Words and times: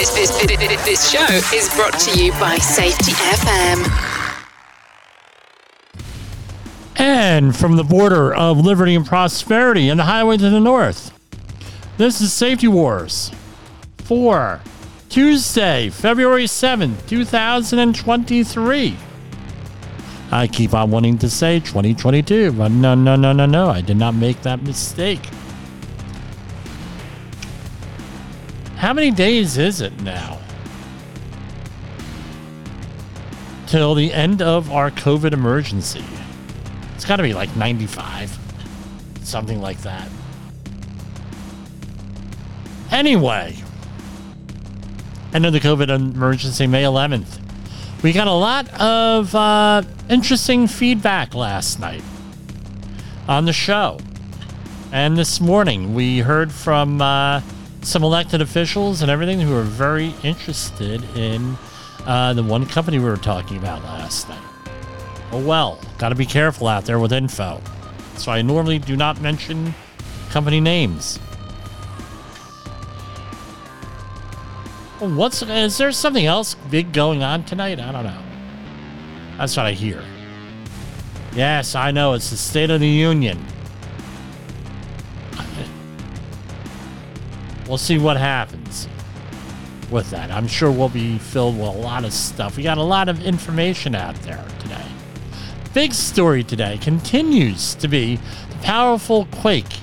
This, 0.00 0.14
this, 0.14 0.30
this, 0.86 1.10
show 1.10 1.26
is 1.54 1.68
brought 1.74 1.92
to 2.00 2.18
you 2.18 2.32
by 2.40 2.56
Safety 2.56 3.12
FM. 3.12 3.84
And 6.96 7.54
from 7.54 7.76
the 7.76 7.84
border 7.84 8.34
of 8.34 8.56
liberty 8.56 8.94
and 8.94 9.04
prosperity 9.04 9.90
and 9.90 10.00
the 10.00 10.04
highway 10.04 10.38
to 10.38 10.48
the 10.48 10.58
north, 10.58 11.12
this 11.98 12.22
is 12.22 12.32
Safety 12.32 12.66
Wars 12.66 13.30
for 13.98 14.62
Tuesday, 15.10 15.90
February 15.90 16.44
7th, 16.44 17.06
2023. 17.06 18.96
I 20.32 20.46
keep 20.46 20.72
on 20.72 20.90
wanting 20.90 21.18
to 21.18 21.28
say 21.28 21.60
2022, 21.60 22.52
but 22.52 22.70
no, 22.70 22.94
no, 22.94 23.16
no, 23.16 23.34
no, 23.34 23.44
no. 23.44 23.68
I 23.68 23.82
did 23.82 23.98
not 23.98 24.14
make 24.14 24.40
that 24.44 24.62
mistake. 24.62 25.28
How 28.80 28.94
many 28.94 29.10
days 29.10 29.58
is 29.58 29.82
it 29.82 30.00
now? 30.00 30.38
Till 33.66 33.94
the 33.94 34.10
end 34.10 34.40
of 34.40 34.72
our 34.72 34.90
COVID 34.90 35.34
emergency. 35.34 36.02
It's 36.94 37.04
got 37.04 37.16
to 37.16 37.22
be 37.22 37.34
like 37.34 37.54
95, 37.54 38.38
something 39.22 39.60
like 39.60 39.82
that. 39.82 40.08
Anyway, 42.90 43.54
end 45.34 45.44
of 45.44 45.52
the 45.52 45.60
COVID 45.60 45.90
emergency, 45.90 46.66
May 46.66 46.84
11th. 46.84 47.38
We 48.02 48.14
got 48.14 48.28
a 48.28 48.32
lot 48.32 48.66
of 48.80 49.34
uh, 49.34 49.82
interesting 50.08 50.66
feedback 50.66 51.34
last 51.34 51.80
night 51.80 52.02
on 53.28 53.44
the 53.44 53.52
show. 53.52 54.00
And 54.90 55.18
this 55.18 55.38
morning, 55.38 55.92
we 55.92 56.20
heard 56.20 56.50
from 56.50 57.02
uh, 57.02 57.42
some 57.82 58.02
elected 58.02 58.40
officials 58.40 59.02
and 59.02 59.10
everything 59.10 59.40
who 59.40 59.56
are 59.56 59.62
very 59.62 60.14
interested 60.22 61.02
in 61.16 61.56
uh, 62.06 62.32
the 62.32 62.42
one 62.42 62.66
company 62.66 62.98
we 62.98 63.04
were 63.04 63.16
talking 63.16 63.56
about 63.56 63.82
last 63.84 64.28
night. 64.28 64.42
Oh 65.32 65.44
well, 65.44 65.78
got 65.98 66.10
to 66.10 66.14
be 66.14 66.26
careful 66.26 66.66
out 66.66 66.84
there 66.84 66.98
with 66.98 67.12
info. 67.12 67.60
So 68.16 68.32
I 68.32 68.42
normally 68.42 68.78
do 68.78 68.96
not 68.96 69.20
mention 69.20 69.74
company 70.30 70.60
names. 70.60 71.18
What's 74.98 75.40
is 75.42 75.78
there 75.78 75.92
something 75.92 76.26
else 76.26 76.54
big 76.70 76.92
going 76.92 77.22
on 77.22 77.44
tonight? 77.44 77.80
I 77.80 77.90
don't 77.90 78.04
know. 78.04 78.22
That's 79.38 79.56
what 79.56 79.64
I 79.64 79.72
hear. 79.72 80.04
Yes, 81.34 81.74
I 81.74 81.90
know 81.90 82.12
it's 82.12 82.28
the 82.28 82.36
State 82.36 82.68
of 82.68 82.80
the 82.80 82.88
Union. 82.88 83.42
We'll 87.70 87.78
see 87.78 87.98
what 87.98 88.16
happens 88.16 88.88
with 89.92 90.10
that. 90.10 90.32
I'm 90.32 90.48
sure 90.48 90.72
we'll 90.72 90.88
be 90.88 91.18
filled 91.18 91.56
with 91.56 91.68
a 91.68 91.78
lot 91.78 92.04
of 92.04 92.12
stuff. 92.12 92.56
We 92.56 92.64
got 92.64 92.78
a 92.78 92.82
lot 92.82 93.08
of 93.08 93.24
information 93.24 93.94
out 93.94 94.16
there 94.22 94.44
today. 94.58 94.84
Big 95.72 95.94
story 95.94 96.42
today 96.42 96.78
continues 96.78 97.76
to 97.76 97.86
be 97.86 98.16
the 98.16 98.56
powerful 98.62 99.26
quake 99.26 99.78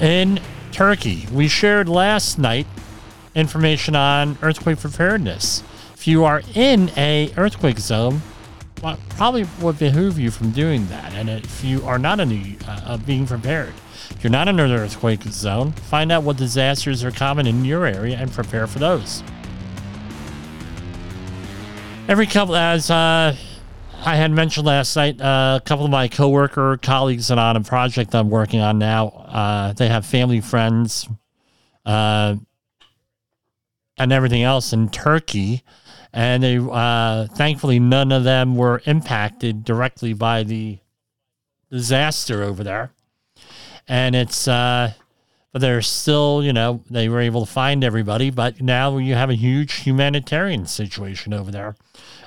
in 0.00 0.40
Turkey. 0.72 1.26
We 1.30 1.48
shared 1.48 1.86
last 1.86 2.38
night 2.38 2.66
information 3.34 3.94
on 3.94 4.38
earthquake 4.40 4.78
preparedness. 4.78 5.62
If 5.92 6.08
you 6.08 6.24
are 6.24 6.40
in 6.54 6.90
a 6.96 7.30
earthquake 7.36 7.78
zone, 7.78 8.22
well, 8.82 8.98
probably 9.10 9.46
would 9.60 9.78
behoove 9.78 10.18
you 10.18 10.30
from 10.30 10.52
doing 10.52 10.86
that. 10.86 11.12
And 11.12 11.28
if 11.28 11.62
you 11.62 11.84
are 11.84 11.98
not 11.98 12.20
uh, 12.20 12.24
uh 12.66 12.96
being 12.96 13.26
prepared, 13.26 13.74
if 14.10 14.24
you're 14.24 14.30
not 14.30 14.48
in 14.48 14.58
an 14.58 14.70
earthquake 14.70 15.22
zone, 15.24 15.72
find 15.72 16.10
out 16.10 16.22
what 16.22 16.36
disasters 16.36 17.04
are 17.04 17.10
common 17.10 17.46
in 17.46 17.64
your 17.64 17.86
area 17.86 18.16
and 18.16 18.30
prepare 18.32 18.66
for 18.66 18.78
those. 18.78 19.22
Every 22.08 22.26
couple, 22.26 22.56
as 22.56 22.90
uh, 22.90 23.36
I 24.04 24.16
had 24.16 24.30
mentioned 24.30 24.66
last 24.66 24.96
night, 24.96 25.20
uh, 25.20 25.60
a 25.62 25.64
couple 25.64 25.84
of 25.84 25.90
my 25.90 26.08
coworker 26.08 26.78
colleagues 26.78 27.30
and 27.30 27.38
on 27.38 27.56
a 27.56 27.60
project 27.60 28.14
I'm 28.14 28.30
working 28.30 28.60
on 28.60 28.78
now, 28.78 29.08
uh, 29.08 29.72
they 29.74 29.88
have 29.88 30.06
family 30.06 30.40
friends 30.40 31.06
uh, 31.84 32.36
and 33.98 34.12
everything 34.12 34.42
else 34.42 34.72
in 34.72 34.88
Turkey. 34.88 35.62
And 36.12 36.42
they, 36.42 36.56
uh, 36.56 37.26
thankfully, 37.26 37.78
none 37.78 38.10
of 38.10 38.24
them 38.24 38.56
were 38.56 38.80
impacted 38.86 39.64
directly 39.64 40.14
by 40.14 40.42
the 40.42 40.78
disaster 41.70 42.42
over 42.42 42.64
there 42.64 42.92
and 43.88 44.14
it's 44.14 44.46
uh, 44.46 44.92
but 45.52 45.62
they're 45.62 45.82
still, 45.82 46.42
you 46.44 46.52
know, 46.52 46.82
they 46.90 47.08
were 47.08 47.20
able 47.20 47.46
to 47.46 47.50
find 47.50 47.82
everybody. 47.82 48.30
But 48.30 48.60
now 48.60 48.98
you 48.98 49.14
have 49.14 49.30
a 49.30 49.34
huge 49.34 49.76
humanitarian 49.76 50.66
situation 50.66 51.32
over 51.32 51.50
there. 51.50 51.74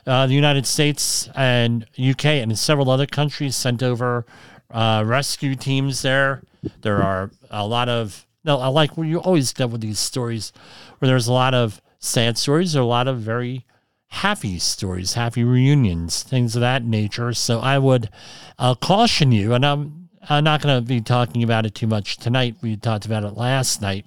Uh, 0.06 0.26
the 0.26 0.34
United 0.34 0.66
States 0.66 1.30
and 1.36 1.86
UK 2.00 2.26
and 2.26 2.58
several 2.58 2.90
other 2.90 3.06
countries 3.06 3.56
sent 3.56 3.84
over 3.84 4.26
uh, 4.72 5.04
rescue 5.06 5.56
teams 5.56 6.02
there. 6.02 6.42
There 6.82 7.04
are 7.04 7.32
a 7.50 7.66
lot 7.66 7.90
of 7.90 8.26
no, 8.44 8.58
I 8.58 8.68
like 8.68 8.98
when 8.98 9.08
you 9.08 9.20
always 9.20 9.54
get 9.54 9.70
with 9.70 9.82
these 9.82 10.00
stories 10.00 10.52
where 10.98 11.08
there's 11.08 11.28
a 11.28 11.34
lot 11.34 11.54
of 11.54 11.80
sad 12.00 12.38
stories, 12.38 12.76
or 12.76 12.82
a 12.82 12.86
lot 12.86 13.08
of 13.08 13.20
very 13.20 13.66
happy 14.08 14.58
stories, 14.58 15.14
happy 15.14 15.44
reunions, 15.44 16.24
things 16.24 16.56
of 16.56 16.62
that 16.62 16.84
nature. 16.84 17.34
So 17.34 17.60
I 17.60 17.78
would 17.78 18.10
uh, 18.58 18.74
caution 18.76 19.32
you, 19.32 19.54
and 19.54 19.64
I'm 19.64 20.00
I'm 20.30 20.44
not 20.44 20.62
going 20.62 20.82
to 20.82 20.88
be 20.88 21.02
talking 21.02 21.44
about 21.44 21.66
it 21.66 21.76
too 21.76 21.88
much 21.88 22.18
tonight. 22.18 22.56
We 22.62 22.76
talked 22.78 23.06
about 23.06 23.24
it 23.24 23.36
last 23.36 23.82
night. 23.82 24.06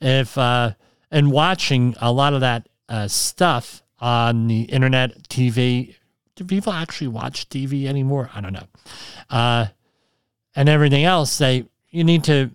If 0.00 0.36
uh, 0.38 0.72
and 1.10 1.30
watching 1.32 1.94
a 2.00 2.12
lot 2.12 2.32
of 2.32 2.40
that 2.40 2.68
uh, 2.88 3.08
stuff 3.08 3.82
on 4.00 4.48
the 4.48 4.62
internet, 4.62 5.28
TV. 5.28 5.94
Do 6.34 6.44
people 6.44 6.72
actually 6.72 7.08
watch 7.08 7.48
TV 7.48 7.86
anymore? 7.86 8.30
I 8.34 8.40
don't 8.40 8.52
know. 8.52 8.66
Uh, 9.30 9.66
and 10.56 10.68
everything 10.68 11.04
else, 11.04 11.38
they 11.38 11.66
you 11.90 12.04
need 12.04 12.24
to 12.24 12.50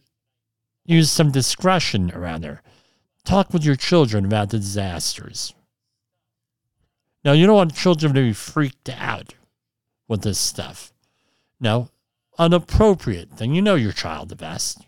use 0.85 1.11
some 1.11 1.31
discretion 1.31 2.11
around 2.11 2.41
there. 2.41 2.61
Talk 3.23 3.53
with 3.53 3.63
your 3.63 3.75
children 3.75 4.25
about 4.25 4.49
the 4.49 4.57
disasters. 4.57 5.53
Now, 7.23 7.33
you 7.33 7.45
don't 7.45 7.55
want 7.55 7.75
children 7.75 8.13
to 8.13 8.21
be 8.21 8.33
freaked 8.33 8.89
out 8.89 9.33
with 10.07 10.21
this 10.21 10.39
stuff. 10.39 10.93
No, 11.59 11.89
an 12.37 12.53
appropriate 12.53 13.31
thing. 13.31 13.53
You 13.53 13.61
know 13.61 13.75
your 13.75 13.91
child 13.91 14.29
the 14.29 14.35
best. 14.35 14.81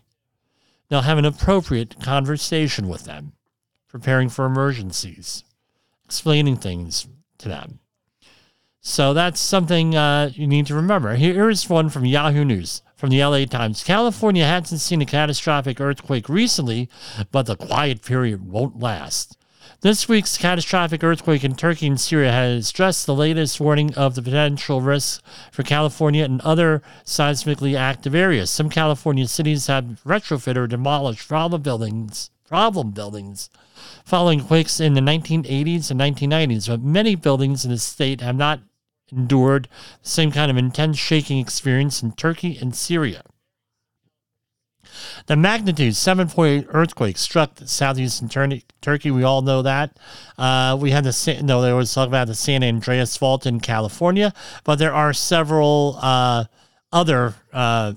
Now 0.90 1.02
have 1.02 1.18
an 1.18 1.24
appropriate 1.24 2.00
conversation 2.00 2.88
with 2.88 3.04
them, 3.04 3.32
preparing 3.88 4.28
for 4.28 4.44
emergencies, 4.44 5.44
explaining 6.04 6.56
things 6.56 7.06
to 7.38 7.48
them. 7.48 7.80
So 8.80 9.12
that's 9.12 9.40
something 9.40 9.94
uh, 9.94 10.30
you 10.32 10.46
need 10.46 10.66
to 10.66 10.74
remember. 10.74 11.14
Here's 11.14 11.68
one 11.68 11.90
from 11.90 12.06
Yahoo 12.06 12.44
News 12.44 12.82
from 12.96 13.10
the 13.10 13.22
LA 13.22 13.44
Times. 13.44 13.84
California 13.84 14.44
hasn't 14.44 14.80
seen 14.80 15.02
a 15.02 15.06
catastrophic 15.06 15.80
earthquake 15.80 16.28
recently, 16.28 16.88
but 17.30 17.46
the 17.46 17.56
quiet 17.56 18.02
period 18.02 18.46
won't 18.46 18.78
last. 18.78 19.36
This 19.80 20.08
week's 20.08 20.36
catastrophic 20.36 21.02
earthquake 21.02 21.42
in 21.42 21.54
Turkey 21.54 21.86
and 21.86 21.98
Syria 21.98 22.32
has 22.32 22.68
stressed 22.68 23.06
the 23.06 23.14
latest 23.14 23.60
warning 23.60 23.94
of 23.94 24.14
the 24.14 24.22
potential 24.22 24.82
risks 24.82 25.22
for 25.50 25.62
California 25.62 26.24
and 26.24 26.40
other 26.42 26.82
seismically 27.04 27.74
active 27.76 28.14
areas. 28.14 28.50
Some 28.50 28.68
California 28.68 29.26
cities 29.26 29.68
have 29.68 30.00
retrofitted 30.04 30.56
or 30.56 30.66
demolished 30.66 31.26
problem 31.26 31.62
buildings, 31.62 32.30
problem 32.46 32.90
buildings 32.90 33.48
following 34.04 34.40
quakes 34.40 34.80
in 34.80 34.94
the 34.94 35.00
1980s 35.00 35.90
and 35.90 36.00
1990s, 36.00 36.68
but 36.68 36.82
many 36.82 37.14
buildings 37.14 37.64
in 37.64 37.70
the 37.70 37.78
state 37.78 38.20
have 38.20 38.36
not 38.36 38.60
endured 39.10 39.68
the 40.02 40.08
same 40.08 40.30
kind 40.30 40.50
of 40.50 40.56
intense 40.56 40.98
shaking 40.98 41.38
experience 41.38 42.02
in 42.02 42.12
Turkey 42.12 42.58
and 42.60 42.74
Syria. 42.74 43.22
The 45.26 45.36
magnitude 45.36 45.94
7.8 45.94 46.66
earthquake 46.68 47.18
struck 47.18 47.52
southeastern 47.64 48.28
Tur- 48.28 48.62
Turkey. 48.80 49.10
We 49.10 49.22
all 49.22 49.42
know 49.42 49.62
that. 49.62 49.96
Uh, 50.38 50.76
we 50.80 50.90
had 50.90 51.04
the 51.04 51.40
no, 51.42 51.60
they 51.62 51.70
always 51.70 51.92
talk 51.92 52.08
about 52.08 52.26
the 52.26 52.34
San 52.34 52.62
Andreas 52.62 53.16
Fault 53.16 53.46
in 53.46 53.60
California, 53.60 54.32
but 54.64 54.76
there 54.76 54.94
are 54.94 55.12
several 55.12 55.98
uh, 56.00 56.44
other 56.92 57.34
uh, 57.52 57.94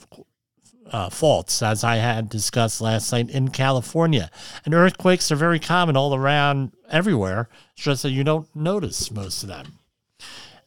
uh, 0.93 1.09
faults, 1.09 1.63
as 1.63 1.83
I 1.83 1.95
had 1.95 2.29
discussed 2.29 2.79
last 2.79 3.11
night 3.11 3.29
in 3.29 3.49
California. 3.49 4.29
And 4.63 4.73
earthquakes 4.73 5.31
are 5.31 5.35
very 5.35 5.59
common 5.59 5.97
all 5.97 6.13
around 6.13 6.71
everywhere. 6.89 7.49
It's 7.75 7.83
just 7.83 8.03
that 8.03 8.11
you 8.11 8.23
don't 8.23 8.55
notice 8.55 9.09
most 9.09 9.41
of 9.43 9.49
them. 9.49 9.79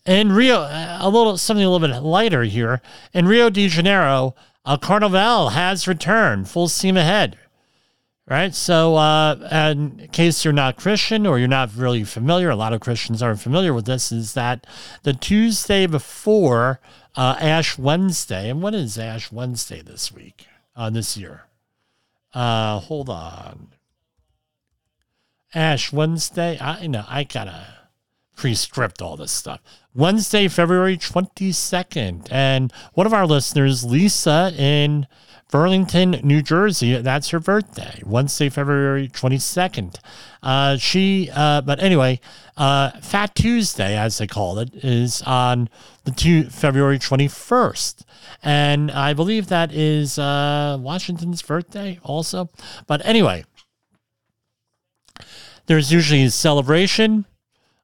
In 0.05 0.33
Rio, 0.33 0.61
a 0.61 1.09
little 1.09 1.37
something 1.37 1.65
a 1.65 1.71
little 1.71 1.87
bit 1.87 2.01
lighter 2.03 2.45
here. 2.45 2.81
In 3.13 3.27
Rio 3.27 3.51
de 3.51 3.69
Janeiro, 3.69 4.35
uh, 4.67 4.77
Carnival 4.77 5.51
has 5.51 5.89
returned, 5.89 6.49
full 6.49 6.69
steam 6.69 6.97
ahead. 6.97 7.39
Right. 8.29 8.53
So, 8.57 8.97
uh, 8.97 9.37
in 9.77 10.09
case 10.11 10.45
you're 10.45 10.53
not 10.53 10.77
Christian 10.77 11.29
or 11.29 11.39
you're 11.39 11.47
not 11.47 11.77
really 11.77 12.03
familiar, 12.03 12.51
a 12.51 12.57
lot 12.57 12.73
of 12.73 12.81
Christians 12.81 13.23
aren't 13.23 13.41
familiar 13.41 13.73
with 13.73 13.87
this, 13.87 14.11
is 14.11 14.35
that 14.35 14.67
the 15.05 15.13
Tuesday 15.13 15.87
before 15.87 16.81
uh, 17.15 17.37
Ash 17.41 17.79
Wednesday, 17.79 18.51
and 18.51 18.61
when 18.61 18.75
is 18.75 18.99
Ash 18.99 19.31
Wednesday 19.31 19.81
this 19.81 20.11
week, 20.11 20.49
uh, 20.75 20.91
this 20.91 21.17
year? 21.17 21.45
Uh, 22.35 22.81
hold 22.81 23.09
on. 23.09 23.69
Ash 25.55 25.93
Wednesday. 25.93 26.59
I 26.61 26.89
know 26.89 27.05
I 27.09 27.23
gotta 27.23 27.65
pre-script 28.35 29.01
all 29.01 29.17
this 29.17 29.33
stuff. 29.33 29.61
Wednesday, 29.97 30.47
February 30.47 30.99
22nd. 30.99 32.29
And 32.31 32.71
one 32.93 33.07
of 33.07 33.15
our 33.15 33.27
listeners, 33.27 33.83
Lisa 33.83 34.53
in 34.59 35.07
Burlington, 35.51 36.21
New 36.23 36.43
Jersey, 36.43 37.01
that's 37.01 37.31
her 37.31 37.41
birthday, 37.41 38.03
Wednesday, 38.05 38.51
February 38.51 39.09
22nd. 39.09 39.97
Uh, 40.43 40.77
she, 40.77 41.31
uh, 41.33 41.63
but 41.63 41.83
anyway, 41.83 42.21
uh, 42.59 42.91
Fat 43.01 43.35
Tuesday, 43.35 43.97
as 43.97 44.19
they 44.19 44.27
call 44.27 44.59
it, 44.59 44.75
is 44.85 45.23
on 45.23 45.71
the 46.05 46.11
two, 46.11 46.45
February 46.51 46.99
21st. 46.99 48.03
And 48.43 48.91
I 48.91 49.15
believe 49.15 49.47
that 49.47 49.73
is 49.73 50.19
uh, 50.19 50.77
Washington's 50.79 51.41
birthday 51.41 51.99
also. 52.03 52.51
But 52.87 53.01
anyway, 53.07 53.47
there's 55.65 55.91
usually 55.91 56.25
a 56.25 56.31
celebration 56.31 57.25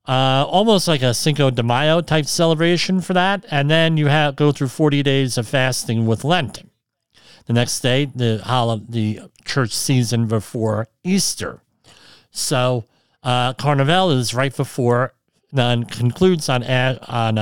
uh, 0.07 0.45
almost 0.49 0.89
like 0.89 1.03
a 1.03 1.15
Cinco 1.15 1.51
de 1.51 1.63
Mayo 1.63 2.01
type 2.01 2.27
celebration 2.27 3.01
for 3.01 3.13
that. 3.13 3.45
And 3.51 3.71
then 3.71 3.97
you 3.97 4.09
have 4.09 4.37
go 4.37 4.53
through 4.53 4.69
40 4.69 5.03
days 5.03 5.39
of 5.39 5.47
fasting 5.47 6.07
with 6.07 6.25
Lent. 6.25 6.63
The 7.47 7.53
next 7.53 7.81
day, 7.81 8.07
the 8.07 8.41
holiday, 8.45 8.85
the 8.89 9.31
church 9.45 9.73
season 9.73 10.27
before 10.27 10.89
Easter. 11.03 11.61
So 12.31 12.85
uh, 13.23 13.55
Carnival 13.55 14.11
is 14.11 14.35
right 14.35 14.55
before, 14.55 15.15
then 15.53 15.85
concludes 15.85 16.49
on 16.49 16.63
on 16.65 17.39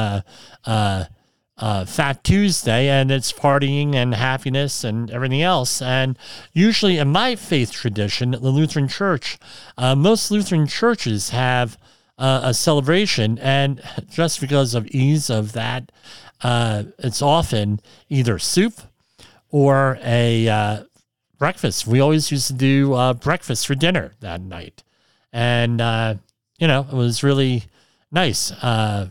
uh, 1.60 1.84
Fat 1.84 2.24
Tuesday, 2.24 2.88
and 2.88 3.10
it's 3.10 3.32
partying 3.32 3.94
and 3.94 4.14
happiness 4.14 4.82
and 4.82 5.10
everything 5.10 5.42
else. 5.42 5.82
And 5.82 6.18
usually, 6.52 6.96
in 6.98 7.08
my 7.08 7.36
faith 7.36 7.70
tradition, 7.70 8.30
the 8.32 8.50
Lutheran 8.50 8.88
Church, 8.88 9.38
uh, 9.76 9.94
most 9.94 10.30
Lutheran 10.30 10.66
churches 10.66 11.30
have 11.30 11.78
uh, 12.20 12.43
a 12.44 12.55
celebration, 12.55 13.38
and 13.38 13.82
just 14.11 14.40
because 14.40 14.75
of 14.75 14.87
ease 14.88 15.31
of 15.31 15.52
that, 15.52 15.90
uh, 16.43 16.84
it's 16.99 17.22
often 17.22 17.81
either 18.08 18.38
soup 18.38 18.75
or 19.50 19.99
a 20.02 20.46
uh, 20.49 20.84
breakfast. 21.38 21.87
We 21.87 21.99
always 21.99 22.31
used 22.31 22.46
to 22.49 22.52
do 22.52 22.93
uh, 22.93 23.14
breakfast 23.14 23.67
for 23.67 23.75
dinner 23.75 24.12
that 24.20 24.43
night, 24.43 24.84
and 25.32 25.81
uh, 25.81 26.14
you 26.58 26.69
know 26.69 26.87
it 26.93 26.94
was 26.94 27.22
really 27.22 27.64
nice, 28.12 28.52
uh, 28.52 29.08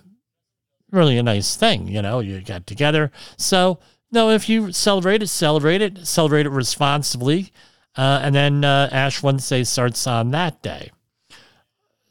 really 0.91 1.17
a 1.17 1.23
nice 1.23 1.55
thing. 1.55 1.87
You 1.87 2.03
know, 2.03 2.19
you 2.19 2.39
got 2.41 2.67
together. 2.67 3.11
So 3.37 3.79
no, 4.11 4.29
if 4.29 4.47
you 4.47 4.71
celebrate 4.71 5.23
it, 5.23 5.27
celebrate 5.27 5.81
it, 5.81 6.05
celebrate 6.05 6.45
it 6.45 6.51
responsibly, 6.51 7.51
and 7.95 8.35
then 8.35 8.63
Ash 8.63 9.23
Wednesday 9.23 9.63
starts 9.63 10.05
on 10.05 10.29
that 10.31 10.61
day. 10.61 10.91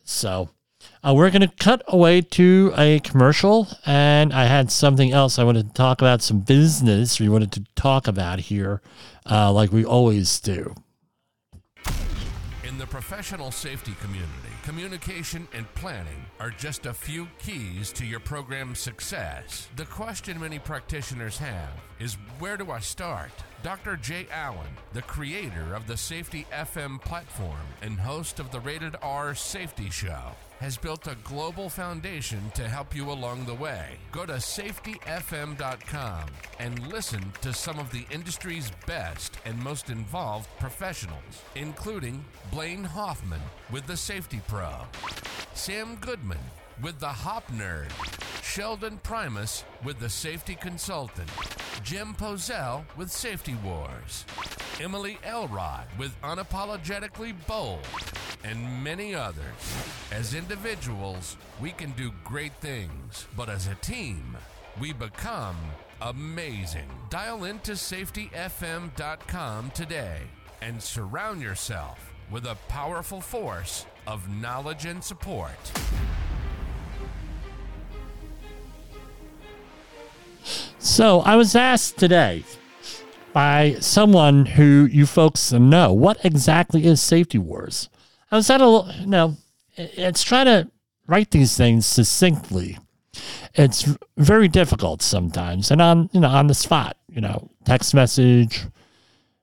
So 0.03 0.49
uh, 1.09 1.15
we're 1.15 1.31
going 1.31 1.41
to 1.41 1.49
cut 1.57 1.83
away 1.89 2.21
to 2.21 2.73
a 2.77 3.01
commercial, 3.01 3.69
and 3.87 4.33
I 4.33 4.45
had 4.45 4.71
something 4.71 5.11
else 5.11 5.39
I 5.39 5.45
wanted 5.45 5.69
to 5.69 5.73
talk 5.73 6.03
about, 6.03 6.21
some 6.23 6.41
business 6.41 7.19
we 7.19 7.29
wanted 7.29 7.53
to 7.53 7.65
talk 7.77 8.07
about 8.07 8.41
here, 8.41 8.83
uh, 9.31 9.51
like 9.53 9.73
we 9.73 9.85
always 9.85 10.39
do. 10.41 10.75
In 12.65 12.77
the 12.77 12.87
professional 12.87 13.51
safety 13.51 13.95
community, 14.01 14.33
communication 14.65 15.49
and 15.55 15.73
planning 15.75 16.27
are 16.41 16.51
just 16.51 16.85
a 16.85 16.93
few 16.93 17.27
keys 17.39 17.91
to 17.95 18.05
your 18.05 18.21
program's 18.21 18.79
success. 18.79 19.69
The 19.77 19.87
question 19.87 20.39
many 20.39 20.59
practitioners 20.59 21.39
have 21.39 21.73
is 21.99 22.19
where 22.39 22.59
do 22.59 22.71
I 22.71 22.81
start? 22.81 23.31
Dr. 23.63 23.97
Jay 23.97 24.27
Allen, 24.31 24.77
the 24.93 25.03
creator 25.03 25.75
of 25.75 25.87
the 25.87 25.97
Safety 25.97 26.47
FM 26.53 27.01
platform 27.01 27.67
and 27.81 27.99
host 27.99 28.41
of 28.41 28.53
the 28.53 28.61
Rated 28.61 28.95
R 29.01 29.35
Safety 29.35 29.89
Show, 29.89 30.35
has 30.61 30.77
built 30.77 31.07
a 31.07 31.17
global 31.25 31.69
foundation 31.69 32.41
to 32.55 32.69
help 32.69 32.95
you 32.95 33.11
along 33.11 33.45
the 33.45 33.55
way. 33.55 33.97
Go 34.11 34.27
to 34.27 34.35
safetyfm.com 34.35 36.25
and 36.59 36.93
listen 36.93 37.33
to 37.41 37.53
some 37.53 37.79
of 37.79 37.91
the 37.93 38.05
industry's 38.11 38.73
best 38.87 39.39
and 39.45 39.57
most 39.63 39.89
involved 39.89 40.49
professionals, 40.59 41.43
including 41.55 42.25
Blaine 42.51 42.85
Hoffman 42.85 43.41
with 43.71 43.87
the 43.87 43.97
Safety 43.97 44.41
Pro, 44.49 44.73
Sam 45.55 45.97
Goodman 46.01 46.39
with 46.83 46.99
the 46.99 47.07
Hop 47.09 47.47
Nerd, 47.53 47.91
Sheldon 48.43 48.99
Primus 49.03 49.65
with 49.85 49.99
the 49.99 50.09
Safety 50.09 50.55
Consultant, 50.55 51.31
Jim 51.83 52.15
Pozell 52.15 52.85
with 52.97 53.11
Safety 53.11 53.57
Wars, 53.65 54.25
Emily 54.81 55.19
Elrod 55.25 55.87
with 55.99 56.21
Unapologetically 56.23 57.35
Bold, 57.47 57.87
and 58.45 58.83
many 58.85 59.15
others. 59.15 59.45
As 60.13 60.35
individuals, 60.35 61.37
we 61.61 61.71
can 61.73 61.91
do 61.93 62.13
great 62.25 62.55
things, 62.55 63.27
but 63.37 63.49
as 63.49 63.67
a 63.67 63.75
team, 63.77 64.37
we 64.81 64.93
become 64.93 65.57
amazing. 66.01 66.89
Dial 67.11 67.45
into 67.45 67.73
safetyfm.com 67.73 69.71
today 69.73 70.21
and 70.61 70.83
surround 70.83 71.41
yourself 71.43 72.13
with 72.31 72.47
a 72.47 72.57
powerful 72.69 73.21
force 73.21 73.87
of 74.07 74.29
knowledge 74.29 74.85
and 74.85 75.03
support. 75.03 75.73
So 80.79 81.21
I 81.21 81.37
was 81.37 81.55
asked 81.55 81.99
today 81.99 82.45
by 83.33 83.77
someone 83.81 84.47
who 84.47 84.89
you 84.91 85.07
folks 85.07 85.53
know 85.53 85.93
what 85.93 86.25
exactly 86.25 86.87
is 86.87 87.03
Safety 87.03 87.39
Wars. 87.39 87.89
I 88.31 88.37
was 88.37 88.51
at 88.51 88.61
a 88.61 88.95
you 89.01 89.07
know, 89.07 89.37
it's 89.77 90.23
trying 90.23 90.47
to 90.47 90.71
write 91.07 91.31
these 91.31 91.57
things 91.57 91.87
succinctly. 91.87 92.79
It's 93.55 93.89
very 94.17 94.49
difficult 94.49 95.03
sometimes, 95.03 95.71
and 95.71 95.81
on 95.81 96.11
you 96.13 96.21
know 96.21 96.29
on 96.29 96.47
the 96.47 96.55
spot, 96.55 96.97
you 97.09 97.21
know, 97.21 97.51
text 97.65 97.95
message. 97.95 98.67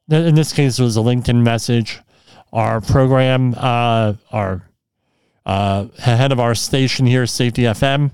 In 0.10 0.36
this 0.36 0.54
case, 0.54 0.78
it 0.78 0.84
was 0.84 0.98
a 0.98 1.02
LinkedIn 1.02 1.42
message. 1.42 2.00
Our 2.54 2.80
program, 2.80 3.56
uh, 3.58 4.14
our 4.32 4.70
uh, 5.48 5.88
head 5.98 6.31
of 6.31 6.40
our 6.40 6.54
station 6.54 7.08
here, 7.08 7.26
Safety 7.26 7.64
FM, 7.64 8.12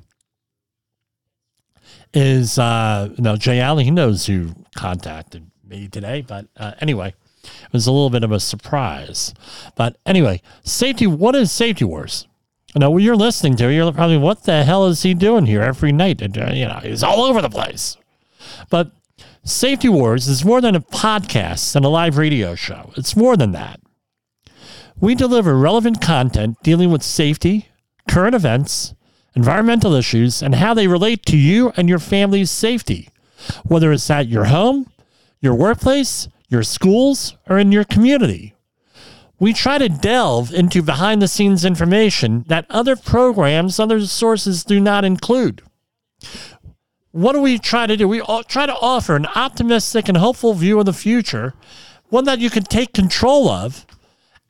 is 2.13 2.57
uh 2.57 3.09
no 3.17 3.35
Jay 3.35 3.59
Allen. 3.59 3.85
He 3.85 3.91
knows 3.91 4.25
who 4.25 4.55
contacted 4.75 5.51
me 5.67 5.89
today, 5.89 6.21
but 6.21 6.47
uh, 6.57 6.73
anyway, 6.79 7.13
it 7.43 7.73
was 7.73 7.87
a 7.87 7.91
little 7.91 8.09
bit 8.09 8.23
of 8.23 8.31
a 8.31 8.39
surprise. 8.39 9.33
But 9.75 9.97
anyway, 10.05 10.41
safety. 10.63 11.07
What 11.07 11.35
is 11.35 11.51
Safety 11.51 11.85
Wars? 11.85 12.27
Know, 12.73 12.89
when 12.89 13.03
you're 13.03 13.17
listening 13.17 13.57
to, 13.57 13.71
you're 13.71 13.91
probably, 13.91 14.17
what 14.17 14.43
the 14.43 14.63
hell 14.63 14.87
is 14.87 15.03
he 15.03 15.13
doing 15.13 15.45
here 15.45 15.61
every 15.61 15.91
night? 15.91 16.21
And, 16.21 16.37
uh, 16.37 16.51
you 16.53 16.65
know, 16.65 16.79
he's 16.81 17.03
all 17.03 17.23
over 17.23 17.41
the 17.41 17.49
place. 17.49 17.97
But 18.69 18.91
Safety 19.43 19.89
Wars 19.89 20.27
is 20.27 20.45
more 20.45 20.61
than 20.61 20.75
a 20.75 20.81
podcast 20.81 21.75
and 21.75 21.83
a 21.83 21.89
live 21.89 22.17
radio 22.17 22.55
show. 22.55 22.93
It's 22.95 23.15
more 23.15 23.35
than 23.35 23.51
that. 23.51 23.81
We 24.99 25.15
deliver 25.15 25.57
relevant 25.57 25.99
content 25.99 26.57
dealing 26.63 26.91
with 26.91 27.03
safety, 27.03 27.67
current 28.07 28.35
events, 28.35 28.93
environmental 29.35 29.93
issues, 29.93 30.41
and 30.41 30.55
how 30.55 30.73
they 30.73 30.87
relate 30.87 31.25
to 31.25 31.37
you 31.37 31.73
and 31.75 31.89
your 31.89 31.99
family's 31.99 32.51
safety, 32.51 33.09
whether 33.63 33.91
it's 33.91 34.09
at 34.09 34.27
your 34.27 34.45
home, 34.45 34.89
your 35.41 35.55
workplace, 35.55 36.29
your 36.51 36.63
schools, 36.63 37.37
or 37.49 37.57
in 37.57 37.71
your 37.71 37.85
community. 37.85 38.53
We 39.39 39.53
try 39.53 39.79
to 39.79 39.89
delve 39.89 40.53
into 40.53 40.83
behind 40.83 41.21
the 41.21 41.27
scenes 41.27 41.65
information 41.65 42.45
that 42.47 42.67
other 42.69 42.95
programs, 42.95 43.79
other 43.79 44.05
sources 44.05 44.63
do 44.63 44.79
not 44.79 45.03
include. 45.03 45.63
What 47.11 47.33
do 47.33 47.41
we 47.41 47.57
try 47.57 47.87
to 47.87 47.97
do? 47.97 48.07
We 48.07 48.21
try 48.47 48.65
to 48.67 48.75
offer 48.75 49.15
an 49.15 49.25
optimistic 49.25 50.07
and 50.07 50.17
hopeful 50.17 50.53
view 50.53 50.79
of 50.79 50.85
the 50.85 50.93
future, 50.93 51.53
one 52.09 52.25
that 52.25 52.39
you 52.39 52.49
can 52.49 52.63
take 52.63 52.93
control 52.93 53.49
of 53.49 53.85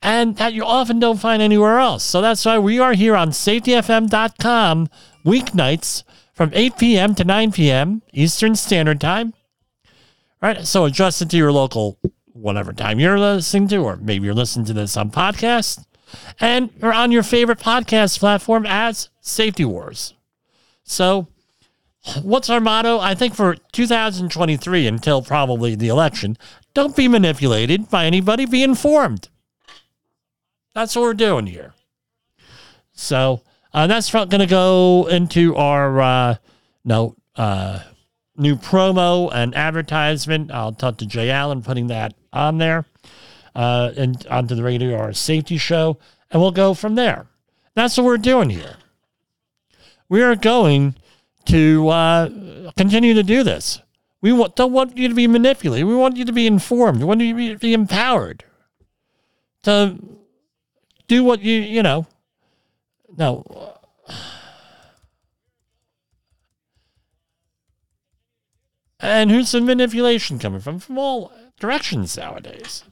and 0.02 0.36
that 0.38 0.54
you 0.54 0.66
often 0.66 1.00
don't 1.00 1.20
find 1.20 1.42
anywhere 1.42 1.78
else. 1.78 2.04
So 2.04 2.22
that's 2.22 2.44
why 2.44 2.58
we 2.58 2.80
are 2.80 2.94
here 2.94 3.16
on 3.16 3.30
safetyfm.com 3.30 4.90
weeknights 5.24 6.04
from 6.34 6.52
8 6.54 6.78
p.m. 6.78 7.16
to 7.16 7.24
9 7.24 7.52
p.m. 7.52 8.02
Eastern 8.12 8.56
Standard 8.56 9.00
Time. 9.00 9.34
Right? 10.42 10.66
So 10.66 10.86
adjust 10.86 11.22
it 11.22 11.30
to 11.30 11.38
your 11.38 11.52
local 11.52 12.00
whatever 12.34 12.74
time 12.74 13.00
you're 13.00 13.20
listening 13.20 13.68
to, 13.70 13.78
or 13.78 13.98
maybe 13.98 14.26
you're 14.26 14.34
listening 14.34 14.66
to 14.66 14.74
this 14.74 14.98
on 14.98 15.12
podcast, 15.12 15.86
and 16.40 16.70
or 16.82 16.94
on 16.94 17.12
your 17.12 17.24
favorite 17.24 17.60
podcast 17.60 18.20
platform 18.20 18.66
as 18.66 19.10
Safety 19.20 19.66
Wars. 19.66 20.14
So 20.84 21.28
what's 22.22 22.50
our 22.50 22.60
motto? 22.60 23.00
I 23.00 23.14
think 23.14 23.36
for 23.36 23.56
2023 23.72 24.88
until 24.88 25.22
probably 25.22 25.76
the 25.76 25.90
election, 25.90 26.38
don't 26.74 26.96
be 26.96 27.08
manipulated 27.08 27.90
by 27.90 28.06
anybody, 28.06 28.46
be 28.46 28.64
informed. 28.64 29.30
That's 30.74 30.96
what 30.96 31.04
we're 31.04 31.14
doing 31.14 31.48
here. 31.48 31.74
So 32.94 33.42
uh, 33.74 33.88
that's 33.88 34.12
going 34.12 34.30
to 34.30 34.48
go 34.48 35.08
into 35.08 35.56
our 35.56 36.02
uh, 36.02 36.36
uh, 37.36 37.80
new 38.38 38.56
promo 38.56 39.30
and 39.34 39.56
advertisement. 39.56 40.52
I'll 40.52 40.74
talk 40.74 40.98
to 40.98 41.06
Jay 41.06 41.30
Allen 41.30 41.62
putting 41.62 41.88
that 41.88 42.14
on 42.34 42.58
there 42.58 42.86
uh, 43.56 43.92
and 43.98 44.26
onto 44.28 44.56
the 44.56 44.64
radio 44.64 44.98
our 44.98 45.14
safety 45.14 45.58
show. 45.58 45.98
and 46.30 46.42
we'll 46.42 46.52
go 46.52 46.74
from 46.74 46.96
there. 46.96 47.28
That's 47.76 47.98
what 47.98 48.06
we're 48.06 48.18
doing 48.18 48.50
here. 48.50 48.78
We 50.10 50.22
are 50.22 50.36
going 50.36 50.96
to 51.46 51.88
uh, 51.90 52.72
continue 52.78 53.14
to 53.14 53.24
do 53.24 53.44
this. 53.44 53.82
We 54.22 54.30
don't 54.30 54.72
want 54.72 54.98
you 54.98 55.08
to 55.08 55.16
be 55.16 55.28
manipulated. 55.28 55.88
We 55.88 55.96
want 55.96 56.18
you 56.18 56.26
to 56.26 56.34
be 56.34 56.46
informed. 56.46 57.00
We 57.00 57.06
want 57.06 57.22
you 57.22 57.32
to 57.32 57.38
be, 57.38 57.56
be 57.56 57.74
empowered 57.74 58.44
to 59.64 59.98
do 61.08 61.24
what 61.24 61.42
you, 61.42 61.60
you 61.60 61.82
know. 61.82 62.08
No. 63.18 63.44
And 69.02 69.32
who's 69.32 69.52
the 69.52 69.62
manipulation 69.62 70.40
coming 70.40 70.62
from? 70.62 70.80
From 70.80 70.98
all 70.98 71.32
directions 71.60 72.18
nowadays. 72.18 72.84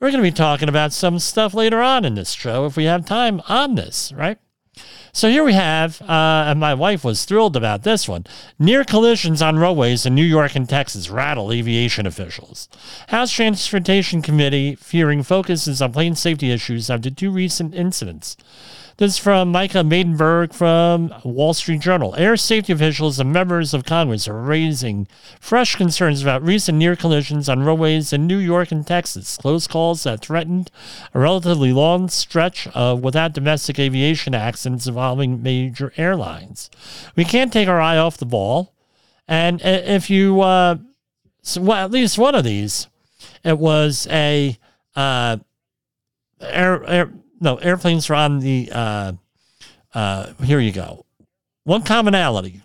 We're 0.00 0.12
going 0.12 0.22
to 0.22 0.30
be 0.30 0.34
talking 0.34 0.68
about 0.68 0.92
some 0.92 1.18
stuff 1.18 1.54
later 1.54 1.82
on 1.82 2.04
in 2.04 2.14
this 2.14 2.30
show 2.30 2.66
if 2.66 2.76
we 2.76 2.84
have 2.84 3.04
time 3.04 3.42
on 3.48 3.74
this, 3.74 4.12
right? 4.12 4.38
So 5.12 5.28
here 5.28 5.42
we 5.42 5.54
have, 5.54 6.00
uh, 6.02 6.44
and 6.46 6.60
my 6.60 6.72
wife 6.74 7.02
was 7.02 7.24
thrilled 7.24 7.56
about 7.56 7.82
this 7.82 8.06
one 8.08 8.24
near 8.60 8.84
collisions 8.84 9.42
on 9.42 9.58
roadways 9.58 10.06
in 10.06 10.14
New 10.14 10.22
York 10.22 10.54
and 10.54 10.68
Texas 10.68 11.10
rattle 11.10 11.50
aviation 11.50 12.06
officials. 12.06 12.68
House 13.08 13.32
Transportation 13.32 14.22
Committee 14.22 14.76
fearing 14.76 15.24
focuses 15.24 15.82
on 15.82 15.92
plane 15.92 16.14
safety 16.14 16.52
issues 16.52 16.90
after 16.90 17.10
two 17.10 17.32
recent 17.32 17.74
incidents. 17.74 18.36
This 18.98 19.12
is 19.12 19.18
from 19.18 19.52
Micah 19.52 19.84
Maidenberg 19.84 20.52
from 20.52 21.14
Wall 21.22 21.54
Street 21.54 21.80
Journal. 21.80 22.16
Air 22.16 22.36
safety 22.36 22.72
officials 22.72 23.20
and 23.20 23.32
members 23.32 23.72
of 23.72 23.84
Congress 23.84 24.26
are 24.26 24.42
raising 24.42 25.06
fresh 25.38 25.76
concerns 25.76 26.20
about 26.20 26.42
recent 26.42 26.78
near 26.78 26.96
collisions 26.96 27.48
on 27.48 27.62
roadways 27.62 28.12
in 28.12 28.26
New 28.26 28.38
York 28.38 28.72
and 28.72 28.84
Texas. 28.84 29.36
Close 29.36 29.68
calls 29.68 30.02
that 30.02 30.20
threatened 30.20 30.72
a 31.14 31.20
relatively 31.20 31.72
long 31.72 32.08
stretch 32.08 32.66
uh, 32.74 32.98
without 33.00 33.34
domestic 33.34 33.78
aviation 33.78 34.34
accidents 34.34 34.88
involving 34.88 35.44
major 35.44 35.92
airlines. 35.96 36.68
We 37.14 37.24
can't 37.24 37.52
take 37.52 37.68
our 37.68 37.80
eye 37.80 37.98
off 37.98 38.16
the 38.16 38.26
ball. 38.26 38.74
And 39.28 39.60
if 39.62 40.10
you, 40.10 40.40
uh, 40.40 40.78
well, 41.56 41.84
at 41.84 41.92
least 41.92 42.18
one 42.18 42.34
of 42.34 42.42
these, 42.42 42.88
it 43.44 43.60
was 43.60 44.08
a 44.10 44.58
uh, 44.96 45.36
air, 46.40 46.84
air 46.84 47.12
no, 47.40 47.56
airplanes 47.56 48.08
are 48.10 48.14
on 48.14 48.40
the, 48.40 48.70
uh, 48.72 49.12
uh, 49.94 50.32
here 50.42 50.60
you 50.60 50.72
go. 50.72 51.04
One 51.64 51.82
commonality, 51.82 52.62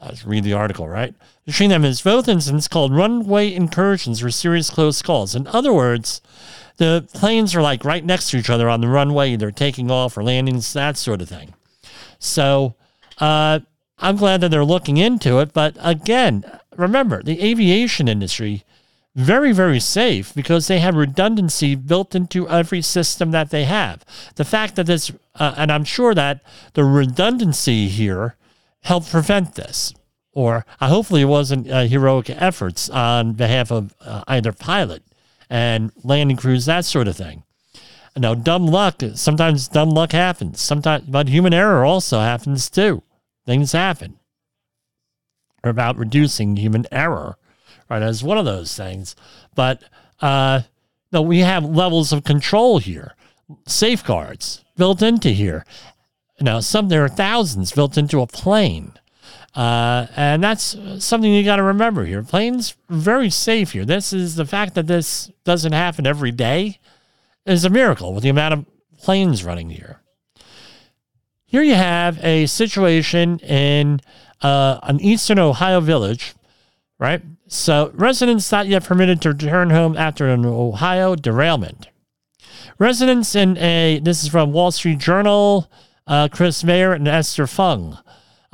let's 0.00 0.24
read 0.24 0.44
the 0.44 0.52
article, 0.52 0.88
right? 0.88 1.14
Between 1.46 1.70
them 1.70 1.84
is 1.84 2.02
both 2.02 2.28
incidents 2.28 2.68
called 2.68 2.94
runway 2.94 3.52
incursions 3.52 4.22
or 4.22 4.30
serious 4.30 4.70
close 4.70 5.02
calls. 5.02 5.34
In 5.34 5.46
other 5.48 5.72
words, 5.72 6.20
the 6.76 7.06
planes 7.14 7.54
are 7.54 7.62
like 7.62 7.84
right 7.84 8.04
next 8.04 8.30
to 8.30 8.36
each 8.36 8.50
other 8.50 8.68
on 8.68 8.80
the 8.80 8.88
runway. 8.88 9.36
They're 9.36 9.50
taking 9.50 9.90
off 9.90 10.16
or 10.16 10.22
landings, 10.22 10.72
that 10.72 10.96
sort 10.96 11.20
of 11.20 11.28
thing. 11.28 11.54
So 12.18 12.74
uh, 13.18 13.60
I'm 13.98 14.16
glad 14.16 14.40
that 14.40 14.50
they're 14.50 14.64
looking 14.64 14.96
into 14.96 15.38
it. 15.40 15.52
But 15.52 15.76
again, 15.80 16.44
remember, 16.76 17.22
the 17.22 17.42
aviation 17.42 18.08
industry 18.08 18.64
very, 19.14 19.52
very 19.52 19.80
safe 19.80 20.34
because 20.34 20.66
they 20.66 20.80
have 20.80 20.94
redundancy 20.94 21.74
built 21.74 22.14
into 22.14 22.48
every 22.48 22.80
system 22.80 23.30
that 23.32 23.50
they 23.50 23.64
have. 23.64 24.04
The 24.36 24.44
fact 24.44 24.76
that 24.76 24.86
this, 24.86 25.12
uh, 25.34 25.54
and 25.56 25.70
I'm 25.70 25.84
sure 25.84 26.14
that 26.14 26.42
the 26.74 26.84
redundancy 26.84 27.88
here 27.88 28.36
helped 28.82 29.10
prevent 29.10 29.54
this, 29.54 29.92
or 30.32 30.64
uh, 30.80 30.88
hopefully 30.88 31.22
it 31.22 31.26
wasn't 31.26 31.70
uh, 31.70 31.84
heroic 31.84 32.30
efforts 32.30 32.88
on 32.88 33.34
behalf 33.34 33.70
of 33.70 33.94
uh, 34.00 34.24
either 34.28 34.52
pilot 34.52 35.02
and 35.50 35.92
landing 36.02 36.36
crews, 36.36 36.64
that 36.64 36.86
sort 36.86 37.08
of 37.08 37.16
thing. 37.16 37.42
Now, 38.16 38.34
dumb 38.34 38.66
luck, 38.66 39.02
sometimes 39.14 39.68
dumb 39.68 39.90
luck 39.90 40.12
happens. 40.12 40.60
Sometimes, 40.60 41.04
but 41.04 41.28
human 41.28 41.54
error 41.54 41.84
also 41.84 42.20
happens 42.20 42.68
too. 42.68 43.02
Things 43.46 43.72
happen. 43.72 44.18
About 45.64 45.96
reducing 45.96 46.56
human 46.56 46.86
error 46.90 47.36
right, 47.92 48.02
as 48.02 48.24
one 48.24 48.38
of 48.38 48.44
those 48.44 48.76
things. 48.76 49.14
But 49.54 49.82
uh, 50.20 50.62
no, 51.12 51.22
we 51.22 51.40
have 51.40 51.64
levels 51.64 52.12
of 52.12 52.24
control 52.24 52.78
here, 52.78 53.14
safeguards 53.66 54.64
built 54.76 55.02
into 55.02 55.30
here. 55.30 55.64
Now, 56.40 56.60
some 56.60 56.88
there 56.88 57.04
are 57.04 57.08
thousands 57.08 57.72
built 57.72 57.96
into 57.96 58.20
a 58.20 58.26
plane. 58.26 58.94
Uh, 59.54 60.06
and 60.16 60.42
that's 60.42 60.76
something 60.98 61.32
you 61.32 61.44
got 61.44 61.56
to 61.56 61.62
remember 61.62 62.06
here. 62.06 62.22
Planes 62.22 62.74
very 62.88 63.28
safe 63.28 63.72
here. 63.72 63.84
This 63.84 64.12
is 64.12 64.36
the 64.36 64.46
fact 64.46 64.74
that 64.74 64.86
this 64.86 65.30
doesn't 65.44 65.72
happen 65.72 66.06
every 66.06 66.30
day 66.30 66.78
is 67.44 67.64
a 67.64 67.70
miracle 67.70 68.14
with 68.14 68.22
the 68.22 68.30
amount 68.30 68.54
of 68.54 68.66
planes 68.96 69.44
running 69.44 69.68
here. 69.68 70.00
Here 71.44 71.62
you 71.62 71.74
have 71.74 72.24
a 72.24 72.46
situation 72.46 73.38
in 73.40 74.00
uh, 74.40 74.78
an 74.84 75.00
eastern 75.00 75.38
Ohio 75.38 75.80
village, 75.80 76.34
right? 76.98 77.20
So, 77.52 77.90
residents 77.92 78.50
not 78.50 78.66
yet 78.66 78.84
permitted 78.84 79.20
to 79.20 79.28
return 79.28 79.68
home 79.68 79.94
after 79.94 80.26
an 80.26 80.46
Ohio 80.46 81.14
derailment. 81.14 81.86
Residents 82.78 83.34
in 83.34 83.58
a, 83.58 84.00
this 84.02 84.24
is 84.24 84.30
from 84.30 84.54
Wall 84.54 84.70
Street 84.70 84.98
Journal, 84.98 85.70
uh, 86.06 86.28
Chris 86.32 86.64
Mayer 86.64 86.94
and 86.94 87.06
Esther 87.06 87.46
Fung. 87.46 87.98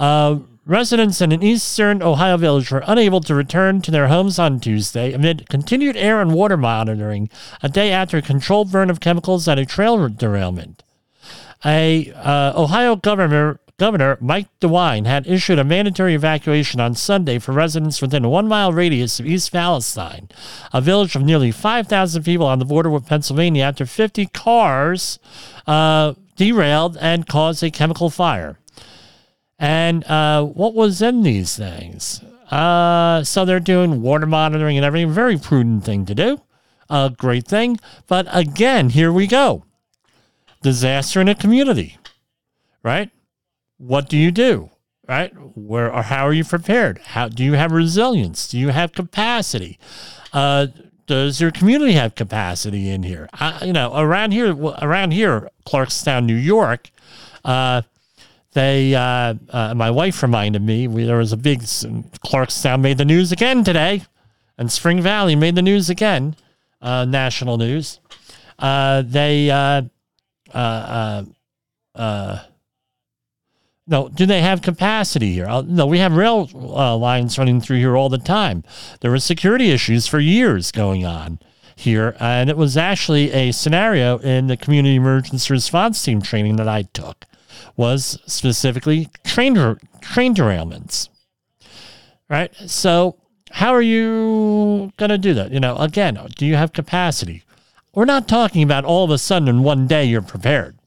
Uh, 0.00 0.40
residents 0.66 1.20
in 1.20 1.30
an 1.30 1.44
eastern 1.44 2.02
Ohio 2.02 2.36
village 2.36 2.72
were 2.72 2.82
unable 2.88 3.20
to 3.20 3.36
return 3.36 3.80
to 3.82 3.92
their 3.92 4.08
homes 4.08 4.36
on 4.36 4.58
Tuesday 4.58 5.12
amid 5.12 5.48
continued 5.48 5.96
air 5.96 6.20
and 6.20 6.34
water 6.34 6.56
monitoring 6.56 7.30
a 7.62 7.68
day 7.68 7.92
after 7.92 8.16
a 8.16 8.22
controlled 8.22 8.72
burn 8.72 8.90
of 8.90 8.98
chemicals 8.98 9.46
at 9.46 9.60
a 9.60 9.64
trail 9.64 10.08
derailment. 10.08 10.82
A 11.64 12.12
uh, 12.14 12.52
Ohio 12.60 12.96
governor 12.96 13.60
Governor 13.78 14.18
Mike 14.20 14.48
DeWine 14.60 15.06
had 15.06 15.28
issued 15.28 15.60
a 15.60 15.64
mandatory 15.64 16.14
evacuation 16.14 16.80
on 16.80 16.96
Sunday 16.96 17.38
for 17.38 17.52
residents 17.52 18.02
within 18.02 18.24
a 18.24 18.28
one 18.28 18.48
mile 18.48 18.72
radius 18.72 19.20
of 19.20 19.26
East 19.26 19.52
Palestine, 19.52 20.28
a 20.72 20.80
village 20.80 21.14
of 21.14 21.22
nearly 21.22 21.52
5,000 21.52 22.24
people 22.24 22.46
on 22.46 22.58
the 22.58 22.64
border 22.64 22.90
with 22.90 23.06
Pennsylvania, 23.06 23.62
after 23.62 23.86
50 23.86 24.26
cars 24.26 25.20
uh, 25.68 26.14
derailed 26.34 26.96
and 27.00 27.28
caused 27.28 27.62
a 27.62 27.70
chemical 27.70 28.10
fire. 28.10 28.58
And 29.60 30.02
uh, 30.04 30.42
what 30.44 30.74
was 30.74 31.00
in 31.00 31.22
these 31.22 31.56
things? 31.56 32.20
Uh, 32.50 33.22
so 33.22 33.44
they're 33.44 33.60
doing 33.60 34.02
water 34.02 34.26
monitoring 34.26 34.76
and 34.76 34.84
everything. 34.84 35.12
Very 35.12 35.38
prudent 35.38 35.84
thing 35.84 36.04
to 36.06 36.16
do. 36.16 36.40
A 36.90 37.14
great 37.16 37.46
thing. 37.46 37.78
But 38.08 38.26
again, 38.32 38.90
here 38.90 39.12
we 39.12 39.28
go. 39.28 39.64
Disaster 40.62 41.20
in 41.20 41.28
a 41.28 41.34
community, 41.36 41.96
right? 42.82 43.10
What 43.78 44.08
do 44.08 44.16
you 44.16 44.30
do? 44.30 44.70
Right? 45.08 45.32
Where 45.56 45.92
or 45.92 46.02
how 46.02 46.26
are 46.26 46.34
you 46.34 46.44
prepared? 46.44 46.98
How 46.98 47.28
do 47.28 47.42
you 47.42 47.54
have 47.54 47.72
resilience? 47.72 48.46
Do 48.46 48.58
you 48.58 48.68
have 48.68 48.92
capacity? 48.92 49.78
Uh, 50.32 50.66
does 51.06 51.40
your 51.40 51.50
community 51.50 51.92
have 51.92 52.14
capacity 52.14 52.90
in 52.90 53.02
here? 53.02 53.30
I, 53.32 53.64
you 53.64 53.72
know, 53.72 53.96
around 53.96 54.32
here, 54.32 54.54
around 54.82 55.12
here, 55.12 55.48
Clarkstown, 55.66 56.26
New 56.26 56.34
York, 56.36 56.90
uh, 57.44 57.82
they, 58.52 58.94
uh, 58.94 59.34
uh, 59.48 59.74
my 59.74 59.90
wife 59.90 60.22
reminded 60.22 60.62
me, 60.62 60.86
we, 60.86 61.04
there 61.04 61.16
was 61.16 61.32
a 61.32 61.36
big, 61.36 61.60
Clarkstown 61.60 62.82
made 62.82 62.98
the 62.98 63.04
news 63.06 63.32
again 63.32 63.64
today, 63.64 64.02
and 64.58 64.70
Spring 64.70 65.00
Valley 65.00 65.34
made 65.34 65.54
the 65.54 65.62
news 65.62 65.88
again, 65.88 66.36
uh, 66.82 67.06
national 67.06 67.56
news. 67.56 68.00
Uh, 68.58 69.02
they, 69.02 69.50
uh, 69.50 69.82
uh, 70.52 70.58
uh, 70.58 71.24
uh 71.94 72.38
no, 73.88 74.08
do 74.08 74.26
they 74.26 74.42
have 74.42 74.60
capacity 74.60 75.32
here? 75.32 75.46
Uh, 75.46 75.62
no, 75.62 75.86
we 75.86 75.98
have 75.98 76.12
rail 76.12 76.48
uh, 76.54 76.94
lines 76.96 77.38
running 77.38 77.60
through 77.60 77.78
here 77.78 77.96
all 77.96 78.10
the 78.10 78.18
time. 78.18 78.62
There 79.00 79.10
were 79.10 79.18
security 79.18 79.70
issues 79.70 80.06
for 80.06 80.20
years 80.20 80.70
going 80.70 81.06
on 81.06 81.38
here, 81.74 82.14
and 82.20 82.50
it 82.50 82.56
was 82.56 82.76
actually 82.76 83.32
a 83.32 83.50
scenario 83.52 84.18
in 84.18 84.46
the 84.46 84.58
community 84.58 84.96
emergency 84.96 85.52
response 85.52 86.02
team 86.02 86.20
training 86.20 86.56
that 86.56 86.68
I 86.68 86.82
took 86.82 87.24
was 87.76 88.20
specifically 88.26 89.08
train 89.24 89.54
train 90.00 90.34
derailments. 90.34 91.08
Right? 92.28 92.54
So, 92.66 93.16
how 93.50 93.72
are 93.72 93.82
you 93.82 94.92
going 94.98 95.08
to 95.08 95.18
do 95.18 95.32
that? 95.32 95.50
You 95.50 95.60
know, 95.60 95.76
again, 95.76 96.18
do 96.36 96.44
you 96.44 96.56
have 96.56 96.74
capacity? 96.74 97.42
We're 97.94 98.04
not 98.04 98.28
talking 98.28 98.62
about 98.62 98.84
all 98.84 99.04
of 99.04 99.10
a 99.10 99.18
sudden 99.18 99.48
in 99.48 99.62
one 99.62 99.86
day 99.86 100.04
you're 100.04 100.20
prepared. 100.20 100.77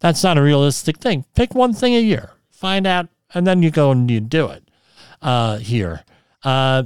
That's 0.00 0.22
not 0.22 0.38
a 0.38 0.42
realistic 0.42 0.98
thing. 0.98 1.24
Pick 1.34 1.54
one 1.54 1.72
thing 1.72 1.94
a 1.94 2.00
year, 2.00 2.30
find 2.50 2.86
out, 2.86 3.08
and 3.34 3.46
then 3.46 3.62
you 3.62 3.70
go 3.70 3.90
and 3.90 4.10
you 4.10 4.20
do 4.20 4.46
it 4.48 4.68
uh, 5.22 5.58
here. 5.58 6.04
Uh, 6.44 6.84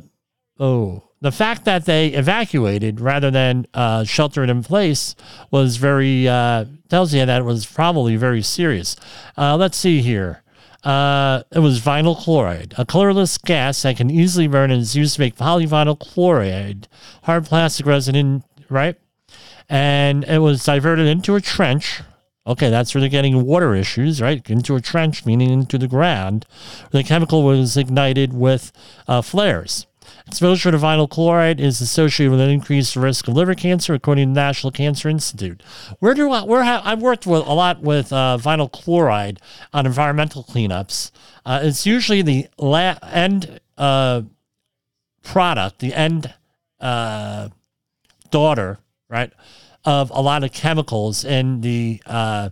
oh, 0.59 1.04
the 1.21 1.33
fact 1.33 1.64
that 1.66 1.85
they 1.85 2.09
evacuated 2.09 3.00
rather 3.00 3.31
than 3.31 3.66
uh, 3.75 4.04
sheltered 4.04 4.50
in 4.50 4.62
place 4.62 5.14
was 5.50 5.76
very, 5.76 6.26
uh, 6.26 6.64
tells 6.88 7.14
you 7.14 7.25
that 7.25 7.40
it 7.40 7.45
was 7.45 7.64
probably 7.64 8.16
very 8.16 8.42
serious. 8.42 8.97
Uh, 9.37 9.57
let's 9.57 9.76
see 9.76 10.02
here. 10.02 10.42
Uh, 10.83 11.45
it 11.52 11.61
was 11.61 11.81
vinyl 11.81 12.19
chloride, 12.19 12.75
a 12.76 12.85
colorless 12.85 13.38
gas 13.38 13.83
that 13.83 13.97
can 13.97 14.11
easily 14.11 14.49
burn 14.49 14.73
and 14.73 14.83
is 14.83 14.97
used 14.97 15.14
to 15.14 15.21
make 15.21 15.37
polyvinyl 15.37 15.97
chloride, 15.97 16.88
hard 17.23 17.45
plastic 17.45 17.87
resin, 17.87 18.42
right? 18.69 18.97
And 19.69 20.25
it 20.25 20.38
was 20.38 20.64
diverted 20.64 21.07
into 21.07 21.37
a 21.37 21.40
trench 21.40 22.02
Okay, 22.45 22.71
that's 22.71 22.93
where 22.95 23.01
they're 23.01 23.09
getting 23.09 23.45
water 23.45 23.75
issues, 23.75 24.21
right? 24.21 24.49
Into 24.51 24.75
a 24.75 24.81
trench, 24.81 25.25
meaning 25.25 25.51
into 25.51 25.79
the 25.79 25.87
ground. 25.87 26.45
The 26.91 27.05
chemical 27.05 27.45
was 27.45 27.77
ignited 27.77 28.33
with 28.33 28.73
uh, 29.07 29.23
flares. 29.23 29.87
Exposure 30.27 30.73
to 30.73 30.79
vinyl 30.79 31.09
chloride 31.09 31.61
is 31.61 31.81
associated 31.81 32.33
with 32.33 32.41
an 32.41 32.51
increased 32.51 32.97
risk 32.97 33.29
of 33.29 33.35
liver 33.35 33.55
cancer, 33.55 33.95
according 33.95 34.29
to 34.29 34.35
the 34.35 34.41
National 34.41 34.73
Cancer 34.73 35.09
Institute. 35.09 35.63
Where 36.01 36.15
do 36.15 36.31
I? 36.33 36.43
Where 36.43 36.65
ha- 36.65 36.83
I've 36.85 37.01
worked 37.01 37.27
with 37.27 37.47
a 37.47 37.53
lot 37.53 37.81
with 37.81 38.13
uh, 38.13 38.39
vinyl 38.41 38.71
chloride 38.71 39.39
on 39.73 39.87
environmental 39.87 40.43
cleanups. 40.43 41.13
Uh, 41.47 41.61
it's 41.63 41.87
usually 41.87 42.23
the 42.23 42.49
la- 42.59 42.99
end 43.03 43.61
uh, 43.79 44.23
product, 45.23 45.79
the 45.79 45.95
end 45.95 46.35
uh, 46.81 47.49
daughter, 48.31 48.79
right, 49.09 49.33
of 49.85 50.11
a 50.11 50.21
lot 50.21 50.45
of 50.45 50.53
chemicals 50.53 51.25
in 51.25 51.61
the 51.61 52.01
uh, 52.07 52.51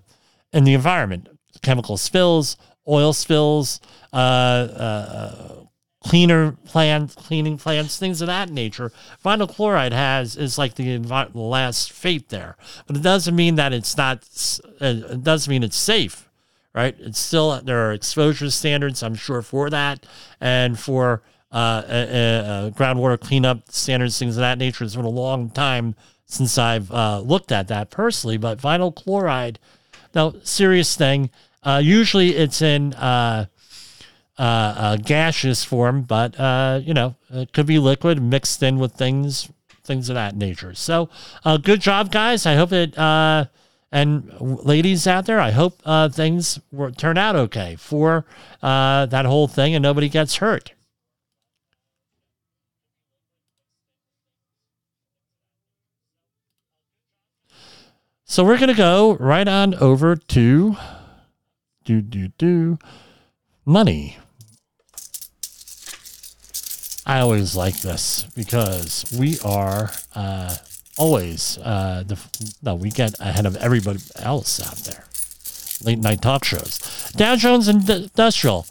in 0.52 0.64
the 0.64 0.74
environment. 0.74 1.28
Chemical 1.62 1.96
spills, 1.96 2.56
oil 2.88 3.12
spills, 3.12 3.80
uh, 4.12 4.16
uh, 4.16 5.64
cleaner 6.02 6.52
plants, 6.64 7.14
cleaning 7.14 7.58
plants, 7.58 7.98
things 7.98 8.20
of 8.22 8.26
that 8.28 8.48
nature. 8.48 8.90
Vinyl 9.24 9.48
chloride 9.48 9.92
has 9.92 10.36
is 10.36 10.56
like 10.56 10.74
the, 10.74 10.98
envi- 10.98 11.30
last 11.34 11.92
fate 11.92 12.30
there, 12.30 12.56
but 12.86 12.96
it 12.96 13.02
doesn't 13.02 13.36
mean 13.36 13.56
that 13.56 13.72
it's 13.72 13.96
not. 13.96 14.26
uh, 14.80 14.86
It 15.10 15.22
doesn't 15.22 15.50
mean 15.50 15.62
it's 15.62 15.76
safe, 15.76 16.30
right? 16.74 16.96
It's 16.98 17.18
still 17.20 17.60
there 17.60 17.86
are 17.88 17.92
exposure 17.92 18.50
standards, 18.50 19.02
I'm 19.02 19.14
sure, 19.14 19.42
for 19.42 19.68
that, 19.70 20.06
and 20.40 20.78
for 20.78 21.22
uh, 21.52 21.56
uh, 21.56 21.90
uh, 21.90 22.70
groundwater 22.70 23.20
cleanup 23.20 23.70
standards, 23.70 24.18
things 24.18 24.36
of 24.36 24.40
that 24.40 24.56
nature. 24.58 24.84
It's 24.84 24.96
been 24.96 25.04
a 25.04 25.08
long 25.08 25.50
time 25.50 25.94
since 26.30 26.56
I've 26.56 26.90
uh, 26.92 27.20
looked 27.20 27.50
at 27.50 27.68
that 27.68 27.90
personally, 27.90 28.36
but 28.36 28.58
vinyl 28.58 28.94
chloride, 28.94 29.58
now 30.14 30.34
serious 30.44 30.96
thing. 30.96 31.30
Uh, 31.62 31.80
usually, 31.82 32.36
it's 32.36 32.62
in. 32.62 32.94
Uh, 32.94 33.46
uh, 34.38 34.42
uh, 34.42 34.96
gaseous 34.96 35.64
form, 35.64 36.00
but 36.00 36.38
uh, 36.40 36.80
you 36.82 36.94
know, 36.94 37.14
it 37.28 37.52
could 37.52 37.66
be 37.66 37.78
liquid 37.78 38.22
mixed 38.22 38.62
in 38.62 38.78
with 38.78 38.94
things, 38.94 39.50
things 39.84 40.08
of 40.08 40.14
that 40.14 40.34
nature. 40.34 40.72
So, 40.72 41.10
good 41.62 41.82
job, 41.82 42.10
guys. 42.10 42.46
I 42.46 42.54
hope 42.54 42.72
it, 42.72 42.96
and 42.96 44.32
ladies 44.40 45.06
out 45.06 45.26
there, 45.26 45.40
I 45.40 45.50
hope 45.50 45.82
things 46.14 46.58
were, 46.72 46.90
turn 46.90 47.18
out 47.18 47.36
okay 47.36 47.76
for 47.76 48.24
that 48.62 49.26
whole 49.26 49.46
thing 49.46 49.74
and 49.74 49.82
nobody 49.82 50.08
gets 50.08 50.36
hurt. 50.36 50.72
So 58.30 58.44
we're 58.44 58.58
gonna 58.58 58.74
go 58.74 59.14
right 59.14 59.48
on 59.48 59.74
over 59.74 60.14
to 60.14 60.76
do 61.84 62.00
do 62.00 62.28
do 62.28 62.78
money. 63.64 64.18
I 67.04 67.18
always 67.18 67.56
like 67.56 67.80
this 67.80 68.28
because 68.36 69.04
we 69.18 69.40
are 69.40 69.90
uh, 70.14 70.54
always 70.96 71.58
uh, 71.58 72.04
the 72.06 72.16
no 72.62 72.76
we 72.76 72.90
get 72.90 73.18
ahead 73.18 73.46
of 73.46 73.56
everybody 73.56 73.98
else 74.14 74.64
out 74.64 74.76
there. 74.76 75.06
Late 75.82 75.98
night 75.98 76.22
talk 76.22 76.44
shows. 76.44 76.78
Dow 77.16 77.34
Jones 77.34 77.66
Industrial 77.66 78.64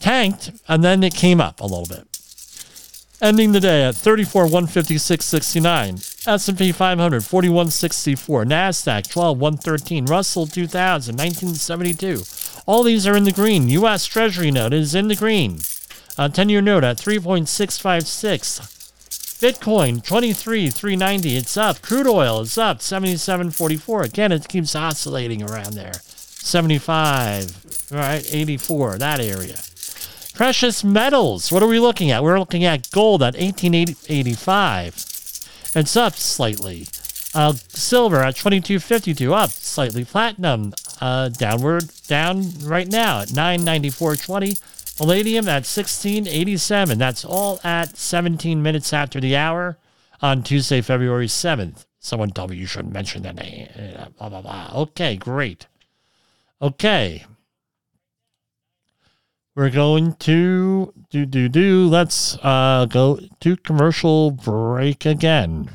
tanked 0.00 0.50
and 0.66 0.82
then 0.82 1.04
it 1.04 1.14
came 1.14 1.40
up 1.40 1.60
a 1.60 1.66
little 1.66 1.86
bit, 1.86 2.08
ending 3.22 3.52
the 3.52 3.60
day 3.60 3.84
at 3.84 3.94
34 3.94 4.46
156.69. 4.46 6.13
S&P 6.26 6.72
500 6.72 7.24
4164, 7.24 8.44
Nasdaq 8.44 9.10
12 9.10 9.38
113, 9.38 10.06
Russell 10.06 10.46
2000 10.46 11.16
1972. 11.16 12.22
All 12.66 12.82
these 12.82 13.06
are 13.06 13.16
in 13.16 13.24
the 13.24 13.32
green. 13.32 13.68
U.S. 13.68 14.06
Treasury 14.06 14.50
note 14.50 14.72
is 14.72 14.94
in 14.94 15.08
the 15.08 15.16
green. 15.16 15.58
A 16.16 16.30
10 16.30 16.48
year 16.48 16.62
note 16.62 16.84
at 16.84 16.96
3.656. 16.96 18.70
Bitcoin 19.40 20.02
23 20.02 20.70
390. 20.70 21.36
It's 21.36 21.56
up. 21.58 21.82
Crude 21.82 22.06
oil 22.06 22.40
is 22.40 22.56
up 22.56 22.78
77.44. 22.78 24.04
Again, 24.04 24.32
it 24.32 24.48
keeps 24.48 24.74
oscillating 24.74 25.42
around 25.42 25.74
there. 25.74 25.92
75, 25.92 27.90
right? 27.92 28.24
84, 28.32 28.96
that 28.98 29.20
area. 29.20 29.58
Precious 30.34 30.82
metals. 30.82 31.52
What 31.52 31.62
are 31.62 31.68
we 31.68 31.78
looking 31.78 32.10
at? 32.10 32.22
We're 32.22 32.38
looking 32.38 32.64
at 32.64 32.90
gold 32.90 33.22
at 33.22 33.34
1885. 33.34 35.13
It's 35.74 35.96
up 35.96 36.14
slightly. 36.14 36.86
Uh, 37.34 37.54
silver 37.68 38.22
at 38.22 38.36
22.52, 38.36 39.32
up 39.32 39.50
slightly. 39.50 40.04
Platinum 40.04 40.72
uh, 41.00 41.30
downward, 41.30 41.90
down 42.06 42.50
right 42.62 42.88
now 42.88 43.20
at 43.20 43.28
994.20. 43.28 44.96
Palladium 44.96 45.48
at 45.48 45.66
1687. 45.66 46.98
That's 46.98 47.24
all 47.24 47.60
at 47.64 47.96
17 47.96 48.62
minutes 48.62 48.92
after 48.92 49.20
the 49.20 49.34
hour 49.34 49.76
on 50.22 50.44
Tuesday, 50.44 50.80
February 50.80 51.26
7th. 51.26 51.86
Someone 51.98 52.30
told 52.30 52.50
me 52.50 52.56
you 52.56 52.66
shouldn't 52.66 52.94
mention 52.94 53.22
the 53.22 53.32
name. 53.32 53.68
Blah, 54.18 54.28
blah, 54.28 54.42
blah. 54.42 54.70
Okay, 54.74 55.16
great. 55.16 55.66
Okay. 56.62 57.24
We're 59.56 59.70
going 59.70 60.14
to 60.14 60.92
do, 61.10 61.26
do, 61.26 61.48
do. 61.48 61.86
Let's 61.86 62.36
uh, 62.42 62.86
go 62.90 63.20
to 63.38 63.56
commercial 63.58 64.32
break 64.32 65.06
again. 65.06 65.70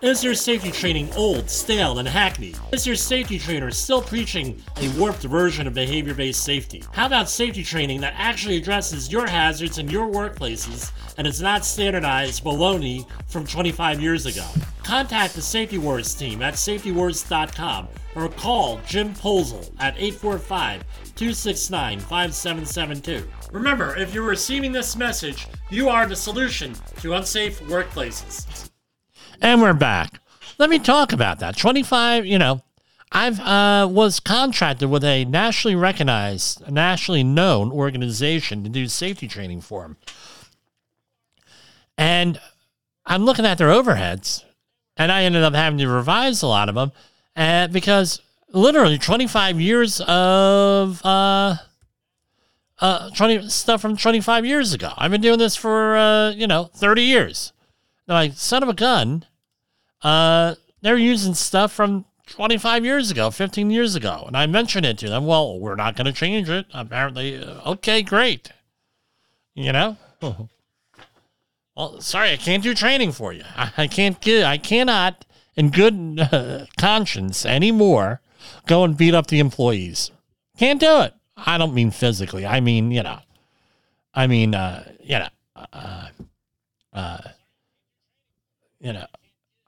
Is 0.00 0.24
your 0.24 0.34
safety 0.34 0.70
training 0.70 1.12
old, 1.14 1.50
stale, 1.50 1.98
and 1.98 2.08
hackneyed? 2.08 2.58
Is 2.72 2.86
your 2.86 2.96
safety 2.96 3.38
trainer 3.38 3.70
still 3.70 4.00
preaching 4.00 4.62
a 4.80 4.88
warped 4.98 5.24
version 5.24 5.66
of 5.66 5.74
behavior 5.74 6.14
based 6.14 6.42
safety? 6.42 6.82
How 6.92 7.06
about 7.06 7.28
safety 7.28 7.62
training 7.62 8.00
that 8.00 8.14
actually 8.16 8.56
addresses 8.56 9.12
your 9.12 9.26
hazards 9.26 9.76
in 9.76 9.88
your 9.88 10.10
workplaces 10.10 10.92
and 11.18 11.26
is 11.26 11.42
not 11.42 11.66
standardized 11.66 12.44
baloney 12.44 13.06
from 13.26 13.46
25 13.46 14.00
years 14.00 14.24
ago? 14.24 14.46
Contact 14.82 15.34
the 15.34 15.42
Safety 15.42 15.78
Wars 15.78 16.14
team 16.14 16.40
at 16.40 16.56
safetywars.com 16.56 17.88
or 18.14 18.28
call 18.28 18.80
Jim 18.86 19.12
Posel 19.14 19.70
at 19.80 19.96
845 19.98 20.82
269 21.16 22.00
5772. 22.00 23.26
Remember, 23.50 23.96
if 23.96 24.12
you're 24.12 24.22
receiving 24.22 24.70
this 24.70 24.96
message, 24.96 25.48
you 25.70 25.88
are 25.88 26.06
the 26.06 26.14
solution 26.14 26.74
to 27.00 27.14
unsafe 27.14 27.58
workplaces. 27.62 28.70
And 29.40 29.62
we're 29.62 29.72
back. 29.72 30.20
Let 30.58 30.68
me 30.68 30.78
talk 30.78 31.12
about 31.12 31.38
that. 31.38 31.56
25, 31.56 32.26
you 32.26 32.38
know, 32.38 32.62
I've 33.12 33.40
uh, 33.40 33.88
was 33.90 34.20
contracted 34.20 34.90
with 34.90 35.04
a 35.04 35.24
nationally 35.24 35.74
recognized, 35.74 36.70
nationally 36.70 37.24
known 37.24 37.72
organization 37.72 38.62
to 38.64 38.68
do 38.68 38.86
safety 38.86 39.26
training 39.26 39.62
for 39.62 39.82
them. 39.82 39.96
And 41.96 42.38
I'm 43.06 43.24
looking 43.24 43.46
at 43.46 43.56
their 43.56 43.68
overheads, 43.70 44.44
and 44.98 45.10
I 45.10 45.22
ended 45.22 45.42
up 45.42 45.54
having 45.54 45.78
to 45.78 45.88
revise 45.88 46.42
a 46.42 46.46
lot 46.46 46.68
of 46.68 46.74
them 46.74 46.92
uh, 47.36 47.68
because 47.68 48.20
literally 48.56 48.98
25 48.98 49.60
years 49.60 50.00
of 50.00 51.04
uh, 51.04 51.56
uh, 52.80 53.10
20 53.10 53.48
stuff 53.48 53.80
from 53.80 53.96
25 53.96 54.44
years 54.46 54.72
ago. 54.72 54.92
I've 54.96 55.10
been 55.10 55.20
doing 55.20 55.38
this 55.38 55.54
for 55.54 55.96
uh, 55.96 56.30
you 56.30 56.46
know 56.46 56.64
30 56.64 57.02
years. 57.02 57.52
They're 58.06 58.16
like, 58.16 58.32
son 58.34 58.62
of 58.62 58.68
a 58.68 58.74
gun. 58.74 59.24
Uh, 60.02 60.54
they're 60.80 60.96
using 60.96 61.34
stuff 61.34 61.72
from 61.72 62.04
25 62.26 62.84
years 62.84 63.10
ago, 63.10 63.30
15 63.30 63.70
years 63.70 63.94
ago. 63.96 64.24
And 64.26 64.36
I 64.36 64.46
mentioned 64.46 64.86
it 64.86 64.98
to 64.98 65.08
them. 65.08 65.26
Well, 65.26 65.58
we're 65.58 65.74
not 65.74 65.96
going 65.96 66.06
to 66.06 66.12
change 66.12 66.48
it. 66.48 66.66
Apparently, 66.72 67.42
uh, 67.42 67.72
okay, 67.72 68.02
great. 68.02 68.52
You 69.54 69.72
know? 69.72 69.96
well, 71.76 72.00
sorry, 72.00 72.30
I 72.30 72.36
can't 72.36 72.62
do 72.62 72.74
training 72.74 73.12
for 73.12 73.32
you. 73.32 73.42
I, 73.56 73.72
I 73.76 73.86
can't 73.88 74.20
get, 74.20 74.44
I 74.44 74.58
cannot, 74.58 75.24
in 75.56 75.70
good 75.70 76.20
uh, 76.32 76.66
conscience 76.78 77.44
anymore, 77.44 78.20
go 78.66 78.84
and 78.84 78.96
beat 78.96 79.14
up 79.14 79.26
the 79.26 79.38
employees. 79.38 80.10
Can't 80.58 80.80
do 80.80 81.00
it. 81.02 81.14
I 81.36 81.58
don't 81.58 81.74
mean 81.74 81.90
physically. 81.90 82.46
I 82.46 82.60
mean, 82.60 82.90
you 82.90 83.02
know, 83.02 83.18
I 84.14 84.26
mean, 84.26 84.54
uh, 84.54 84.90
you 85.02 85.18
know, 85.18 85.28
uh, 85.72 86.08
uh, 86.92 87.18
you 88.80 88.92
know, 88.92 89.06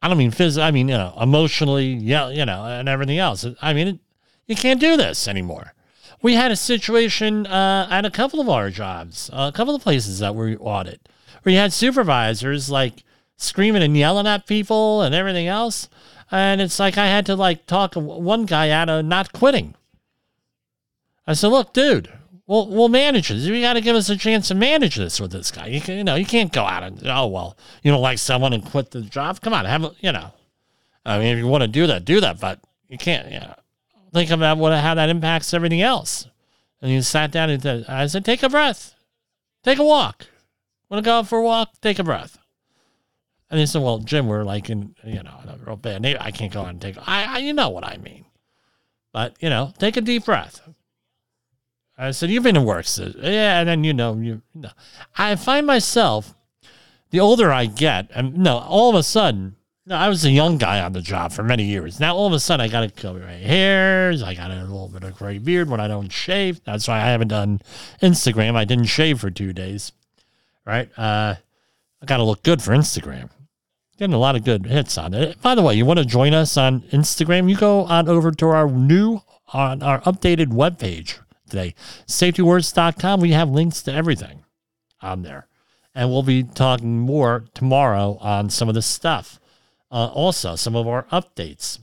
I 0.01 0.09
don't 0.09 0.19
mean 0.19 0.31
physically. 0.31 0.67
I 0.67 0.71
mean, 0.71 0.88
you 0.88 0.97
know, 0.97 1.17
emotionally, 1.21 1.88
yeah, 1.88 2.31
you 2.31 2.47
know, 2.47 2.64
and 2.64 2.88
everything 2.88 3.19
else. 3.19 3.47
I 3.61 3.75
mean, 3.75 3.88
it, 3.88 3.99
you 4.47 4.57
can't 4.57 4.81
do 4.81 4.97
this 4.97 5.29
anymore. 5.29 5.75
We 6.23 6.35
had 6.35 6.51
a 6.51 6.57
situation 6.57 7.47
uh, 7.47 7.87
at 7.91 8.05
a 8.05 8.11
couple 8.11 8.41
of 8.41 8.49
our 8.49 8.71
jobs, 8.71 9.31
a 9.33 9.53
couple 9.53 9.75
of 9.75 9.83
places 9.83 10.19
that 10.21 10.35
we 10.35 10.57
audit, 10.57 11.09
where 11.43 11.53
you 11.53 11.59
had 11.59 11.73
supervisors 11.73 12.71
like 12.71 13.05
screaming 13.37 13.83
and 13.83 13.97
yelling 13.97 14.27
at 14.27 14.47
people 14.47 15.03
and 15.03 15.14
everything 15.14 15.47
else, 15.47 15.88
and 16.31 16.61
it's 16.61 16.79
like 16.79 16.99
I 16.99 17.07
had 17.07 17.27
to 17.27 17.35
like 17.37 17.67
talk 17.67 17.95
one 17.95 18.47
guy 18.47 18.71
out 18.71 18.88
of 18.88 19.05
not 19.05 19.33
quitting. 19.33 19.75
I 21.27 21.35
said, 21.35 21.49
"Look, 21.49 21.73
dude, 21.73 22.12
we'll 22.47 22.69
we'll 22.69 22.88
manage 22.88 23.29
this. 23.29 23.45
You 23.45 23.61
got 23.61 23.75
to 23.75 23.81
give 23.81 23.97
us 23.97 24.09
a 24.09 24.17
chance 24.17 24.49
to 24.49 24.55
manage 24.55 24.97
this 24.97 25.21
with 25.21 25.31
this 25.31 25.51
guy. 25.51 25.67
You 25.67 25.81
can, 25.81 25.97
you 25.99 26.05
know, 26.05 26.17
you 26.17 26.27
can't 26.27 26.53
go 26.53 26.64
out 26.64 26.83
and 26.83 27.07
oh 27.07 27.27
well, 27.27 27.57
you 27.83 27.93
don't 27.93 28.03
like 28.03 28.19
someone 28.19 28.53
and 28.53 28.64
quit 28.64 28.91
the 28.91 29.03
job. 29.03 29.41
Come 29.41 29.53
on, 29.53 29.64
have 29.64 29.85
a, 29.85 29.93
you 30.01 30.12
know. 30.12 30.33
I 31.05 31.19
mean, 31.19 31.29
if 31.29 31.38
you 31.38 31.47
want 31.47 31.62
to 31.62 31.69
do 31.69 31.87
that, 31.87 32.05
do 32.05 32.21
that, 32.21 32.41
but 32.41 32.61
you 32.88 32.99
can't. 32.99 33.31
You 33.31 33.41
know, 33.41 33.55
think 34.12 34.31
about 34.31 34.59
what 34.59 34.79
how 34.79 34.95
that 34.95 35.09
impacts 35.09 35.55
everything 35.55 35.83
else. 35.83 36.27
And 36.81 36.91
you 36.91 37.03
sat 37.03 37.31
down 37.31 37.51
and 37.51 37.62
said, 37.62 37.87
I 37.88 38.07
said, 38.07 38.25
take 38.25 38.43
a 38.43 38.49
breath, 38.49 38.95
take 39.64 39.79
a 39.79 39.85
walk. 39.85 40.27
Want 40.88 41.05
to 41.05 41.09
go 41.09 41.19
out 41.19 41.29
for 41.29 41.38
a 41.38 41.43
walk? 41.43 41.71
Take 41.83 41.99
a 41.99 42.05
breath. 42.05 42.38
And 43.51 43.59
he 43.59 43.67
said, 43.67 43.83
well, 43.83 43.99
Jim, 43.99 44.27
we're 44.27 44.45
like 44.45 44.69
in, 44.69 44.95
you 45.05 45.23
know, 45.23 45.41
a 45.47 45.57
real 45.65 45.77
bad. 45.77 46.05
I 46.05 46.31
can't 46.31 46.53
go 46.53 46.63
on 46.63 46.71
and 46.71 46.81
take, 46.81 46.97
I, 47.07 47.37
I, 47.37 47.39
you 47.39 47.55
know 47.55 47.71
what 47.71 47.85
I 47.85 47.97
mean. 47.97 48.27
But, 49.13 49.37
you 49.41 49.49
know, 49.49 49.73
take 49.79 49.97
a 49.97 50.03
deep 50.03 50.27
breath. 50.27 50.61
I 51.97 52.11
said, 52.11 52.31
you've 52.31 52.43
been 52.43 52.57
in 52.57 52.65
work. 52.65 52.85
So, 52.85 53.11
yeah. 53.17 53.61
And 53.61 53.69
then, 53.69 53.85
you 53.85 53.95
know, 53.95 54.15
you, 54.15 54.43
know. 54.55 54.71
I 55.17 55.35
find 55.37 55.67
myself, 55.67 56.35
the 57.11 57.21
older 57.21 57.51
I 57.51 57.67
get, 57.67 58.11
and 58.15 58.37
no, 58.37 58.59
all 58.59 58.91
of 58.91 58.97
a 58.97 59.03
sudden, 59.03 59.57
no, 59.87 59.97
I 59.97 60.11
was 60.11 60.23
a 60.27 60.31
young 60.31 60.59
guy 60.59 60.81
on 60.83 60.93
the 60.93 61.01
job 61.01 61.33
for 61.33 61.43
many 61.43 61.65
years. 61.65 61.99
Now 61.99 62.15
all 62.15 62.27
of 62.27 62.35
a 62.35 62.39
sudden 62.39 62.63
I 62.63 62.69
got 62.69 62.83
to 62.83 62.91
cover 62.91 63.21
my 63.21 63.33
hairs. 63.33 64.23
I 64.23 64.35
got 64.35 64.51
a 64.51 64.61
little 64.61 64.89
bit 64.89 65.03
of 65.03 65.17
gray 65.17 65.39
beard 65.39 65.71
when 65.71 65.81
I 65.81 65.89
don't 65.89 66.13
shave. 66.13 66.63
That's 66.65 66.87
why 66.87 66.99
I 66.99 67.07
haven't 67.07 67.29
done 67.29 67.63
Instagram. 68.03 68.55
I 68.55 68.67
didn't 68.67 68.85
shave 68.85 69.19
for 69.19 69.31
two 69.31 69.55
days. 69.55 69.93
Right? 70.67 70.91
Uh, 70.99 71.37
I 72.03 72.05
got 72.05 72.19
to 72.19 72.25
look 72.25 72.43
good 72.43 72.61
for 72.61 72.73
Instagram. 72.73 73.31
Getting 73.99 74.15
a 74.15 74.19
lot 74.19 74.37
of 74.37 74.45
good 74.45 74.67
hits 74.67 74.97
on 74.97 75.13
it. 75.13 75.41
By 75.43 75.55
the 75.55 75.63
way, 75.63 75.75
you 75.75 75.85
want 75.85 75.99
to 75.99 76.05
join 76.05 76.33
us 76.33 76.57
on 76.57 76.83
Instagram? 76.93 77.51
You 77.51 77.57
go 77.57 77.85
on 77.85 78.09
over 78.09 78.31
to 78.31 78.47
our 78.47 78.71
new, 78.71 79.21
on 79.53 79.83
our 79.83 80.01
updated 80.03 80.47
webpage 80.47 81.19
today, 81.51 81.75
safetywars.com. 82.07 83.21
We 83.21 83.33
have 83.33 83.51
links 83.51 83.83
to 83.83 83.93
everything 83.93 84.45
on 85.01 85.23
there. 85.23 85.49
And 85.95 86.11
we'll 86.11 86.23
be 86.23 86.45
talking 86.45 87.01
more 87.01 87.47
tomorrow 87.55 88.19
on 88.21 88.51
some 88.51 88.69
of 88.69 88.77
this 88.77 88.87
stuff 88.87 89.41
uh, 89.91 90.07
also 90.07 90.57
some 90.57 90.77
of 90.77 90.87
our 90.87 91.05
updates. 91.05 91.79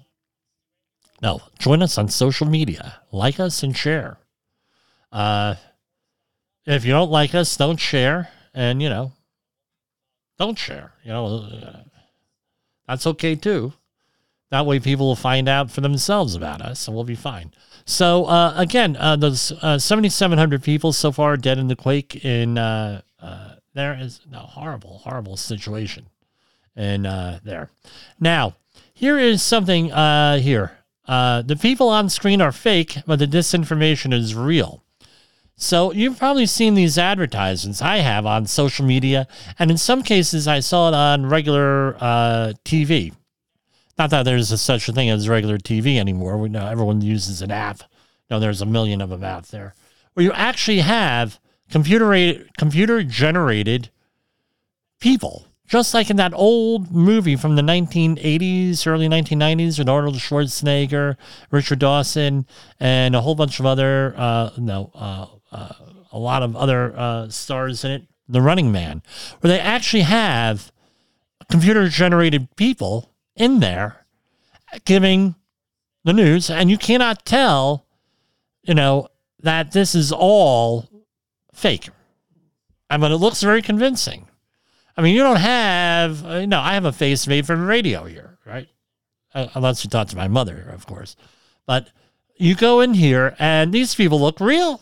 Now, 1.22 1.42
join 1.60 1.82
us 1.82 1.98
on 1.98 2.10
social 2.10 2.48
media, 2.48 3.00
like 3.12 3.40
us 3.40 3.64
and 3.64 3.76
share. 3.76 4.18
Uh, 5.12 5.56
if 6.66 6.86
you 6.86 6.92
don't 6.92 7.12
like 7.12 7.34
us, 7.34 7.56
don't 7.56 7.80
share, 7.80 8.30
and 8.54 8.82
you 8.82 8.90
know, 8.90 9.14
don't 10.38 10.58
share. 10.58 10.94
You 11.04 11.12
know, 11.12 11.26
uh, 11.26 11.84
that's 12.88 13.08
okay 13.08 13.36
too. 13.36 13.74
That 14.52 14.66
way, 14.66 14.80
people 14.80 15.08
will 15.08 15.16
find 15.16 15.50
out 15.50 15.72
for 15.72 15.82
themselves 15.82 16.36
about 16.36 16.62
us, 16.62 16.88
and 16.88 16.96
we'll 16.96 17.04
be 17.04 17.16
fine. 17.16 17.52
So, 17.86 18.26
uh, 18.26 18.54
again, 18.56 18.96
uh, 18.98 19.16
those 19.16 19.52
uh, 19.52 19.78
7,700 19.78 20.64
people 20.64 20.94
so 20.94 21.12
far 21.12 21.36
dead 21.38 21.58
in 21.58 21.68
the 21.68 21.76
quake 21.76 22.24
in 22.24 22.58
uh, 22.58 23.02
uh, 23.22 23.56
there 23.74 23.98
is 24.00 24.22
a 24.32 24.38
horrible, 24.38 25.00
horrible 25.00 25.36
situation 25.38 26.08
and 26.76 27.06
uh, 27.06 27.40
there. 27.44 27.70
Now, 28.20 28.56
here 28.94 29.20
is 29.20 29.44
something 29.44 29.92
uh, 29.92 30.38
here. 30.38 30.78
The 31.06 31.58
people 31.62 31.90
on 31.90 32.10
screen 32.10 32.42
are 32.42 32.52
fake, 32.52 32.98
but 33.06 33.20
the 33.20 33.28
disinformation 33.28 34.14
is 34.14 34.34
real. 34.34 34.85
So 35.58 35.94
you've 35.94 36.20
probably 36.20 36.46
seen 36.46 36.76
these 36.76 36.98
advertisements 36.98 37.82
I 37.82 37.98
have 37.98 38.26
on 38.26 38.46
social 38.46 38.86
media, 38.86 39.28
and 39.58 39.72
in 39.72 39.78
some 39.78 40.04
cases 40.04 40.48
I 40.48 40.60
saw 40.60 40.90
it 40.90 40.94
on 40.94 41.28
regular 41.28 41.96
uh, 42.00 42.54
TV. 42.66 43.14
Not 43.98 44.10
that 44.10 44.24
there's 44.24 44.52
a, 44.52 44.58
such 44.58 44.90
a 44.90 44.94
thing 44.94 45.10
as 45.10 45.30
regular 45.30 45.58
TV 45.58 45.98
anymore. 45.98 46.38
We 46.38 46.50
know 46.50 46.68
everyone 46.68 47.02
uses 47.02 47.42
an 47.42 47.52
app. 47.52 47.84
No, 48.30 48.40
there's 48.40 48.62
a 48.62 48.66
million 48.66 49.02
of 49.02 49.10
them 49.10 49.24
out 49.24 49.46
there 49.46 49.76
where 50.14 50.26
you 50.26 50.32
actually 50.34 50.80
have 50.80 51.40
computer 51.70 52.46
computer 52.58 53.04
generated 53.04 53.90
people 55.00 55.48
just 55.68 55.94
like 55.94 56.10
in 56.10 56.18
that 56.18 56.34
old 56.34 56.92
movie 56.92 57.36
from 57.36 57.56
the 57.56 57.62
1980s, 57.62 58.86
early 58.86 59.08
1990s 59.08 59.80
with 59.80 59.90
Arnold 59.90 60.16
Schwarzenegger, 60.16 61.18
Richard 61.50 61.80
Dawson, 61.80 62.46
and 62.80 63.16
a 63.16 63.22
whole 63.22 63.36
bunch 63.36 63.60
of 63.60 63.66
other, 63.66 64.14
uh, 64.16 64.52
no, 64.58 64.92
uh, 64.94 65.26
uh, 65.52 65.74
a 66.12 66.20
lot 66.20 66.44
of 66.44 66.56
other 66.56 66.94
uh, 66.98 67.30
stars 67.30 67.84
in 67.84 67.92
it. 67.92 68.04
The 68.28 68.42
Running 68.42 68.72
Man, 68.72 69.04
where 69.40 69.54
they 69.54 69.60
actually 69.60 70.02
have 70.02 70.72
computer 71.50 71.88
generated 71.88 72.56
people 72.56 73.12
in 73.36 73.60
there 73.60 74.06
giving 74.84 75.36
the 76.04 76.14
news, 76.14 76.50
and 76.50 76.72
you 76.72 76.78
cannot 76.78 77.26
tell, 77.26 77.86
you 78.64 78.74
know, 78.74 79.10
that 79.42 79.74
this 79.74 79.94
is 79.94 80.12
all 80.12 80.90
fake. 81.54 81.90
I 82.90 82.98
mean, 82.98 83.12
it 83.12 83.18
looks 83.18 83.42
very 83.42 83.62
convincing. 83.62 84.28
I 84.98 85.02
mean, 85.02 85.16
you 85.16 85.22
don't 85.22 85.38
have, 85.38 86.26
uh, 86.26 86.46
no, 86.46 86.60
I 86.60 86.74
have 86.74 86.86
a 86.86 86.92
face 86.92 87.28
made 87.28 87.46
from 87.46 87.68
radio 87.68 88.06
here, 88.06 88.38
right? 88.46 88.68
Uh, 89.34 89.48
unless 89.54 89.84
you 89.84 89.90
talk 89.90 90.08
to 90.10 90.16
my 90.16 90.28
mother, 90.28 90.70
of 90.74 90.86
course. 90.86 91.16
But 91.66 91.90
you 92.38 92.56
go 92.56 92.80
in 92.80 92.94
here 92.94 93.36
and 93.38 93.74
these 93.74 93.94
people 93.94 94.20
look 94.20 94.40
real. 94.40 94.82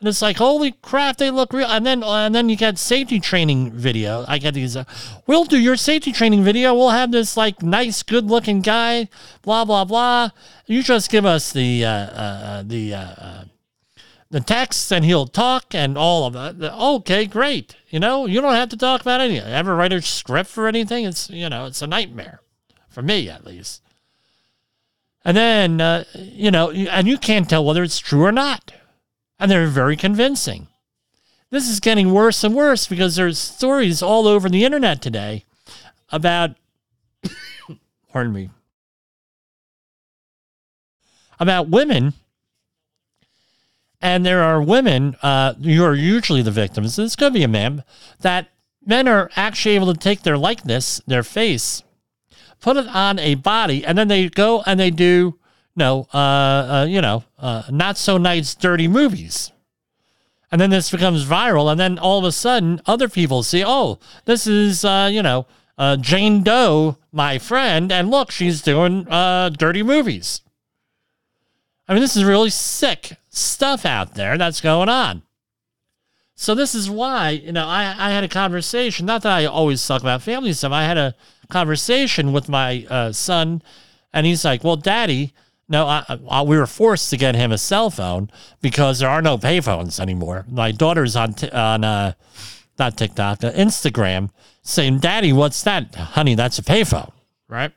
And 0.00 0.08
it's 0.08 0.22
like, 0.22 0.38
holy 0.38 0.72
crap, 0.72 1.18
they 1.18 1.30
look 1.30 1.52
real. 1.52 1.68
And 1.68 1.84
then, 1.84 2.02
and 2.02 2.34
then 2.34 2.48
you 2.48 2.56
get 2.56 2.78
safety 2.78 3.20
training 3.20 3.72
video. 3.72 4.24
I 4.26 4.38
get 4.38 4.54
these, 4.54 4.74
uh, 4.74 4.84
we'll 5.26 5.44
do 5.44 5.58
your 5.58 5.76
safety 5.76 6.10
training 6.10 6.42
video. 6.42 6.74
We'll 6.74 6.88
have 6.88 7.12
this 7.12 7.36
like 7.36 7.62
nice, 7.62 8.02
good 8.02 8.24
looking 8.24 8.62
guy, 8.62 9.10
blah, 9.42 9.66
blah, 9.66 9.84
blah. 9.84 10.30
You 10.66 10.82
just 10.82 11.10
give 11.10 11.26
us 11.26 11.52
the, 11.52 11.84
uh, 11.84 11.90
uh, 11.90 12.62
the, 12.62 12.94
uh, 12.94 13.44
the 14.30 14.40
text 14.40 14.90
and 14.90 15.04
he'll 15.04 15.26
talk 15.26 15.74
and 15.74 15.98
all 15.98 16.24
of 16.24 16.32
that. 16.32 16.72
Okay, 16.72 17.26
great. 17.26 17.76
You 17.90 18.00
know, 18.00 18.24
you 18.24 18.40
don't 18.40 18.54
have 18.54 18.70
to 18.70 18.78
talk 18.78 19.02
about 19.02 19.20
anything. 19.20 19.52
Ever 19.52 19.76
write 19.76 19.92
a 19.92 20.00
script 20.00 20.48
for 20.48 20.66
anything? 20.66 21.04
It's, 21.04 21.28
you 21.28 21.50
know, 21.50 21.66
it's 21.66 21.82
a 21.82 21.86
nightmare 21.86 22.40
for 22.88 23.02
me 23.02 23.28
at 23.28 23.44
least. 23.44 23.82
And 25.26 25.36
then, 25.36 25.80
uh, 25.82 26.04
you 26.14 26.50
know, 26.50 26.70
and 26.70 27.06
you 27.06 27.18
can't 27.18 27.50
tell 27.50 27.66
whether 27.66 27.82
it's 27.82 27.98
true 27.98 28.24
or 28.24 28.32
not. 28.32 28.72
And 29.40 29.50
they're 29.50 29.66
very 29.66 29.96
convincing. 29.96 30.68
This 31.50 31.68
is 31.68 31.80
getting 31.80 32.12
worse 32.12 32.44
and 32.44 32.54
worse 32.54 32.86
because 32.86 33.16
there's 33.16 33.38
stories 33.38 34.02
all 34.02 34.28
over 34.28 34.48
the 34.48 34.64
internet 34.64 35.02
today 35.02 35.44
about, 36.10 36.50
pardon 38.12 38.32
me, 38.32 38.50
about 41.40 41.68
women 41.68 42.12
and 44.00 44.24
there 44.24 44.42
are 44.42 44.62
women 44.62 45.16
uh, 45.22 45.54
who 45.54 45.84
are 45.84 45.94
usually 45.94 46.42
the 46.42 46.50
victims. 46.50 46.96
This 46.96 47.16
could 47.16 47.32
be 47.32 47.42
a 47.42 47.48
man 47.48 47.84
that 48.20 48.48
men 48.84 49.06
are 49.06 49.30
actually 49.36 49.74
able 49.74 49.92
to 49.92 49.98
take 49.98 50.22
their 50.22 50.38
likeness, 50.38 51.00
their 51.06 51.22
face, 51.22 51.82
put 52.60 52.76
it 52.76 52.88
on 52.88 53.18
a 53.18 53.34
body, 53.34 53.84
and 53.84 53.98
then 53.98 54.08
they 54.08 54.28
go 54.28 54.62
and 54.64 54.80
they 54.80 54.90
do, 54.90 55.38
no, 55.76 56.06
uh, 56.12 56.16
uh, 56.16 56.86
you 56.88 57.00
know, 57.00 57.24
uh, 57.38 57.62
not 57.70 57.96
so 57.96 58.18
nice, 58.18 58.54
dirty 58.54 58.88
movies. 58.88 59.52
And 60.52 60.60
then 60.60 60.70
this 60.70 60.90
becomes 60.90 61.24
viral, 61.24 61.70
and 61.70 61.78
then 61.78 61.98
all 61.98 62.18
of 62.18 62.24
a 62.24 62.32
sudden, 62.32 62.80
other 62.86 63.08
people 63.08 63.42
see, 63.42 63.62
oh, 63.64 64.00
this 64.24 64.46
is, 64.46 64.84
uh, 64.84 65.08
you 65.10 65.22
know, 65.22 65.46
uh, 65.78 65.96
Jane 65.96 66.42
Doe, 66.42 66.96
my 67.12 67.38
friend, 67.38 67.92
and 67.92 68.10
look, 68.10 68.30
she's 68.30 68.60
doing 68.60 69.04
dirty 69.04 69.82
movies. 69.82 70.42
I 71.86 71.92
mean, 71.92 72.02
this 72.02 72.16
is 72.16 72.24
really 72.24 72.50
sick 72.50 73.16
stuff 73.30 73.86
out 73.86 74.14
there 74.14 74.36
that's 74.36 74.60
going 74.60 74.88
on. 74.88 75.22
So 76.34 76.54
this 76.54 76.74
is 76.74 76.88
why, 76.88 77.30
you 77.30 77.52
know, 77.52 77.66
I, 77.66 77.94
I 77.98 78.10
had 78.12 78.24
a 78.24 78.28
conversation, 78.28 79.06
not 79.06 79.22
that 79.22 79.32
I 79.32 79.44
always 79.44 79.86
talk 79.86 80.00
about 80.00 80.22
family 80.22 80.52
stuff. 80.52 80.72
I 80.72 80.84
had 80.84 80.96
a 80.96 81.14
conversation 81.50 82.32
with 82.32 82.48
my 82.48 82.86
uh, 82.88 83.12
son, 83.12 83.60
and 84.12 84.24
he's 84.24 84.44
like, 84.44 84.64
well, 84.64 84.76
daddy, 84.76 85.34
no, 85.70 85.86
I, 85.86 86.18
I, 86.28 86.42
we 86.42 86.58
were 86.58 86.66
forced 86.66 87.08
to 87.10 87.16
get 87.16 87.34
him 87.34 87.52
a 87.52 87.58
cell 87.58 87.90
phone 87.90 88.30
because 88.60 88.98
there 88.98 89.08
are 89.08 89.22
no 89.22 89.38
payphones 89.38 89.98
anymore. 90.00 90.44
My 90.50 90.72
daughter's 90.72 91.16
on, 91.16 91.32
t- 91.34 91.50
on 91.50 91.84
uh, 91.84 92.12
not 92.78 92.98
TikTok, 92.98 93.44
uh, 93.44 93.52
Instagram, 93.52 94.30
saying, 94.62 94.98
daddy, 94.98 95.32
what's 95.32 95.62
that? 95.62 95.94
Honey, 95.94 96.34
that's 96.34 96.58
a 96.58 96.62
payphone, 96.62 97.12
right? 97.48 97.72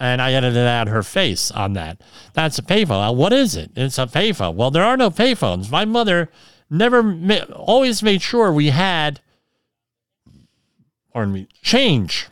and 0.00 0.22
I 0.22 0.32
edited 0.32 0.66
out 0.66 0.88
her 0.88 1.02
face 1.02 1.50
on 1.50 1.72
that. 1.72 2.00
That's 2.32 2.58
a 2.58 2.62
payphone. 2.62 3.16
What 3.16 3.32
is 3.32 3.56
it? 3.56 3.72
It's 3.74 3.98
a 3.98 4.06
payphone. 4.06 4.54
Well, 4.54 4.70
there 4.70 4.84
are 4.84 4.96
no 4.96 5.10
payphones. 5.10 5.70
My 5.70 5.84
mother 5.84 6.30
never, 6.70 7.02
ma- 7.02 7.46
always 7.52 8.02
made 8.02 8.22
sure 8.22 8.52
we 8.52 8.70
had, 8.70 9.20
pardon 11.12 11.34
me, 11.34 11.48
change 11.62 12.28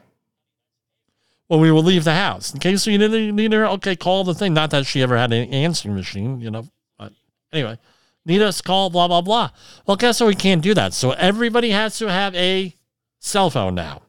when 1.49 1.61
we 1.61 1.71
would 1.71 1.85
leave 1.85 2.05
the 2.05 2.15
house. 2.15 2.53
In 2.53 2.61
case 2.61 2.87
you 2.87 2.99
need, 2.99 3.53
her, 3.53 3.67
okay, 3.67 3.97
call 3.97 4.25
the 4.25 4.35
thing. 4.35 4.55
Not 4.55 4.71
that 4.71 4.87
she 4.87 5.03
ever 5.03 5.17
had 5.17 5.33
an 5.33 5.53
answering 5.53 5.95
machine, 5.95 6.41
you 6.41 6.51
know. 6.51 6.69
But 6.99 7.13
anyway, 7.53 7.79
need 8.25 8.43
us 8.43 8.61
call, 8.61 8.91
blah, 8.91 9.09
blah, 9.09 9.21
blah. 9.21 9.51
Well, 9.87 9.97
guess 9.97 10.21
what? 10.21 10.29
We 10.29 10.35
can't 10.35 10.63
do 10.63 10.75
that. 10.75 10.93
So 10.93 11.13
everybody 11.13 11.71
has 11.71 11.99
to 11.99 12.11
have 12.11 12.35
a 12.35 12.75
cell 13.21 13.51
phone 13.51 13.75
now. 13.75 14.03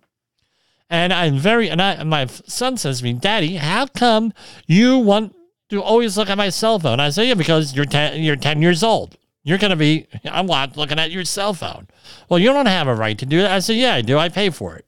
And 0.89 1.11
I'm 1.11 1.37
very, 1.37 1.69
and 1.69 1.81
I, 1.81 2.03
my 2.03 2.27
son 2.27 2.77
says 2.77 2.99
to 2.99 3.03
me, 3.03 3.13
Daddy, 3.13 3.57
how 3.57 3.87
come 3.87 4.33
you 4.67 4.97
want 4.97 5.35
to 5.69 5.83
always 5.83 6.17
look 6.17 6.29
at 6.29 6.37
my 6.37 6.49
cell 6.49 6.79
phone? 6.79 6.99
I 6.99 7.09
say, 7.09 7.27
Yeah, 7.27 7.33
because 7.33 7.75
you're 7.75 7.85
10, 7.85 8.21
you're 8.23 8.37
10 8.37 8.61
years 8.61 8.83
old. 8.83 9.17
You're 9.43 9.57
to 9.57 9.75
be, 9.75 10.07
I'm 10.25 10.47
not 10.47 10.75
looking 10.75 10.99
at 10.99 11.11
your 11.11 11.23
cell 11.23 11.53
phone. 11.53 11.87
Well, 12.29 12.39
you 12.39 12.51
don't 12.51 12.65
have 12.65 12.87
a 12.87 12.95
right 12.95 13.17
to 13.17 13.25
do 13.25 13.41
that. 13.41 13.51
I 13.51 13.59
say, 13.59 13.75
Yeah, 13.75 13.95
I 13.95 14.01
do. 14.01 14.17
I 14.17 14.29
pay 14.29 14.49
for 14.49 14.75
it. 14.77 14.86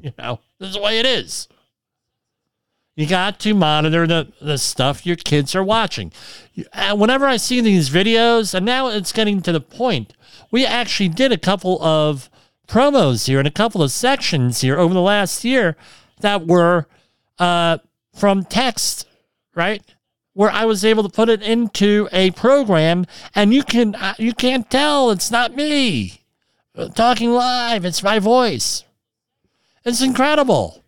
You 0.04 0.12
know, 0.18 0.40
this 0.58 0.68
is 0.68 0.74
the 0.76 0.80
way 0.80 0.98
it 0.98 1.04
is. 1.04 1.46
You 2.96 3.06
got 3.06 3.38
to 3.40 3.54
monitor 3.54 4.06
the, 4.06 4.32
the 4.40 4.58
stuff 4.58 5.06
your 5.06 5.16
kids 5.16 5.54
are 5.54 5.64
watching. 5.64 6.12
Whenever 6.92 7.26
I 7.26 7.36
see 7.36 7.60
these 7.60 7.90
videos, 7.90 8.54
and 8.54 8.66
now 8.66 8.88
it's 8.88 9.12
getting 9.12 9.40
to 9.42 9.52
the 9.52 9.60
point, 9.60 10.12
we 10.50 10.66
actually 10.66 11.08
did 11.08 11.32
a 11.32 11.38
couple 11.38 11.82
of 11.82 12.28
promos 12.66 13.26
here 13.26 13.38
and 13.38 13.48
a 13.48 13.52
couple 13.52 13.82
of 13.82 13.90
sections 13.90 14.60
here 14.60 14.78
over 14.78 14.92
the 14.94 15.00
last 15.00 15.44
year 15.44 15.76
that 16.20 16.46
were 16.46 16.86
uh, 17.38 17.78
from 18.14 18.44
text, 18.44 19.06
right? 19.54 19.82
Where 20.34 20.50
I 20.50 20.64
was 20.64 20.84
able 20.84 21.02
to 21.02 21.08
put 21.08 21.28
it 21.28 21.42
into 21.42 22.08
a 22.12 22.30
program, 22.32 23.06
and 23.34 23.52
you 23.52 23.62
can 23.64 23.94
uh, 23.94 24.14
you 24.18 24.32
can't 24.32 24.70
tell 24.70 25.10
it's 25.10 25.30
not 25.30 25.56
me 25.56 26.20
talking 26.94 27.30
live; 27.30 27.84
it's 27.84 28.02
my 28.02 28.18
voice. 28.18 28.84
It's 29.84 30.02
incredible. 30.02 30.84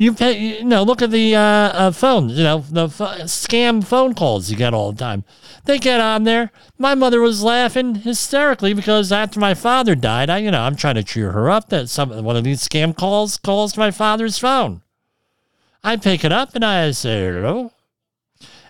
You 0.00 0.14
pay, 0.14 0.58
you 0.58 0.64
know, 0.64 0.84
look 0.84 1.02
at 1.02 1.10
the 1.10 1.34
uh, 1.34 1.40
uh, 1.40 1.90
phone, 1.90 2.28
you 2.28 2.44
know, 2.44 2.64
the 2.70 2.86
scam 2.86 3.84
phone 3.84 4.14
calls 4.14 4.48
you 4.48 4.56
get 4.56 4.72
all 4.72 4.92
the 4.92 4.98
time. 4.98 5.24
They 5.64 5.78
get 5.78 6.00
on 6.00 6.22
there. 6.22 6.52
My 6.78 6.94
mother 6.94 7.20
was 7.20 7.42
laughing 7.42 7.96
hysterically 7.96 8.74
because 8.74 9.10
after 9.10 9.40
my 9.40 9.54
father 9.54 9.96
died, 9.96 10.30
I, 10.30 10.38
you 10.38 10.52
know, 10.52 10.60
I'm 10.60 10.76
trying 10.76 10.94
to 10.94 11.02
cheer 11.02 11.32
her 11.32 11.50
up 11.50 11.68
that 11.70 11.88
some 11.88 12.10
one 12.22 12.36
of 12.36 12.44
these 12.44 12.66
scam 12.66 12.96
calls 12.96 13.38
calls 13.38 13.76
my 13.76 13.90
father's 13.90 14.38
phone. 14.38 14.82
I 15.82 15.96
pick 15.96 16.24
it 16.24 16.32
up 16.32 16.54
and 16.54 16.64
I 16.64 16.92
say 16.92 17.26
hello. 17.26 17.72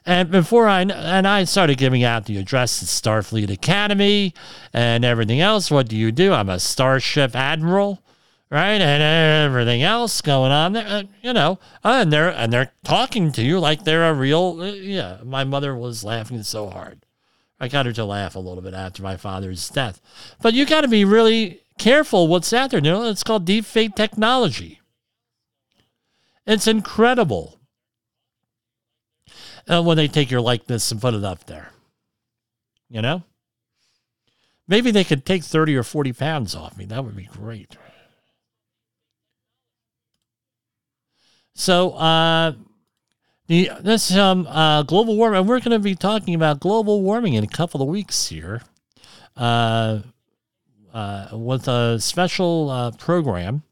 And 0.06 0.30
before 0.30 0.66
I 0.66 0.80
and 0.80 1.28
I 1.28 1.44
started 1.44 1.76
giving 1.76 2.04
out 2.04 2.24
the 2.24 2.38
address 2.38 2.82
at 2.82 2.88
Starfleet 2.88 3.50
Academy 3.50 4.32
and 4.72 5.04
everything 5.04 5.42
else. 5.42 5.70
What 5.70 5.88
do 5.88 5.96
you 5.96 6.10
do? 6.10 6.32
I'm 6.32 6.48
a 6.48 6.58
Starship 6.58 7.36
Admiral 7.36 8.02
right? 8.50 8.80
And 8.80 9.02
everything 9.02 9.82
else 9.82 10.20
going 10.20 10.52
on 10.52 10.72
there, 10.72 10.86
uh, 10.86 11.02
you 11.22 11.32
know, 11.32 11.58
uh, 11.84 12.00
and 12.02 12.12
they're 12.12 12.30
and 12.30 12.52
they're 12.52 12.72
talking 12.84 13.32
to 13.32 13.42
you 13.42 13.60
like 13.60 13.84
they're 13.84 14.08
a 14.08 14.14
real. 14.14 14.58
Uh, 14.60 14.72
yeah, 14.72 15.18
my 15.24 15.44
mother 15.44 15.74
was 15.76 16.04
laughing 16.04 16.42
so 16.42 16.68
hard. 16.68 17.04
I 17.60 17.68
got 17.68 17.86
her 17.86 17.92
to 17.92 18.04
laugh 18.04 18.36
a 18.36 18.40
little 18.40 18.62
bit 18.62 18.74
after 18.74 19.02
my 19.02 19.16
father's 19.16 19.68
death, 19.68 20.00
but 20.40 20.54
you 20.54 20.64
got 20.64 20.82
to 20.82 20.88
be 20.88 21.04
really 21.04 21.60
careful 21.78 22.28
what's 22.28 22.52
out 22.52 22.70
there. 22.70 22.80
You 22.80 22.90
know, 22.90 23.04
it's 23.04 23.24
called 23.24 23.44
deep 23.44 23.64
fake 23.64 23.94
technology. 23.94 24.80
It's 26.46 26.66
incredible. 26.66 27.58
And 29.66 29.84
when 29.84 29.98
they 29.98 30.08
take 30.08 30.30
your 30.30 30.40
likeness 30.40 30.90
and 30.90 31.00
put 31.00 31.12
it 31.12 31.24
up 31.24 31.44
there, 31.44 31.72
you 32.88 33.02
know. 33.02 33.22
Maybe 34.66 34.90
they 34.90 35.04
could 35.04 35.24
take 35.24 35.44
30 35.44 35.76
or 35.76 35.82
40 35.82 36.12
pounds 36.12 36.54
off 36.54 36.76
me. 36.76 36.84
That 36.84 37.04
would 37.04 37.16
be 37.16 37.24
great. 37.24 37.76
So, 41.58 41.90
uh, 41.90 42.52
the 43.48 43.72
this 43.80 44.14
um 44.14 44.46
uh, 44.46 44.84
global 44.84 45.16
warming, 45.16 45.44
we're 45.44 45.58
going 45.58 45.72
to 45.72 45.80
be 45.80 45.96
talking 45.96 46.36
about 46.36 46.60
global 46.60 47.02
warming 47.02 47.34
in 47.34 47.42
a 47.42 47.48
couple 47.48 47.82
of 47.82 47.88
weeks 47.88 48.28
here, 48.28 48.62
uh, 49.36 50.02
uh, 50.94 51.28
with 51.32 51.66
a 51.66 51.98
special 51.98 52.70
uh, 52.70 52.90
program, 52.92 53.64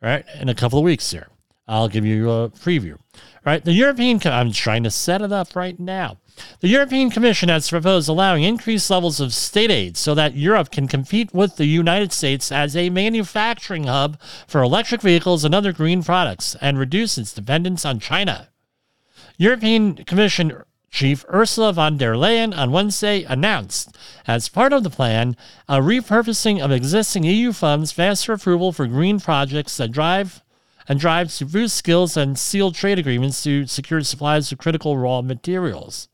right? 0.00 0.24
In 0.40 0.48
a 0.48 0.54
couple 0.54 0.78
of 0.78 0.84
weeks 0.86 1.10
here, 1.10 1.28
I'll 1.68 1.88
give 1.90 2.06
you 2.06 2.30
a 2.30 2.48
preview. 2.48 2.96
Right, 3.44 3.62
the 3.62 3.72
European. 3.72 4.18
I'm 4.24 4.50
trying 4.50 4.84
to 4.84 4.90
set 4.90 5.20
it 5.20 5.30
up 5.30 5.54
right 5.54 5.78
now. 5.78 6.16
The 6.64 6.70
European 6.70 7.10
Commission 7.10 7.50
has 7.50 7.68
proposed 7.68 8.08
allowing 8.08 8.42
increased 8.42 8.88
levels 8.88 9.20
of 9.20 9.34
state 9.34 9.70
aid 9.70 9.98
so 9.98 10.14
that 10.14 10.34
Europe 10.34 10.70
can 10.70 10.88
compete 10.88 11.34
with 11.34 11.56
the 11.56 11.66
United 11.66 12.10
States 12.10 12.50
as 12.50 12.74
a 12.74 12.88
manufacturing 12.88 13.84
hub 13.84 14.18
for 14.46 14.62
electric 14.62 15.02
vehicles 15.02 15.44
and 15.44 15.54
other 15.54 15.74
green 15.74 16.02
products 16.02 16.56
and 16.62 16.78
reduce 16.78 17.18
its 17.18 17.34
dependence 17.34 17.84
on 17.84 18.00
China. 18.00 18.48
European 19.36 20.06
Commission 20.06 20.62
Chief 20.90 21.22
Ursula 21.28 21.74
von 21.74 21.98
der 21.98 22.14
Leyen 22.14 22.56
on 22.56 22.72
Wednesday 22.72 23.24
announced, 23.24 23.94
as 24.26 24.48
part 24.48 24.72
of 24.72 24.84
the 24.84 24.88
plan, 24.88 25.36
a 25.68 25.80
repurposing 25.80 26.64
of 26.64 26.72
existing 26.72 27.24
EU 27.24 27.52
funds, 27.52 27.92
faster 27.92 28.32
approval 28.32 28.72
for 28.72 28.86
green 28.86 29.20
projects 29.20 29.76
that 29.76 29.92
drive 29.92 30.42
and 30.88 30.98
drive 30.98 31.30
to 31.34 31.44
boost 31.44 31.76
skills 31.76 32.16
and 32.16 32.38
seal 32.38 32.72
trade 32.72 32.98
agreements 32.98 33.42
to 33.42 33.66
secure 33.66 34.00
supplies 34.00 34.50
of 34.50 34.56
critical 34.56 34.96
raw 34.96 35.20
materials 35.20 36.08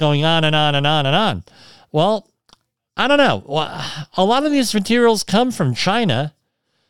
going 0.00 0.24
on 0.24 0.42
and 0.42 0.56
on 0.56 0.74
and 0.74 0.86
on 0.86 1.06
and 1.06 1.14
on. 1.14 1.44
Well, 1.92 2.26
I 2.96 3.06
don't 3.06 3.18
know. 3.18 3.44
A 4.16 4.24
lot 4.24 4.44
of 4.44 4.50
these 4.50 4.74
materials 4.74 5.22
come 5.22 5.52
from 5.52 5.74
China. 5.74 6.34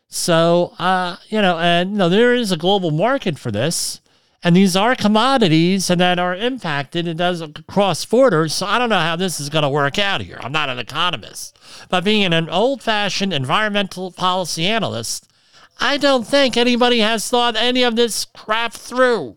So, 0.09 0.73
uh, 0.79 1.17
you 1.29 1.43
know, 1.43 1.59
and 1.59 1.91
you 1.93 1.99
know, 1.99 2.09
there 2.09 2.35
is 2.35 2.51
a 2.51 2.57
global 2.57 2.91
market 2.91 3.39
for 3.39 3.51
this. 3.51 4.01
And 4.43 4.57
these 4.57 4.75
are 4.75 4.97
commodities 4.97 5.91
and 5.91 6.01
that 6.01 6.19
are 6.19 6.35
impacted. 6.35 7.07
It 7.07 7.19
does 7.19 7.43
cross 7.69 8.03
borders. 8.07 8.55
So 8.55 8.65
I 8.65 8.79
don't 8.79 8.89
know 8.89 8.99
how 8.99 9.17
this 9.17 9.39
is 9.39 9.51
going 9.51 9.65
to 9.65 9.69
work 9.69 9.99
out 9.99 10.23
here. 10.23 10.39
I'm 10.41 10.53
not 10.53 10.71
an 10.71 10.79
economist. 10.79 11.59
But 11.91 12.05
being 12.05 12.33
an 12.33 12.49
old 12.49 12.83
fashioned 12.83 13.35
environmental 13.35 14.11
policy 14.11 14.67
analyst, 14.67 15.31
I 15.79 15.99
don't 15.99 16.27
think 16.27 16.57
anybody 16.57 17.01
has 17.01 17.29
thought 17.29 17.55
any 17.55 17.83
of 17.83 17.97
this 17.97 18.25
crap 18.25 18.73
through 18.73 19.37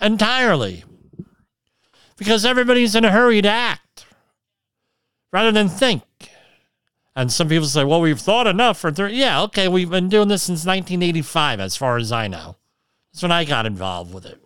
entirely 0.00 0.84
because 2.16 2.44
everybody's 2.44 2.94
in 2.94 3.04
a 3.04 3.10
hurry 3.10 3.42
to 3.42 3.48
act 3.48 4.06
rather 5.32 5.52
than 5.52 5.68
think. 5.68 6.02
And 7.14 7.32
some 7.32 7.48
people 7.48 7.66
say, 7.66 7.84
well, 7.84 8.00
we've 8.00 8.20
thought 8.20 8.46
enough 8.46 8.78
for 8.78 8.92
30. 8.92 9.14
Yeah, 9.14 9.42
okay, 9.42 9.68
we've 9.68 9.88
been 9.88 10.08
doing 10.08 10.28
this 10.28 10.42
since 10.42 10.66
1985, 10.66 11.60
as 11.60 11.76
far 11.76 11.96
as 11.96 12.12
I 12.12 12.28
know. 12.28 12.56
That's 13.12 13.22
when 13.22 13.32
I 13.32 13.44
got 13.44 13.64
involved 13.64 14.12
with 14.12 14.26
it. 14.26 14.38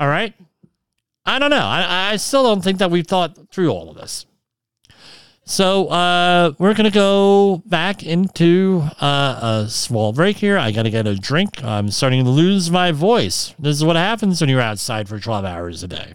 All 0.00 0.08
right? 0.08 0.34
I 1.26 1.38
don't 1.38 1.50
know. 1.50 1.58
I, 1.58 2.12
I 2.12 2.16
still 2.16 2.42
don't 2.42 2.62
think 2.62 2.78
that 2.78 2.90
we've 2.90 3.06
thought 3.06 3.50
through 3.50 3.68
all 3.68 3.90
of 3.90 3.96
this. 3.96 4.26
So 5.44 5.88
uh, 5.88 6.52
we're 6.58 6.72
going 6.74 6.90
to 6.90 6.94
go 6.94 7.62
back 7.66 8.02
into 8.02 8.82
uh, 9.00 9.62
a 9.64 9.68
small 9.68 10.12
break 10.12 10.36
here. 10.38 10.56
I 10.56 10.70
got 10.70 10.84
to 10.84 10.90
get 10.90 11.06
a 11.06 11.14
drink. 11.14 11.62
I'm 11.62 11.90
starting 11.90 12.24
to 12.24 12.30
lose 12.30 12.70
my 12.70 12.92
voice. 12.92 13.54
This 13.58 13.76
is 13.76 13.84
what 13.84 13.96
happens 13.96 14.40
when 14.40 14.48
you're 14.48 14.60
outside 14.60 15.08
for 15.08 15.18
12 15.18 15.44
hours 15.44 15.82
a 15.82 15.88
day. 15.88 16.14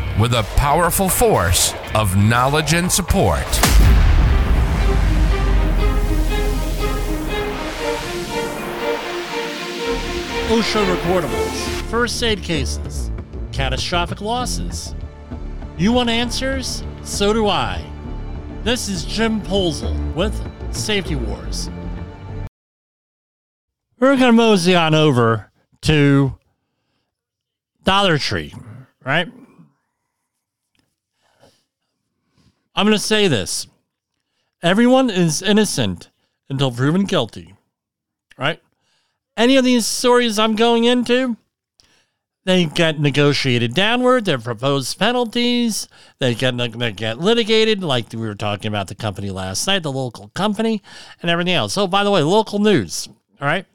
with 0.19 0.33
a 0.33 0.43
powerful 0.55 1.09
force 1.09 1.73
of 1.95 2.15
knowledge 2.15 2.73
and 2.73 2.91
support. 2.91 3.45
OSHA 10.51 10.95
recordables, 10.95 11.81
first 11.89 12.21
aid 12.21 12.43
cases, 12.43 13.09
catastrophic 13.53 14.19
losses. 14.19 14.93
You 15.77 15.93
want 15.93 16.09
answers? 16.09 16.83
So 17.03 17.31
do 17.31 17.47
I. 17.47 17.81
This 18.63 18.89
is 18.89 19.05
Jim 19.05 19.41
Polzel 19.41 20.13
with 20.13 20.35
Safety 20.75 21.15
Wars. 21.15 21.69
We're 23.97 24.17
going 24.17 24.19
to 24.27 24.33
mosey 24.33 24.75
on 24.75 24.93
over 24.93 25.51
to 25.83 26.37
Dollar 27.83 28.17
Tree, 28.17 28.53
right? 29.05 29.31
I'm 32.81 32.87
going 32.87 32.97
to 32.97 33.03
say 33.03 33.27
this 33.27 33.67
everyone 34.63 35.11
is 35.11 35.43
innocent 35.43 36.09
until 36.49 36.71
proven 36.71 37.03
guilty, 37.05 37.53
right? 38.39 38.59
any 39.37 39.55
of 39.55 39.63
these 39.63 39.85
stories 39.85 40.39
I'm 40.39 40.55
going 40.55 40.85
into, 40.85 41.37
they 42.43 42.65
get 42.65 42.99
negotiated 42.99 43.75
downward. 43.75 44.25
Their 44.25 44.39
proposed 44.39 44.97
penalties. 44.97 45.87
They 46.17 46.33
get 46.33 46.57
they 46.57 46.91
get 46.91 47.19
litigated, 47.19 47.83
like 47.83 48.11
we 48.13 48.17
were 48.17 48.33
talking 48.33 48.69
about 48.69 48.87
the 48.87 48.95
company 48.95 49.29
last 49.29 49.67
night, 49.67 49.83
the 49.83 49.91
local 49.91 50.29
company, 50.29 50.81
and 51.21 51.29
everything 51.29 51.53
else. 51.53 51.77
Oh, 51.77 51.85
by 51.85 52.03
the 52.03 52.09
way, 52.09 52.23
local 52.23 52.57
news. 52.57 53.07
All 53.39 53.47
right. 53.47 53.67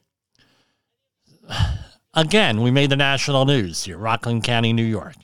Again, 2.14 2.60
we 2.60 2.72
made 2.72 2.90
the 2.90 2.96
national 2.96 3.44
news 3.44 3.84
here, 3.84 3.98
Rockland 3.98 4.42
County, 4.42 4.72
New 4.72 4.82
York. 4.82 5.14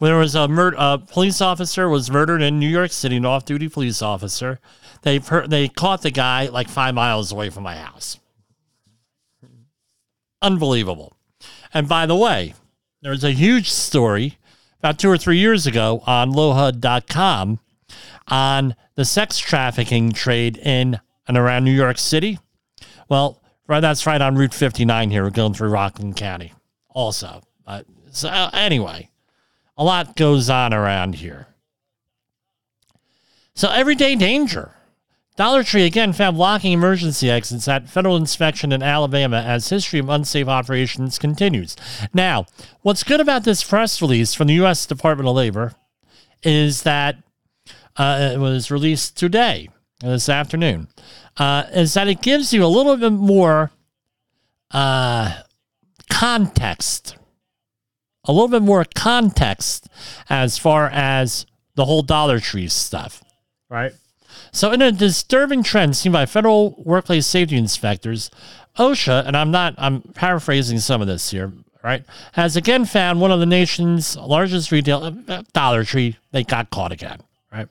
There 0.00 0.16
was 0.18 0.34
a, 0.34 0.46
mur- 0.46 0.74
a 0.76 0.98
police 0.98 1.40
officer 1.40 1.88
was 1.88 2.10
murdered 2.10 2.42
in 2.42 2.58
New 2.58 2.68
York 2.68 2.92
City, 2.92 3.16
an 3.16 3.24
off-duty 3.24 3.68
police 3.68 4.02
officer. 4.02 4.60
They 5.02 5.18
per- 5.20 5.46
they 5.46 5.68
caught 5.68 6.02
the 6.02 6.10
guy 6.10 6.46
like 6.46 6.68
five 6.68 6.94
miles 6.94 7.32
away 7.32 7.50
from 7.50 7.62
my 7.62 7.76
house. 7.76 8.18
Unbelievable. 10.42 11.16
And 11.72 11.88
by 11.88 12.06
the 12.06 12.16
way, 12.16 12.54
there 13.02 13.10
was 13.10 13.24
a 13.24 13.30
huge 13.30 13.70
story 13.70 14.38
about 14.78 14.98
two 14.98 15.08
or 15.08 15.18
three 15.18 15.38
years 15.38 15.66
ago 15.66 16.02
on 16.06 16.32
lohud.com 16.32 17.58
on 18.28 18.76
the 18.96 19.04
sex 19.04 19.38
trafficking 19.38 20.12
trade 20.12 20.58
in 20.58 21.00
and 21.28 21.36
around 21.36 21.64
New 21.64 21.72
York 21.72 21.98
City. 21.98 22.38
Well, 23.08 23.42
right, 23.66 23.80
that's 23.80 24.06
right 24.06 24.20
on 24.20 24.36
Route 24.36 24.54
59 24.54 25.10
here. 25.10 25.24
We're 25.24 25.30
going 25.30 25.54
through 25.54 25.70
Rockland 25.70 26.16
County 26.16 26.52
also. 26.90 27.42
So 28.12 28.28
anyway, 28.54 29.10
a 29.76 29.84
lot 29.84 30.16
goes 30.16 30.48
on 30.48 30.72
around 30.72 31.16
here. 31.16 31.48
So 33.54 33.70
everyday 33.70 34.16
danger. 34.16 34.72
Dollar 35.36 35.62
Tree 35.62 35.84
again 35.84 36.14
found 36.14 36.38
blocking 36.38 36.72
emergency 36.72 37.30
exits 37.30 37.68
at 37.68 37.90
federal 37.90 38.16
inspection 38.16 38.72
in 38.72 38.82
Alabama 38.82 39.42
as 39.46 39.68
history 39.68 39.98
of 39.98 40.08
unsafe 40.08 40.48
operations 40.48 41.18
continues. 41.18 41.76
Now, 42.14 42.46
what's 42.80 43.02
good 43.02 43.20
about 43.20 43.44
this 43.44 43.62
press 43.62 44.00
release 44.00 44.32
from 44.32 44.46
the 44.46 44.54
U.S. 44.54 44.86
Department 44.86 45.28
of 45.28 45.36
Labor 45.36 45.74
is 46.42 46.82
that 46.84 47.16
uh, 47.96 48.30
it 48.34 48.38
was 48.38 48.70
released 48.70 49.18
today, 49.18 49.68
this 50.00 50.30
afternoon, 50.30 50.88
uh, 51.36 51.64
is 51.72 51.94
that 51.94 52.08
it 52.08 52.22
gives 52.22 52.54
you 52.54 52.64
a 52.64 52.66
little 52.66 52.96
bit 52.96 53.12
more 53.12 53.70
uh, 54.70 55.42
context, 56.10 57.15
a 58.26 58.32
little 58.32 58.48
bit 58.48 58.62
more 58.62 58.84
context 58.94 59.88
as 60.28 60.58
far 60.58 60.88
as 60.88 61.46
the 61.74 61.84
whole 61.84 62.02
Dollar 62.02 62.40
Tree 62.40 62.68
stuff, 62.68 63.22
right? 63.68 63.92
So, 64.52 64.72
in 64.72 64.82
a 64.82 64.92
disturbing 64.92 65.62
trend 65.62 65.96
seen 65.96 66.12
by 66.12 66.26
federal 66.26 66.82
workplace 66.84 67.26
safety 67.26 67.56
inspectors, 67.56 68.30
OSHA, 68.78 69.26
and 69.26 69.36
I'm 69.36 69.50
not, 69.50 69.74
I'm 69.78 70.02
paraphrasing 70.02 70.78
some 70.78 71.00
of 71.00 71.06
this 71.06 71.30
here, 71.30 71.52
right, 71.82 72.04
has 72.32 72.56
again 72.56 72.84
found 72.84 73.20
one 73.20 73.30
of 73.30 73.40
the 73.40 73.46
nation's 73.46 74.16
largest 74.16 74.72
retail, 74.72 75.14
uh, 75.28 75.42
Dollar 75.52 75.84
Tree, 75.84 76.16
they 76.32 76.44
got 76.44 76.70
caught 76.70 76.92
again, 76.92 77.20
right? 77.52 77.68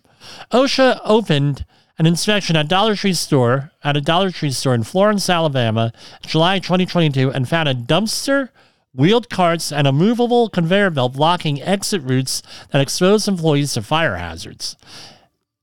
OSHA 0.52 1.02
opened 1.04 1.66
an 1.98 2.06
inspection 2.06 2.56
at 2.56 2.68
Dollar 2.68 2.96
Tree 2.96 3.14
store 3.14 3.72
at 3.84 3.96
a 3.96 4.02
Dollar 4.02 4.32
Tree 4.32 4.52
store 4.52 4.76
in 4.76 4.84
Florence, 4.84 5.30
Alabama, 5.30 5.94
July 6.26 6.60
2022, 6.60 7.32
and 7.32 7.48
found 7.48 7.70
a 7.70 7.74
dumpster, 7.74 8.50
wheeled 8.96 9.30
carts, 9.30 9.72
and 9.72 9.88
a 9.88 9.92
movable 9.92 10.50
conveyor 10.50 10.90
belt 10.90 11.14
blocking 11.14 11.62
exit 11.62 12.02
routes 12.02 12.42
that 12.72 12.82
expose 12.82 13.28
employees 13.28 13.74
to 13.74 13.82
fire 13.82 14.16
hazards. 14.16 14.76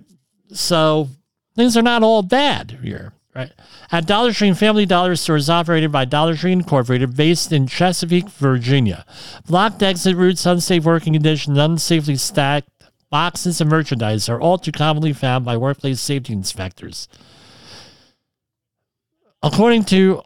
So 0.54 1.10
things 1.56 1.76
are 1.76 1.82
not 1.82 2.04
all 2.04 2.22
bad 2.22 2.80
here 2.84 3.14
right? 3.36 3.52
At 3.92 4.06
Dollar 4.06 4.34
Tree 4.34 4.50
and 4.50 4.58
Family 4.58 4.86
Dollar 4.86 5.16
stores 5.16 5.50
operated 5.50 5.92
by 5.92 6.06
Dollar 6.06 6.36
Tree 6.36 6.52
Incorporated, 6.52 7.16
based 7.16 7.52
in 7.52 7.68
Chesapeake, 7.68 8.30
Virginia. 8.30 9.06
Blocked 9.48 9.82
exit 9.84 10.16
routes, 10.16 10.46
unsafe 10.46 10.84
working 10.84 11.14
conditions, 11.14 11.58
unsafely 11.58 12.20
stacked 12.20 12.70
boxes 13.10 13.60
and 13.60 13.70
merchandise 13.70 14.30
are 14.30 14.40
all 14.40 14.58
too 14.58 14.72
commonly 14.72 15.14
found 15.14 15.44
by 15.46 15.58
workplace 15.58 16.00
safety 16.00 16.34
inspectors. 16.34 17.08
According 19.44 19.86
to 19.86 20.22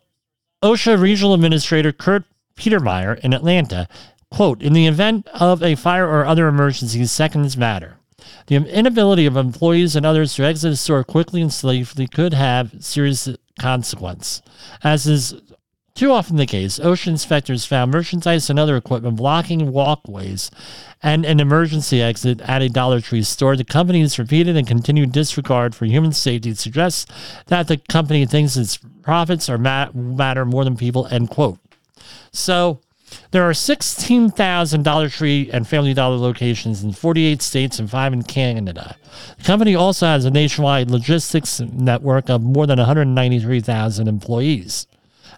OSHA 0.62 1.02
Regional 1.02 1.34
Administrator 1.34 1.92
Kurt 1.92 2.26
Petermeyer 2.56 3.20
in 3.20 3.34
Atlanta, 3.34 3.88
quote, 4.30 4.62
in 4.62 4.74
the 4.74 4.88
event 4.88 5.28
of 5.34 5.64
a 5.64 5.76
fire 5.76 6.08
or 6.08 6.26
other 6.26 6.48
emergency, 6.48 7.06
seconds 7.06 7.58
matter. 7.58 7.98
The 8.48 8.56
inability 8.56 9.26
of 9.26 9.38
employees 9.38 9.96
and 9.96 10.06
others 10.06 10.36
to 10.36 10.44
exit 10.44 10.74
a 10.74 10.76
store 10.76 11.04
quickly 11.04 11.42
and 11.42 11.52
safely 11.52 12.08
could 12.08 12.34
have 12.34 12.74
serious 12.80 13.30
consequence. 13.60 14.42
As 14.84 15.08
is 15.08 15.36
too 15.96 16.12
often 16.12 16.36
the 16.36 16.46
case, 16.46 16.78
OSHA 16.78 17.08
inspectors 17.08 17.66
found 17.66 17.92
merchandise 17.92 18.50
and 18.50 18.60
other 18.60 18.76
equipment 18.76 19.16
blocking 19.16 19.72
walkways 19.72 20.52
and 21.02 21.26
an 21.26 21.40
emergency 21.40 22.02
exit 22.02 22.42
at 22.42 22.62
a 22.62 22.68
Dollar 22.68 23.00
Tree 23.00 23.24
store. 23.24 23.56
The 23.56 23.64
company's 23.64 24.20
repeated 24.20 24.58
and 24.58 24.68
continued 24.68 25.14
disregard 25.14 25.74
for 25.74 25.86
human 25.86 26.12
safety 26.12 26.54
suggests 26.54 27.06
that 27.48 27.70
the 27.70 27.78
company 27.78 28.26
thinks 28.26 28.58
its 28.58 28.78
profits 29.04 29.48
are 29.50 29.58
matter 29.58 30.44
more 30.44 30.66
than 30.66 30.76
people, 30.76 31.08
end 31.08 31.30
quote. 31.30 31.60
So, 32.34 32.82
there 33.32 33.44
are 33.44 33.54
16,000 33.54 34.84
Dollar 34.84 35.10
Tree 35.10 35.50
and 35.52 35.68
Family 35.68 35.94
Dollar 35.94 36.18
locations 36.18 36.84
in 36.84 36.94
48 36.94 37.42
states 37.42 37.80
and 37.80 37.90
five 37.90 38.14
in 38.14 38.24
Canada. 38.24 38.96
The 39.38 39.44
company 39.44 39.76
also 39.76 40.06
has 40.06 40.26
a 40.26 40.32
nationwide 40.32 40.90
logistics 40.90 41.60
network 41.60 42.30
of 42.30 42.42
more 42.42 42.68
than 42.68 42.80
193,000 42.80 44.08
employees. 44.08 44.88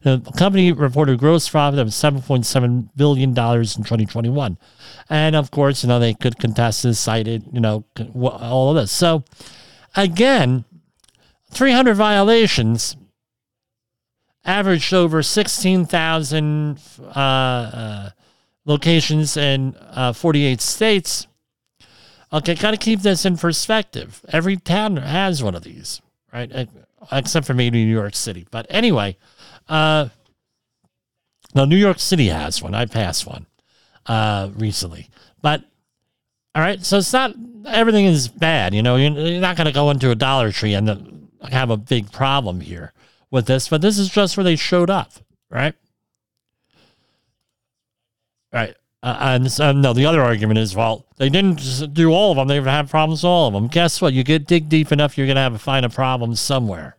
The 0.03 0.19
company 0.37 0.71
reported 0.71 1.19
gross 1.19 1.49
profit 1.49 1.79
of 1.79 1.87
$7.7 1.87 2.89
billion 2.95 3.29
in 3.29 3.35
2021. 3.35 4.57
And 5.09 5.35
of 5.35 5.51
course, 5.51 5.83
you 5.83 5.89
know, 5.89 5.99
they 5.99 6.13
could 6.13 6.37
contest 6.37 6.83
this, 6.83 6.99
cited, 6.99 7.45
you 7.51 7.59
know, 7.59 7.83
all 8.13 8.69
of 8.69 8.75
this. 8.75 8.91
So 8.91 9.23
again, 9.95 10.65
300 11.51 11.95
violations 11.95 12.95
averaged 14.47 14.93
over 14.93 15.21
16,000 15.21 16.79
uh, 16.99 17.09
uh, 17.11 18.09
locations 18.65 19.35
in 19.35 19.75
uh, 19.91 20.13
48 20.13 20.61
states. 20.61 21.27
Okay, 22.31 22.55
got 22.55 22.71
to 22.71 22.77
keep 22.77 23.01
this 23.01 23.25
in 23.25 23.37
perspective. 23.37 24.25
Every 24.29 24.57
town 24.57 24.97
has 24.97 25.43
one 25.43 25.53
of 25.53 25.63
these, 25.63 26.01
right? 26.33 26.67
Except 27.11 27.45
for 27.45 27.53
maybe 27.53 27.83
New 27.85 27.91
York 27.91 28.15
City. 28.15 28.47
But 28.49 28.65
anyway, 28.69 29.17
uh, 29.69 30.09
New 31.53 31.77
York 31.77 31.99
City 31.99 32.27
has 32.27 32.61
one. 32.61 32.73
I 32.73 32.85
passed 32.85 33.27
one 33.27 33.45
uh, 34.05 34.49
recently. 34.55 35.09
But 35.41 35.63
all 36.55 36.61
right, 36.61 36.83
so 36.83 36.97
it's 36.97 37.13
not 37.13 37.33
everything 37.65 38.05
is 38.05 38.27
bad. 38.27 38.73
You 38.73 38.81
know, 38.81 38.95
you're, 38.95 39.11
you're 39.11 39.41
not 39.41 39.55
going 39.55 39.67
to 39.67 39.73
go 39.73 39.89
into 39.89 40.11
a 40.11 40.15
Dollar 40.15 40.51
Tree 40.51 40.73
and 40.73 41.29
have 41.49 41.69
a 41.69 41.77
big 41.77 42.11
problem 42.11 42.59
here 42.59 42.93
with 43.31 43.45
this, 43.45 43.67
but 43.67 43.81
this 43.81 43.97
is 43.97 44.09
just 44.09 44.37
where 44.37 44.43
they 44.43 44.55
showed 44.55 44.89
up, 44.89 45.11
right? 45.49 45.75
Right. 48.51 48.75
Uh, 49.03 49.17
and 49.19 49.59
uh, 49.59 49.71
no, 49.73 49.93
the 49.93 50.05
other 50.05 50.21
argument 50.21 50.57
is, 50.57 50.75
well, 50.75 51.05
they 51.17 51.29
didn't 51.29 51.93
do 51.93 52.11
all 52.11 52.31
of 52.31 52.37
them. 52.37 52.47
They 52.47 52.59
have 52.59 52.89
problems 52.89 53.19
with 53.19 53.29
all 53.29 53.47
of 53.47 53.53
them. 53.53 53.67
Guess 53.67 54.01
what? 54.01 54.13
You 54.13 54.23
get 54.23 54.47
dig 54.47 54.69
deep 54.69 54.91
enough, 54.91 55.17
you're 55.17 55.27
going 55.27 55.35
to 55.35 55.41
have 55.41 55.53
to 55.53 55.59
find 55.59 55.85
a 55.85 55.89
problem 55.89 56.35
somewhere. 56.35 56.97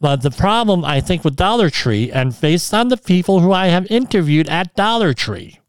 But 0.00 0.22
the 0.22 0.30
problem, 0.30 0.84
I 0.84 1.00
think, 1.00 1.24
with 1.24 1.36
Dollar 1.36 1.70
Tree, 1.70 2.10
and 2.10 2.38
based 2.40 2.74
on 2.74 2.88
the 2.88 2.96
people 2.96 3.40
who 3.40 3.52
I 3.52 3.68
have 3.68 3.86
interviewed 3.90 4.48
at 4.48 4.74
Dollar 4.74 5.14
Tree, 5.14 5.60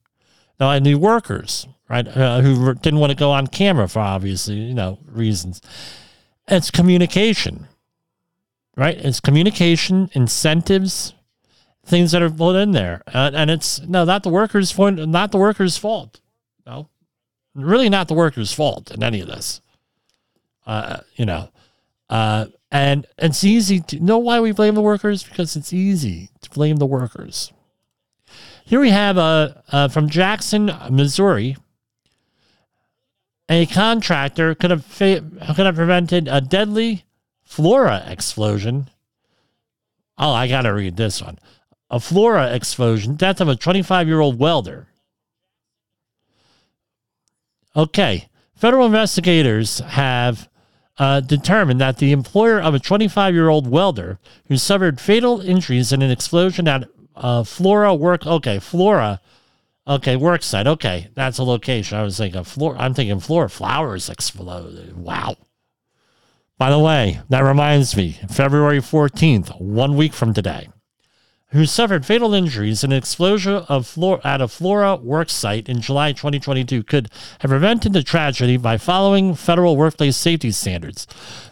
now 0.59 0.69
I 0.69 0.79
knew 0.79 0.97
workers, 0.97 1.67
right, 1.89 2.05
uh, 2.07 2.41
who 2.41 2.73
didn't 2.73 2.99
want 2.99 3.11
to 3.11 3.17
go 3.17 3.31
on 3.31 3.47
camera 3.47 3.87
for 3.87 3.99
obviously, 3.99 4.55
you 4.55 4.73
know, 4.73 4.99
reasons, 5.05 5.61
it's 6.47 6.71
communication, 6.71 7.67
right? 8.77 8.97
It's 8.97 9.19
communication, 9.19 10.09
incentives, 10.13 11.13
things 11.83 12.11
that 12.11 12.21
are 12.21 12.29
put 12.29 12.55
in 12.55 12.71
there, 12.71 13.01
uh, 13.13 13.31
and 13.33 13.49
it's 13.49 13.81
no, 13.81 14.05
not 14.05 14.23
the 14.23 14.29
workers' 14.29 14.71
point, 14.71 15.05
not 15.09 15.31
the 15.31 15.37
workers' 15.37 15.77
fault. 15.77 16.21
No, 16.65 16.89
really, 17.55 17.89
not 17.89 18.07
the 18.07 18.13
workers' 18.13 18.53
fault 18.53 18.91
in 18.91 19.03
any 19.03 19.19
of 19.19 19.27
this. 19.27 19.59
Uh, 20.65 20.99
you 21.15 21.25
know, 21.25 21.49
uh, 22.09 22.45
and 22.71 23.05
it's 23.17 23.43
easy 23.43 23.79
to 23.79 23.99
know 23.99 24.17
why 24.17 24.39
we 24.39 24.51
blame 24.51 24.75
the 24.75 24.81
workers 24.81 25.23
because 25.23 25.55
it's 25.55 25.73
easy 25.73 26.29
to 26.41 26.49
blame 26.51 26.75
the 26.77 26.85
workers. 26.85 27.51
Here 28.65 28.81
we 28.81 28.91
have 28.91 29.17
a 29.17 29.63
uh, 29.71 29.87
from 29.87 30.09
Jackson, 30.09 30.71
Missouri. 30.91 31.57
A 33.49 33.65
contractor 33.65 34.53
could 34.53 34.71
have 34.71 34.85
fa- 34.85 35.23
could 35.55 35.65
have 35.65 35.75
prevented 35.75 36.27
a 36.27 36.41
deadly 36.41 37.05
flora 37.47 38.03
explosion. 38.07 38.89
Oh, 40.17 40.31
I 40.31 40.47
gotta 40.47 40.73
read 40.73 40.97
this 40.97 41.21
one. 41.21 41.39
A 41.89 41.99
flora 41.99 42.53
explosion, 42.53 43.15
death 43.15 43.39
of 43.39 43.47
a 43.47 43.55
25 43.55 44.07
year 44.07 44.19
old 44.19 44.37
welder. 44.37 44.87
Okay, 47.75 48.27
federal 48.55 48.85
investigators 48.85 49.79
have 49.79 50.49
uh, 50.97 51.21
determined 51.21 51.79
that 51.79 51.97
the 51.97 52.11
employer 52.11 52.59
of 52.59 52.73
a 52.73 52.79
25 52.79 53.33
year 53.33 53.49
old 53.49 53.67
welder 53.67 54.19
who 54.47 54.57
suffered 54.57 54.99
fatal 54.99 55.39
injuries 55.39 55.93
in 55.93 56.01
an 56.01 56.11
explosion 56.11 56.67
at 56.67 56.89
uh, 57.15 57.43
Flora 57.43 57.93
work. 57.95 58.25
Okay, 58.25 58.59
Flora. 58.59 59.21
Okay, 59.87 60.17
work 60.17 60.43
site. 60.43 60.67
Okay, 60.67 61.07
that's 61.15 61.37
a 61.37 61.43
location. 61.43 61.97
I 61.97 62.03
was 62.03 62.17
thinking 62.17 62.43
Flora. 62.43 62.77
I'm 62.77 62.93
thinking 62.93 63.21
Flora 63.21 63.49
flowers 63.49 64.09
exploded. 64.09 64.97
Wow. 64.97 65.37
By 66.57 66.71
the 66.71 66.79
way, 66.79 67.21
that 67.29 67.41
reminds 67.41 67.95
me, 67.95 68.17
February 68.29 68.79
14th, 68.79 69.61
one 69.61 69.95
week 69.95 70.11
from 70.11 70.33
today, 70.33 70.69
who 71.49 71.67
suffered 71.67 72.03
fatal 72.03 72.33
injuries 72.33 72.83
in 72.83 72.91
an 72.91 72.97
explosion 72.97 73.63
of 73.69 73.85
Flora, 73.85 74.19
at 74.23 74.41
a 74.41 74.47
Flora 74.47 74.95
work 74.95 75.29
site 75.29 75.69
in 75.69 75.81
July 75.81 76.13
2022 76.13 76.81
could 76.81 77.11
have 77.41 77.49
prevented 77.49 77.93
the 77.93 78.01
tragedy 78.01 78.57
by 78.57 78.75
following 78.77 79.35
federal 79.35 79.77
workplace 79.77 80.17
safety 80.17 80.49
standards. 80.49 81.05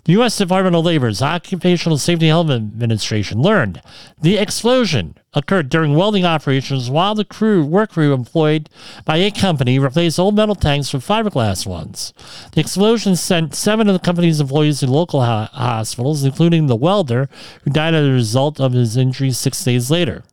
The 0.06 0.12
U.S. 0.14 0.38
Department 0.38 0.76
of 0.76 0.86
Labor's 0.86 1.24
Occupational 1.24 1.98
Safety 1.98 2.28
Health 2.28 2.52
Administration 2.52 3.42
learned 3.42 3.82
the 4.22 4.38
explosion 4.38 5.18
occurred 5.34 5.68
during 5.68 5.96
welding 5.96 6.24
operations 6.24 6.92
while 6.92 7.16
the 7.16 7.26
crew 7.26 7.66
work 7.66 7.94
crew 7.94 8.14
employed 8.14 8.70
by 9.04 9.18
a 9.18 9.32
company 9.32 9.80
replaced 9.80 10.20
old 10.20 10.36
metal 10.36 10.54
tanks 10.54 10.94
with 10.94 11.06
fiberglass 11.06 11.66
ones. 11.66 12.14
The 12.52 12.62
explosion 12.62 13.16
sent 13.16 13.56
seven 13.56 13.90
of 13.90 13.94
the 13.94 14.00
company's 14.00 14.40
employees 14.40 14.82
to 14.82 14.92
local 14.92 15.26
ho- 15.26 15.50
hospitals, 15.52 16.24
including 16.24 16.68
the 16.68 16.76
welder, 16.76 17.28
who 17.64 17.72
died 17.72 17.96
as 17.96 18.08
a 18.08 18.12
result 18.12 18.62
of 18.62 18.74
his 18.74 18.96
injuries 18.96 19.40
six 19.40 19.64
days 19.64 19.90
later. 19.90 20.24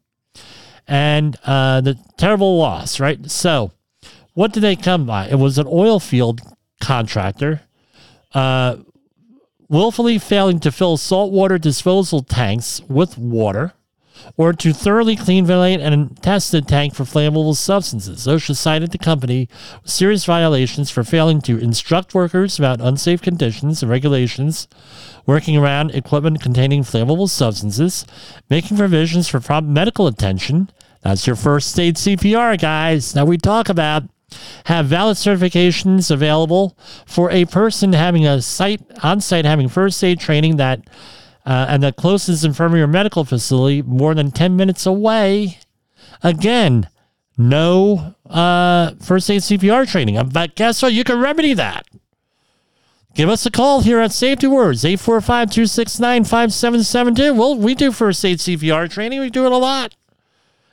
And 0.86 1.38
uh, 1.46 1.80
the 1.80 1.98
terrible 2.18 2.58
loss, 2.58 3.00
right? 3.00 3.30
So, 3.30 3.72
what 4.34 4.52
did 4.52 4.60
they 4.60 4.76
come 4.76 5.06
by? 5.06 5.28
It 5.28 5.38
was 5.38 5.56
an 5.56 5.66
oil 5.66 5.98
field 5.98 6.42
contractor. 6.78 7.62
Uh, 8.34 8.76
willfully 9.72 10.18
failing 10.18 10.60
to 10.60 10.70
fill 10.70 10.98
saltwater 10.98 11.56
disposal 11.56 12.22
tanks 12.22 12.82
with 12.88 13.16
water 13.16 13.72
or 14.36 14.52
to 14.52 14.72
thoroughly 14.72 15.16
clean, 15.16 15.46
ventilate, 15.46 15.80
and 15.80 16.22
test 16.22 16.52
the 16.52 16.60
tank 16.60 16.94
for 16.94 17.04
flammable 17.04 17.56
substances. 17.56 18.26
OSHA 18.26 18.54
cited 18.54 18.92
the 18.92 18.98
company 18.98 19.48
with 19.82 19.90
serious 19.90 20.26
violations 20.26 20.90
for 20.90 21.02
failing 21.02 21.40
to 21.40 21.58
instruct 21.58 22.14
workers 22.14 22.58
about 22.58 22.82
unsafe 22.82 23.22
conditions 23.22 23.82
and 23.82 23.90
regulations, 23.90 24.68
working 25.24 25.56
around 25.56 25.90
equipment 25.92 26.40
containing 26.42 26.82
flammable 26.82 27.28
substances, 27.28 28.04
making 28.50 28.76
provisions 28.76 29.26
for 29.26 29.40
prompt 29.40 29.70
medical 29.70 30.06
attention. 30.06 30.70
That's 31.00 31.26
your 31.26 31.34
first 31.34 31.80
aid 31.80 31.96
CPR, 31.96 32.60
guys. 32.60 33.14
Now 33.14 33.24
we 33.24 33.38
talk 33.38 33.70
about 33.70 34.04
have 34.64 34.87
valid 34.87 35.16
certifications 35.16 36.11
available 36.11 36.76
for 37.07 37.30
a 37.30 37.45
person 37.47 37.93
having 37.93 38.26
a 38.26 38.41
site 38.43 38.80
on 39.03 39.20
site 39.20 39.45
having 39.45 39.68
first 39.68 40.03
aid 40.03 40.20
training 40.20 40.57
that 40.57 40.80
uh, 41.45 41.66
and 41.68 41.83
the 41.83 41.93
closest 41.93 42.45
infirmary 42.45 42.83
or 42.83 42.87
medical 42.87 43.24
facility 43.24 43.83
more 43.83 44.14
than 44.14 44.30
10 44.30 44.57
minutes 44.57 44.87
away. 44.87 45.59
Again, 46.22 46.89
no 47.37 48.14
uh, 48.26 48.93
first 49.01 49.30
aid 49.30 49.43
CPR 49.43 49.91
training. 49.91 50.16
Uh, 50.16 50.24
but 50.24 50.55
guess 50.55 50.83
what? 50.83 50.93
You 50.93 51.05
can 51.05 51.18
remedy 51.18 51.55
that. 51.55 51.87
Give 53.14 53.28
us 53.28 53.45
a 53.45 53.51
call 53.51 53.83
here 53.83 53.99
at 53.99 54.12
Safety 54.12 54.47
Wars, 54.47 54.85
845 54.85 55.51
269 55.51 56.24
5772. 56.24 57.35
Well, 57.35 57.57
we 57.57 57.74
do 57.74 57.93
first 57.93 58.24
aid 58.24 58.39
CPR 58.39 58.91
training. 58.91 59.20
We 59.20 59.28
do 59.28 59.45
it 59.45 59.53
a 59.53 59.57
lot. 59.57 59.95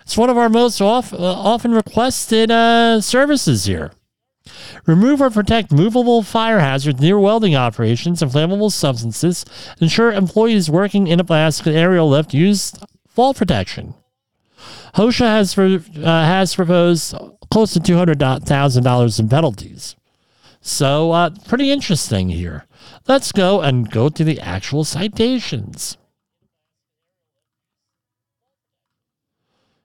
It's 0.09 0.17
one 0.17 0.31
of 0.31 0.39
our 0.39 0.49
most 0.49 0.81
off, 0.81 1.13
uh, 1.13 1.17
often 1.19 1.71
requested 1.71 2.49
uh, 2.49 2.99
services 2.99 3.65
here. 3.65 3.91
Remove 4.87 5.21
or 5.21 5.29
protect 5.29 5.71
movable 5.71 6.23
fire 6.23 6.57
hazards 6.57 6.99
near 6.99 7.19
welding 7.19 7.55
operations 7.55 8.23
and 8.23 8.31
flammable 8.31 8.71
substances. 8.71 9.45
Ensure 9.79 10.11
employees 10.11 10.67
working 10.67 11.05
in 11.05 11.19
a 11.19 11.23
blast 11.23 11.67
aerial 11.67 12.09
lift 12.09 12.33
use 12.33 12.73
fall 13.07 13.35
protection. 13.35 13.93
OSHA 14.95 15.27
has, 15.27 15.55
uh, 15.59 16.01
has 16.01 16.55
proposed 16.55 17.13
close 17.51 17.73
to 17.73 17.79
$200,000 17.79 19.19
in 19.19 19.29
penalties. 19.29 19.95
So, 20.59 21.11
uh, 21.11 21.29
pretty 21.47 21.69
interesting 21.69 22.29
here. 22.29 22.65
Let's 23.07 23.31
go 23.31 23.61
and 23.61 23.91
go 23.91 24.09
to 24.09 24.23
the 24.23 24.39
actual 24.39 24.85
citations. 24.85 25.99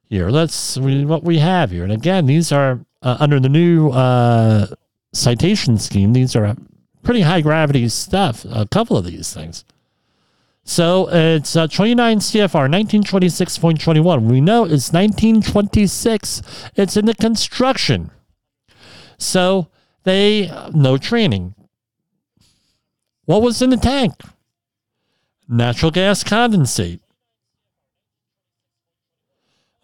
Here, 0.09 0.31
let's 0.31 0.77
what 0.79 1.25
we 1.25 1.39
have 1.39 1.71
here. 1.71 1.83
And 1.83 1.93
again, 1.93 2.27
these 2.27 2.53
are 2.53 2.81
uh, 3.03 3.17
under 3.21 3.41
the 3.41 3.49
new 3.49 3.91
uh, 3.91 4.67
citation 5.13 5.79
scheme. 5.79 6.13
These 6.13 6.37
are 6.37 6.57
pretty 7.03 7.23
high 7.23 7.41
gravity 7.41 7.89
stuff, 7.89 8.45
a 8.49 8.67
couple 8.67 8.97
of 8.97 9.05
these 9.05 9.33
things. 9.33 9.65
So 10.65 11.09
it's 11.11 11.55
uh, 11.57 11.67
29 11.67 12.19
CFR 12.19 12.69
1926.21. 12.71 14.23
We 14.23 14.41
know 14.41 14.65
it's 14.65 14.93
1926. 14.93 16.71
It's 16.75 16.97
in 16.97 17.05
the 17.05 17.15
construction. 17.15 18.11
So 19.19 19.69
they, 20.05 20.49
uh, 20.49 20.71
no 20.75 20.97
training. 20.97 21.55
What 23.27 23.43
was 23.43 23.61
in 23.61 23.71
the 23.71 23.77
tank? 23.77 24.15
Natural 25.47 25.91
gas 25.91 26.25
condensate. 26.25 27.01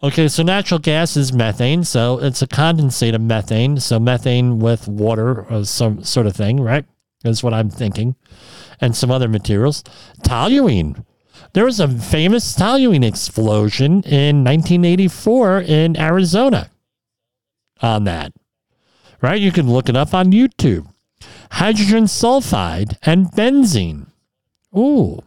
Okay, 0.03 0.27
so 0.27 0.41
natural 0.41 0.79
gas 0.79 1.15
is 1.15 1.31
methane, 1.31 1.83
so 1.83 2.17
it's 2.17 2.41
a 2.41 2.47
condensate 2.47 3.13
of 3.13 3.21
methane. 3.21 3.79
So 3.79 3.99
methane 3.99 4.57
with 4.57 4.87
water 4.87 5.43
or 5.43 5.63
some 5.63 6.03
sort 6.03 6.25
of 6.25 6.35
thing, 6.35 6.59
right? 6.59 6.85
Is 7.23 7.43
what 7.43 7.53
I'm 7.53 7.69
thinking. 7.69 8.15
And 8.79 8.95
some 8.95 9.11
other 9.11 9.27
materials. 9.27 9.83
Toluene. 10.23 11.05
There 11.53 11.65
was 11.65 11.79
a 11.79 11.87
famous 11.87 12.55
toluene 12.55 13.05
explosion 13.05 14.01
in 14.03 14.43
1984 14.43 15.61
in 15.61 15.99
Arizona 15.99 16.71
on 17.81 18.05
that. 18.05 18.33
Right? 19.21 19.39
You 19.39 19.51
can 19.51 19.69
look 19.69 19.87
it 19.87 19.95
up 19.95 20.15
on 20.15 20.31
YouTube. 20.31 20.87
Hydrogen 21.51 22.05
sulfide 22.05 22.97
and 23.03 23.27
benzene. 23.27 24.07
Ooh. 24.75 25.21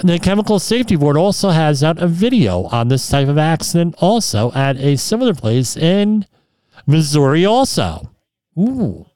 The 0.00 0.20
Chemical 0.20 0.60
Safety 0.60 0.94
Board 0.94 1.16
also 1.16 1.50
has 1.50 1.82
out 1.82 2.00
a 2.00 2.06
video 2.06 2.64
on 2.64 2.86
this 2.86 3.08
type 3.08 3.26
of 3.26 3.36
accident, 3.36 3.96
also 3.98 4.52
at 4.52 4.76
a 4.76 4.96
similar 4.96 5.34
place 5.34 5.76
in 5.76 6.24
Missouri, 6.86 7.44
also. 7.44 8.10
Ooh. 8.56 9.06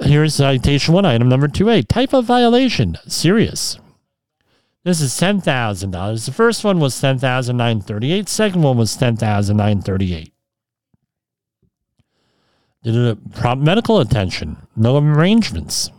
Here's 0.00 0.34
citation 0.34 0.94
one, 0.94 1.04
item 1.04 1.28
number 1.28 1.48
2A. 1.48 1.86
Type 1.86 2.14
of 2.14 2.24
violation, 2.24 2.96
serious. 3.06 3.78
This 4.84 5.02
is 5.02 5.12
$10,000. 5.12 6.24
The 6.24 6.32
first 6.32 6.64
one 6.64 6.80
was 6.80 6.94
$10,938. 6.94 8.26
Second 8.26 8.62
one 8.62 8.78
was 8.78 8.96
$10,938. 8.96 9.98
Did 9.98 10.12
it 10.12 10.32
prompt 13.34 13.64
medical 13.64 14.00
attention? 14.00 14.56
No 14.76 14.98
arrangements. 14.98 15.90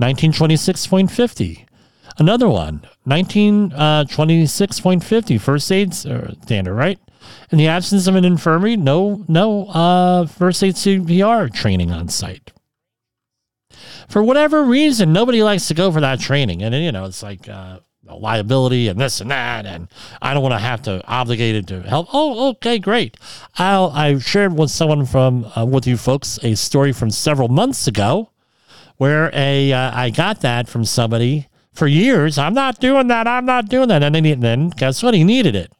1926.50. 0.00 1.66
Another 2.18 2.48
one, 2.48 2.80
1926.50, 3.06 5.36
uh, 5.36 5.38
first 5.38 5.70
aid 5.70 5.90
uh, 6.06 6.32
standard, 6.42 6.74
right? 6.74 6.98
In 7.50 7.58
the 7.58 7.68
absence 7.68 8.06
of 8.06 8.14
an 8.14 8.24
infirmary, 8.24 8.74
no, 8.76 9.22
no 9.28 9.66
uh, 9.66 10.24
first 10.26 10.62
aid 10.62 10.76
CPR 10.76 11.52
training 11.52 11.92
on 11.92 12.08
site. 12.08 12.52
For 14.08 14.22
whatever 14.22 14.62
reason, 14.62 15.12
nobody 15.12 15.42
likes 15.42 15.68
to 15.68 15.74
go 15.74 15.92
for 15.92 16.00
that 16.00 16.20
training, 16.20 16.62
and 16.62 16.74
you 16.74 16.90
know 16.92 17.04
it's 17.04 17.22
like, 17.22 17.46
uh, 17.48 17.80
liability 18.14 18.88
and 18.88 19.00
this 19.00 19.20
and 19.20 19.30
that, 19.30 19.66
and 19.66 19.88
I 20.22 20.34
don't 20.34 20.42
want 20.42 20.54
to 20.54 20.58
have 20.58 20.82
to 20.82 21.04
obligated 21.06 21.66
to 21.68 21.82
help. 21.82 22.08
Oh, 22.12 22.50
okay, 22.50 22.78
great. 22.78 23.16
I'll, 23.56 23.90
I 23.90 24.18
shared 24.18 24.56
with 24.58 24.70
someone 24.70 25.06
from 25.06 25.50
uh, 25.56 25.64
with 25.64 25.86
you 25.86 25.96
folks 25.96 26.38
a 26.42 26.54
story 26.54 26.92
from 26.92 27.10
several 27.10 27.48
months 27.48 27.86
ago 27.86 28.30
where 28.96 29.30
a 29.34 29.72
uh, 29.72 29.90
I 29.94 30.10
got 30.10 30.40
that 30.40 30.68
from 30.68 30.84
somebody 30.84 31.48
for 31.72 31.86
years. 31.86 32.38
I'm 32.38 32.54
not 32.54 32.80
doing 32.80 33.08
that. 33.08 33.26
I'm 33.26 33.44
not 33.44 33.68
doing 33.68 33.88
that. 33.88 34.02
And 34.02 34.14
then, 34.14 34.40
then 34.40 34.70
guess 34.70 35.02
what? 35.02 35.14
He 35.14 35.24
needed 35.24 35.54
it. 35.54 35.72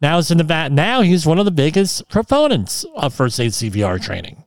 Now 0.00 0.18
it's 0.18 0.30
in 0.30 0.38
the 0.38 0.44
bat. 0.44 0.72
Now 0.72 1.02
he's 1.02 1.26
one 1.26 1.38
of 1.38 1.44
the 1.44 1.50
biggest 1.50 2.08
proponents 2.08 2.84
of 2.94 3.12
first 3.12 3.38
aid 3.38 3.52
CPR 3.52 4.02
training. 4.02 4.44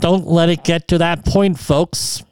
Don't 0.00 0.26
let 0.26 0.48
it 0.48 0.64
get 0.64 0.88
to 0.88 0.98
that 0.98 1.24
point, 1.24 1.58
folks. 1.58 2.24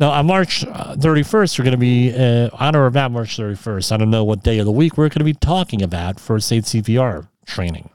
Now, 0.00 0.10
on 0.10 0.26
March 0.26 0.64
31st, 0.64 1.58
we're 1.58 1.64
going 1.64 1.72
to 1.72 1.78
be 1.78 2.12
uh, 2.12 2.50
on 2.52 2.74
or 2.74 2.86
about 2.86 3.12
March 3.12 3.36
31st. 3.36 3.92
I 3.92 3.96
don't 3.96 4.10
know 4.10 4.24
what 4.24 4.42
day 4.42 4.58
of 4.58 4.66
the 4.66 4.72
week 4.72 4.96
we're 4.96 5.08
going 5.08 5.20
to 5.20 5.24
be 5.24 5.34
talking 5.34 5.82
about 5.82 6.18
first 6.18 6.52
aid 6.52 6.64
CPR 6.64 7.28
training. 7.46 7.90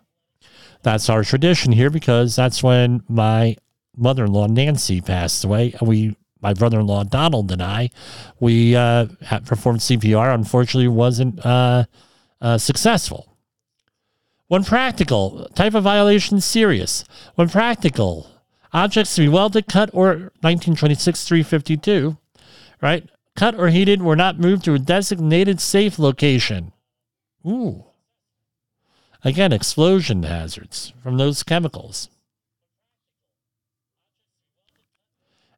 That's 0.82 1.10
our 1.10 1.26
tradition 1.26 1.74
here 1.74 1.90
because 1.90 2.38
that's 2.38 2.64
when 2.64 3.04
my 3.10 3.58
mother-in-law 3.98 4.48
Nancy 4.48 5.02
passed 5.02 5.44
away, 5.44 5.76
and 5.78 5.90
we, 5.90 6.16
my 6.42 6.54
brother-in-law 6.54 7.04
Donald 7.06 7.52
and 7.52 7.62
I, 7.62 7.90
we 8.40 8.78
uh, 8.78 9.08
performed 9.46 9.82
CPR. 9.82 10.34
Unfortunately, 10.34 10.88
wasn't 10.88 11.46
uh, 11.46 11.84
uh, 12.40 12.58
successful. 12.58 13.36
When 14.48 14.64
practical, 14.64 15.50
type 15.54 15.74
of 15.74 15.84
violation 15.84 16.40
serious. 16.40 17.04
When 17.36 17.50
practical, 17.50 18.39
objects 18.74 19.16
to 19.16 19.22
be 19.22 19.28
welded, 19.28 19.68
cut, 19.68 19.90
or 19.94 20.32
1926 20.42 21.28
352, 21.28 22.18
right? 22.82 23.08
Cut 23.36 23.56
or 23.56 23.70
heated 23.70 24.02
were 24.02 24.16
not 24.16 24.40
moved 24.40 24.66
to 24.66 24.74
a 24.74 24.80
designated 24.80 25.62
safe 25.62 25.98
location. 25.98 26.74
Ooh. 27.46 27.86
Again, 29.24 29.52
explosion 29.52 30.24
hazards 30.24 30.94
from 31.04 31.18
those 31.18 31.44
chemicals. 31.44 32.10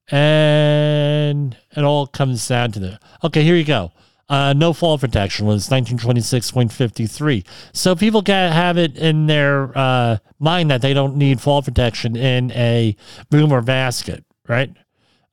And 0.10 1.56
it 1.76 1.84
all 1.84 2.08
comes 2.08 2.48
down 2.48 2.72
to 2.74 2.80
the. 2.80 3.00
Okay, 3.24 3.44
here 3.44 3.56
you 3.56 3.64
go. 3.64 3.92
Uh, 4.32 4.54
no 4.54 4.72
fall 4.72 4.98
protection 4.98 5.46
was 5.46 5.68
1926.53. 5.68 7.46
So 7.74 7.98
people 7.98 8.24
can 8.24 8.54
have 8.54 8.78
it 8.78 8.98
in 8.98 9.28
their 9.28 9.78
uh, 9.78 10.20
mind 10.40 10.72
that 10.72 10.82
they 10.82 10.94
don't 10.94 11.18
need 11.18 11.42
fall 11.42 11.62
protection 11.62 12.16
in 12.16 12.50
a 12.54 12.96
boom 13.30 13.52
or 13.52 13.62
basket, 13.62 14.24
right? 14.48 14.72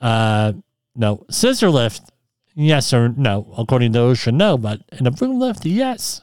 Uh, 0.01 0.55
no. 0.97 1.25
Scissor 1.31 1.71
lift, 1.71 2.11
yes 2.57 2.93
or 2.93 3.11
no. 3.11 3.55
According 3.57 3.93
to 3.93 4.01
OSHA, 4.01 4.35
no. 4.35 4.59
But 4.59 4.81
in 4.91 5.07
a 5.07 5.13
boom 5.13 5.39
lift, 5.39 5.65
yes. 5.65 6.23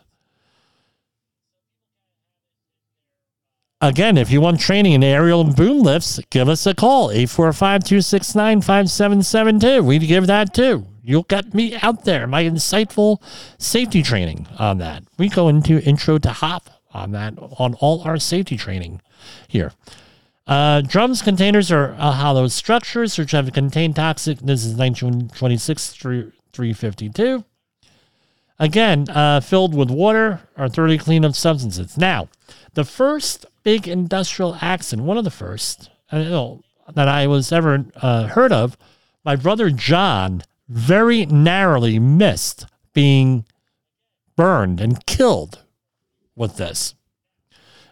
Again, 3.79 4.17
if 4.17 4.29
you 4.29 4.41
want 4.41 4.59
training 4.59 4.91
in 4.91 5.03
aerial 5.03 5.39
and 5.39 5.55
boom 5.55 5.81
lifts, 5.81 6.19
give 6.29 6.49
us 6.49 6.65
a 6.65 6.75
call 6.75 7.09
845 7.09 7.85
269 7.85 8.59
5772. 8.59 9.81
We 9.81 9.99
give 9.99 10.27
that 10.27 10.53
too. 10.53 10.85
You'll 11.05 11.23
get 11.23 11.53
me 11.53 11.75
out 11.81 12.03
there, 12.03 12.25
my 12.25 12.43
insightful 12.43 13.21
safety 13.59 14.01
training 14.01 14.47
on 14.57 14.79
that. 14.79 15.03
We 15.17 15.29
go 15.29 15.49
into 15.49 15.79
intro 15.81 16.17
to 16.17 16.29
hop 16.29 16.69
on 16.91 17.11
that, 17.11 17.35
on 17.37 17.75
all 17.75 18.01
our 18.01 18.17
safety 18.17 18.57
training 18.57 19.01
here. 19.47 19.71
Uh, 20.47 20.81
drums 20.81 21.21
containers 21.21 21.71
are 21.71 21.93
uh, 21.99 22.11
hollow 22.11 22.47
structures 22.47 23.17
which 23.17 23.31
have 23.31 23.51
contained 23.53 23.95
toxic. 23.95 24.39
This 24.39 24.65
is 24.65 24.73
1926 24.75 25.89
through 25.93 26.31
352. 26.53 27.43
Again, 28.57 29.09
uh, 29.09 29.41
filled 29.41 29.75
with 29.75 29.91
water 29.91 30.41
or 30.57 30.69
thoroughly 30.69 30.97
clean 30.97 31.23
of 31.23 31.35
substances. 31.35 31.97
Now, 31.97 32.29
the 32.73 32.85
first 32.85 33.45
big 33.63 33.87
industrial 33.87 34.57
accident, 34.61 35.07
one 35.07 35.17
of 35.17 35.23
the 35.23 35.31
first 35.31 35.89
I 36.11 36.57
that 36.93 37.07
I 37.07 37.27
was 37.27 37.51
ever 37.51 37.85
uh, 37.95 38.27
heard 38.27 38.51
of, 38.51 38.77
my 39.23 39.35
brother 39.35 39.69
John 39.71 40.43
very 40.67 41.25
narrowly 41.25 41.99
missed 41.99 42.65
being 42.93 43.45
burned 44.35 44.81
and 44.81 45.05
killed 45.05 45.63
with 46.35 46.57
this. 46.57 46.95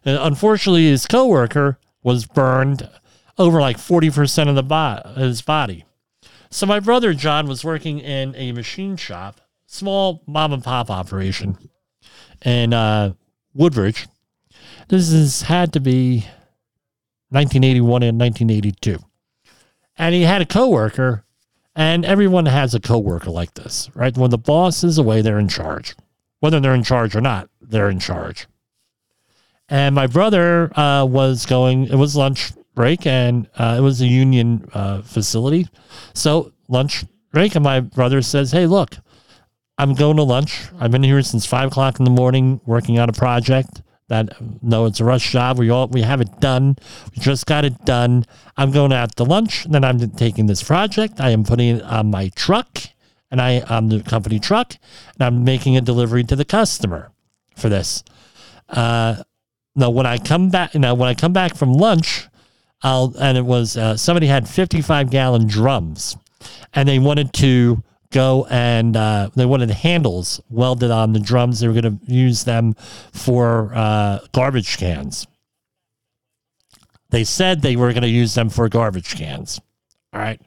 And 0.05 0.17
unfortunately, 0.17 0.87
his 0.87 1.05
coworker 1.05 1.79
was 2.01 2.25
burned 2.25 2.89
over 3.37 3.61
like 3.61 3.77
40% 3.77 4.49
of 4.49 4.55
the 4.55 4.63
bo- 4.63 5.13
his 5.15 5.41
body. 5.41 5.85
So 6.49 6.65
my 6.65 6.79
brother 6.79 7.13
John 7.13 7.47
was 7.47 7.63
working 7.63 7.99
in 7.99 8.35
a 8.35 8.51
machine 8.51 8.97
shop, 8.97 9.41
small 9.65 10.21
mom 10.27 10.53
and 10.53 10.63
pop 10.63 10.91
operation 10.91 11.57
in 12.43 12.73
uh, 12.73 13.13
Woodbridge, 13.53 14.07
this 14.87 15.11
has 15.11 15.43
had 15.43 15.73
to 15.73 15.79
be 15.79 16.25
1981 17.29 18.03
and 18.03 18.19
1982. 18.19 18.99
And 19.97 20.15
he 20.15 20.23
had 20.23 20.41
a 20.41 20.45
coworker, 20.45 21.25
and 21.75 22.05
everyone 22.05 22.45
has 22.45 22.75
a 22.75 22.79
coworker 22.79 23.29
like 23.29 23.53
this, 23.53 23.89
right? 23.95 24.15
When 24.15 24.29
the 24.29 24.37
boss 24.37 24.83
is 24.83 24.97
away, 24.97 25.21
they're 25.21 25.39
in 25.39 25.47
charge. 25.47 25.95
Whether 26.39 26.59
they're 26.59 26.75
in 26.75 26.83
charge 26.83 27.15
or 27.15 27.21
not, 27.21 27.49
they're 27.61 27.89
in 27.89 27.99
charge. 27.99 28.47
And 29.69 29.95
my 29.95 30.07
brother 30.07 30.77
uh, 30.77 31.05
was 31.05 31.45
going, 31.45 31.87
it 31.87 31.95
was 31.95 32.15
lunch 32.15 32.51
break, 32.75 33.07
and 33.07 33.47
uh, 33.57 33.75
it 33.77 33.81
was 33.81 34.01
a 34.01 34.07
union 34.07 34.67
uh, 34.73 35.01
facility. 35.01 35.67
So, 36.13 36.51
lunch 36.67 37.05
break, 37.31 37.55
and 37.55 37.63
my 37.63 37.79
brother 37.79 38.21
says, 38.21 38.51
Hey, 38.51 38.67
look, 38.67 38.97
I'm 39.77 39.93
going 39.95 40.17
to 40.17 40.23
lunch. 40.23 40.67
I've 40.79 40.91
been 40.91 41.03
here 41.03 41.21
since 41.21 41.45
five 41.45 41.69
o'clock 41.69 41.99
in 41.99 42.05
the 42.05 42.11
morning 42.11 42.61
working 42.65 42.99
on 42.99 43.09
a 43.09 43.13
project 43.13 43.81
that 44.13 44.37
no, 44.61 44.85
it's 44.85 44.99
a 44.99 45.03
rush 45.03 45.31
job. 45.31 45.57
We 45.57 45.69
all 45.69 45.87
we 45.87 46.03
have 46.03 46.21
it 46.21 46.39
done. 46.39 46.77
We 47.15 47.21
just 47.21 47.45
got 47.45 47.65
it 47.65 47.83
done. 47.83 48.25
I'm 48.55 48.71
going 48.71 48.93
out 48.93 49.15
to 49.15 49.23
lunch. 49.23 49.65
Then 49.65 49.83
I'm 49.83 49.99
taking 50.11 50.45
this 50.45 50.61
project. 50.61 51.19
I 51.19 51.31
am 51.31 51.43
putting 51.43 51.77
it 51.77 51.83
on 51.83 52.11
my 52.11 52.29
truck, 52.29 52.79
and 53.31 53.41
I 53.41 53.61
on 53.61 53.89
the 53.89 54.01
company 54.03 54.39
truck, 54.39 54.75
and 55.15 55.23
I'm 55.23 55.43
making 55.43 55.75
a 55.77 55.81
delivery 55.81 56.23
to 56.25 56.35
the 56.35 56.45
customer 56.45 57.11
for 57.55 57.69
this. 57.69 58.03
Uh, 58.69 59.23
now 59.75 59.89
when 59.89 60.05
I 60.05 60.19
come 60.19 60.49
back, 60.49 60.75
you 60.75 60.79
know, 60.79 60.93
when 60.93 61.09
I 61.09 61.15
come 61.15 61.33
back 61.33 61.55
from 61.55 61.73
lunch, 61.73 62.27
I'll 62.83 63.15
and 63.19 63.35
it 63.37 63.45
was 63.45 63.75
uh, 63.75 63.97
somebody 63.97 64.27
had 64.27 64.47
55 64.47 65.09
gallon 65.09 65.47
drums, 65.47 66.15
and 66.73 66.87
they 66.87 66.99
wanted 66.99 67.33
to 67.33 67.83
go 68.13 68.47
and 68.49 68.95
uh, 68.95 69.29
they 69.35 69.45
wanted 69.45 69.69
handles 69.71 70.41
welded 70.49 70.91
on 70.91 71.11
the 71.11 71.19
drums. 71.19 71.59
They 71.59 71.67
were 71.67 71.73
going 71.73 71.99
to 71.99 72.11
use 72.11 72.43
them 72.45 72.75
for 73.11 73.71
uh, 73.73 74.19
garbage 74.31 74.77
cans. 74.77 75.27
They 77.09 77.23
said 77.23 77.61
they 77.61 77.75
were 77.75 77.91
going 77.91 78.03
to 78.03 78.09
use 78.09 78.33
them 78.33 78.49
for 78.49 78.69
garbage 78.69 79.15
cans. 79.15 79.59
All 80.13 80.21
right. 80.21 80.41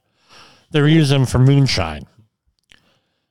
They 0.71 0.81
were 0.81 0.89
using 0.89 1.19
them 1.19 1.27
for 1.27 1.39
moonshine. 1.39 2.07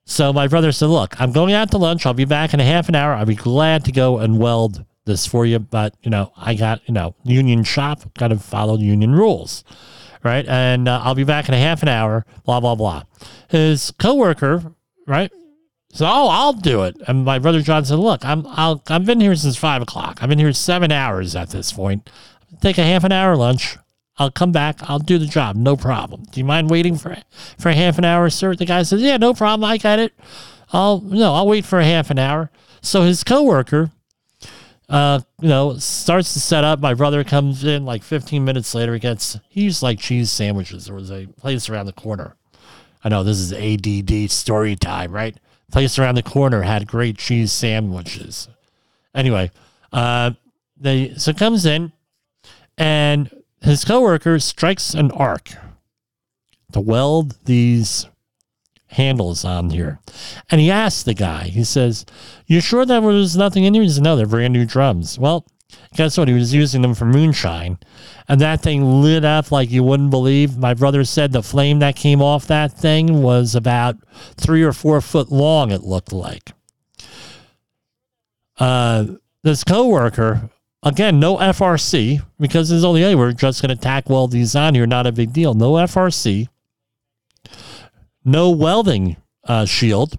So 0.05 0.31
my 0.31 0.47
brother 0.47 0.71
said, 0.71 0.87
Look, 0.87 1.19
I'm 1.19 1.31
going 1.31 1.53
out 1.53 1.71
to 1.71 1.77
lunch. 1.77 2.05
I'll 2.05 2.13
be 2.13 2.25
back 2.25 2.53
in 2.53 2.59
a 2.59 2.63
half 2.63 2.87
an 2.87 2.95
hour. 2.95 3.13
I'll 3.13 3.25
be 3.25 3.35
glad 3.35 3.85
to 3.85 3.91
go 3.91 4.19
and 4.19 4.39
weld 4.39 4.85
this 5.05 5.25
for 5.25 5.45
you. 5.45 5.59
But, 5.59 5.95
you 6.01 6.11
know, 6.11 6.31
I 6.37 6.53
got, 6.53 6.81
you 6.87 6.93
know, 6.93 7.15
union 7.23 7.63
shop, 7.63 8.13
got 8.17 8.29
to 8.29 8.37
follow 8.37 8.77
union 8.77 9.13
rules 9.13 9.63
right? 10.25 10.45
And 10.45 10.89
uh, 10.89 11.01
I'll 11.03 11.15
be 11.15 11.23
back 11.23 11.47
in 11.47 11.53
a 11.53 11.59
half 11.59 11.81
an 11.83 11.87
hour, 11.87 12.25
blah, 12.43 12.59
blah, 12.59 12.75
blah. 12.75 13.03
His 13.47 13.91
coworker, 13.91 14.73
right? 15.07 15.31
So, 15.93 16.05
oh, 16.05 16.27
I'll 16.27 16.53
do 16.53 16.83
it. 16.83 16.97
And 17.07 17.23
my 17.23 17.39
brother 17.39 17.61
John 17.61 17.85
said, 17.85 17.99
look, 17.99 18.25
I'm, 18.25 18.45
I'll, 18.47 18.83
I've 18.89 19.05
been 19.05 19.21
here 19.21 19.35
since 19.35 19.55
five 19.55 19.81
o'clock. 19.81 20.21
I've 20.21 20.27
been 20.27 20.39
here 20.39 20.51
seven 20.51 20.91
hours 20.91 21.35
at 21.37 21.51
this 21.51 21.71
point. 21.71 22.09
Take 22.59 22.77
a 22.77 22.83
half 22.83 23.05
an 23.05 23.13
hour 23.13 23.37
lunch. 23.37 23.77
I'll 24.17 24.31
come 24.31 24.51
back. 24.51 24.79
I'll 24.81 24.99
do 24.99 25.17
the 25.17 25.25
job. 25.25 25.55
No 25.55 25.77
problem. 25.77 26.23
Do 26.31 26.39
you 26.39 26.45
mind 26.45 26.69
waiting 26.69 26.97
for, 26.97 27.15
for 27.57 27.69
a 27.69 27.75
half 27.75 27.97
an 27.97 28.05
hour, 28.05 28.29
sir? 28.29 28.55
The 28.55 28.65
guy 28.65 28.83
says, 28.83 29.01
yeah, 29.01 29.17
no 29.17 29.33
problem. 29.33 29.69
I 29.69 29.77
got 29.77 29.99
it. 29.99 30.13
I'll, 30.73 30.99
no, 31.01 31.33
I'll 31.33 31.47
wait 31.47 31.65
for 31.65 31.79
a 31.79 31.85
half 31.85 32.09
an 32.09 32.19
hour. 32.19 32.49
So 32.81 33.03
his 33.03 33.23
coworker 33.23 33.91
uh, 34.89 35.19
you 35.41 35.47
know, 35.47 35.77
starts 35.77 36.33
to 36.33 36.39
set 36.39 36.63
up. 36.63 36.79
My 36.79 36.93
brother 36.93 37.23
comes 37.23 37.63
in 37.63 37.85
like 37.85 38.03
15 38.03 38.43
minutes 38.43 38.75
later. 38.75 38.93
He 38.93 38.99
gets, 38.99 39.39
he's 39.49 39.81
like 39.81 39.99
cheese 39.99 40.31
sandwiches. 40.31 40.85
There 40.85 40.95
was 40.95 41.11
a 41.11 41.27
place 41.27 41.69
around 41.69 41.87
the 41.87 41.93
corner. 41.93 42.35
I 43.03 43.09
know 43.09 43.23
this 43.23 43.37
is 43.37 43.53
ADD 43.53 44.31
story 44.31 44.75
time, 44.75 45.11
right? 45.11 45.37
Place 45.71 45.97
around 45.97 46.15
the 46.15 46.23
corner 46.23 46.61
had 46.61 46.87
great 46.87 47.17
cheese 47.17 47.51
sandwiches. 47.51 48.47
Anyway, 49.13 49.51
uh, 49.91 50.31
they, 50.77 51.13
so 51.15 51.33
comes 51.33 51.65
in 51.65 51.91
and 52.77 53.29
his 53.61 53.85
coworker 53.85 54.39
strikes 54.39 54.93
an 54.93 55.11
arc 55.11 55.49
to 56.73 56.79
weld 56.79 57.37
these 57.45 58.07
handles 58.87 59.43
on 59.43 59.69
here. 59.69 59.99
And 60.49 60.61
he 60.61 60.71
asked 60.71 61.05
the 61.05 61.13
guy, 61.13 61.45
he 61.45 61.63
says, 61.63 62.05
You 62.45 62.61
sure 62.61 62.85
that 62.85 63.03
was 63.03 63.35
nothing 63.35 63.63
in 63.63 63.73
here? 63.73 63.83
He 63.83 63.89
says, 63.89 64.01
No, 64.01 64.15
they're 64.15 64.25
brand 64.25 64.53
new 64.53 64.65
drums. 64.65 65.19
Well, 65.19 65.45
Guess 65.95 66.17
what? 66.17 66.27
He 66.27 66.33
was 66.33 66.53
using 66.53 66.81
them 66.81 66.93
for 66.93 67.05
moonshine. 67.05 67.77
And 68.27 68.41
that 68.41 68.61
thing 68.61 69.01
lit 69.01 69.23
up 69.23 69.51
like 69.51 69.71
you 69.71 69.83
wouldn't 69.83 70.09
believe. 70.09 70.57
My 70.57 70.73
brother 70.73 71.03
said 71.03 71.31
the 71.31 71.43
flame 71.43 71.79
that 71.79 71.95
came 71.95 72.21
off 72.21 72.47
that 72.47 72.73
thing 72.73 73.21
was 73.21 73.55
about 73.55 73.95
three 74.35 74.63
or 74.63 74.73
four 74.73 74.99
foot 75.01 75.31
long, 75.31 75.71
it 75.71 75.83
looked 75.83 76.11
like. 76.11 76.51
Uh, 78.57 79.05
this 79.43 79.63
coworker, 79.63 80.49
again, 80.83 81.19
no 81.19 81.37
FRC, 81.37 82.21
because 82.39 82.69
there's 82.69 82.83
only, 82.83 83.01
hey, 83.01 83.15
we're 83.15 83.31
just 83.31 83.61
going 83.61 83.75
to 83.75 83.81
tack 83.81 84.09
weld 84.09 84.31
these 84.31 84.55
on 84.55 84.75
here, 84.75 84.87
not 84.87 85.07
a 85.07 85.11
big 85.11 85.33
deal. 85.33 85.53
No 85.53 85.73
FRC, 85.73 86.47
no 88.25 88.49
welding 88.49 89.15
uh, 89.45 89.65
shield, 89.65 90.17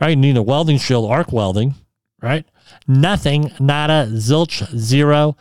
right? 0.00 0.10
You 0.10 0.16
need 0.16 0.36
a 0.36 0.42
welding 0.42 0.78
shield, 0.78 1.10
arc 1.10 1.32
welding, 1.32 1.74
right? 2.22 2.46
Nothing, 2.86 3.52
nada, 3.58 4.08
zilch, 4.12 4.64
zero. 4.76 5.36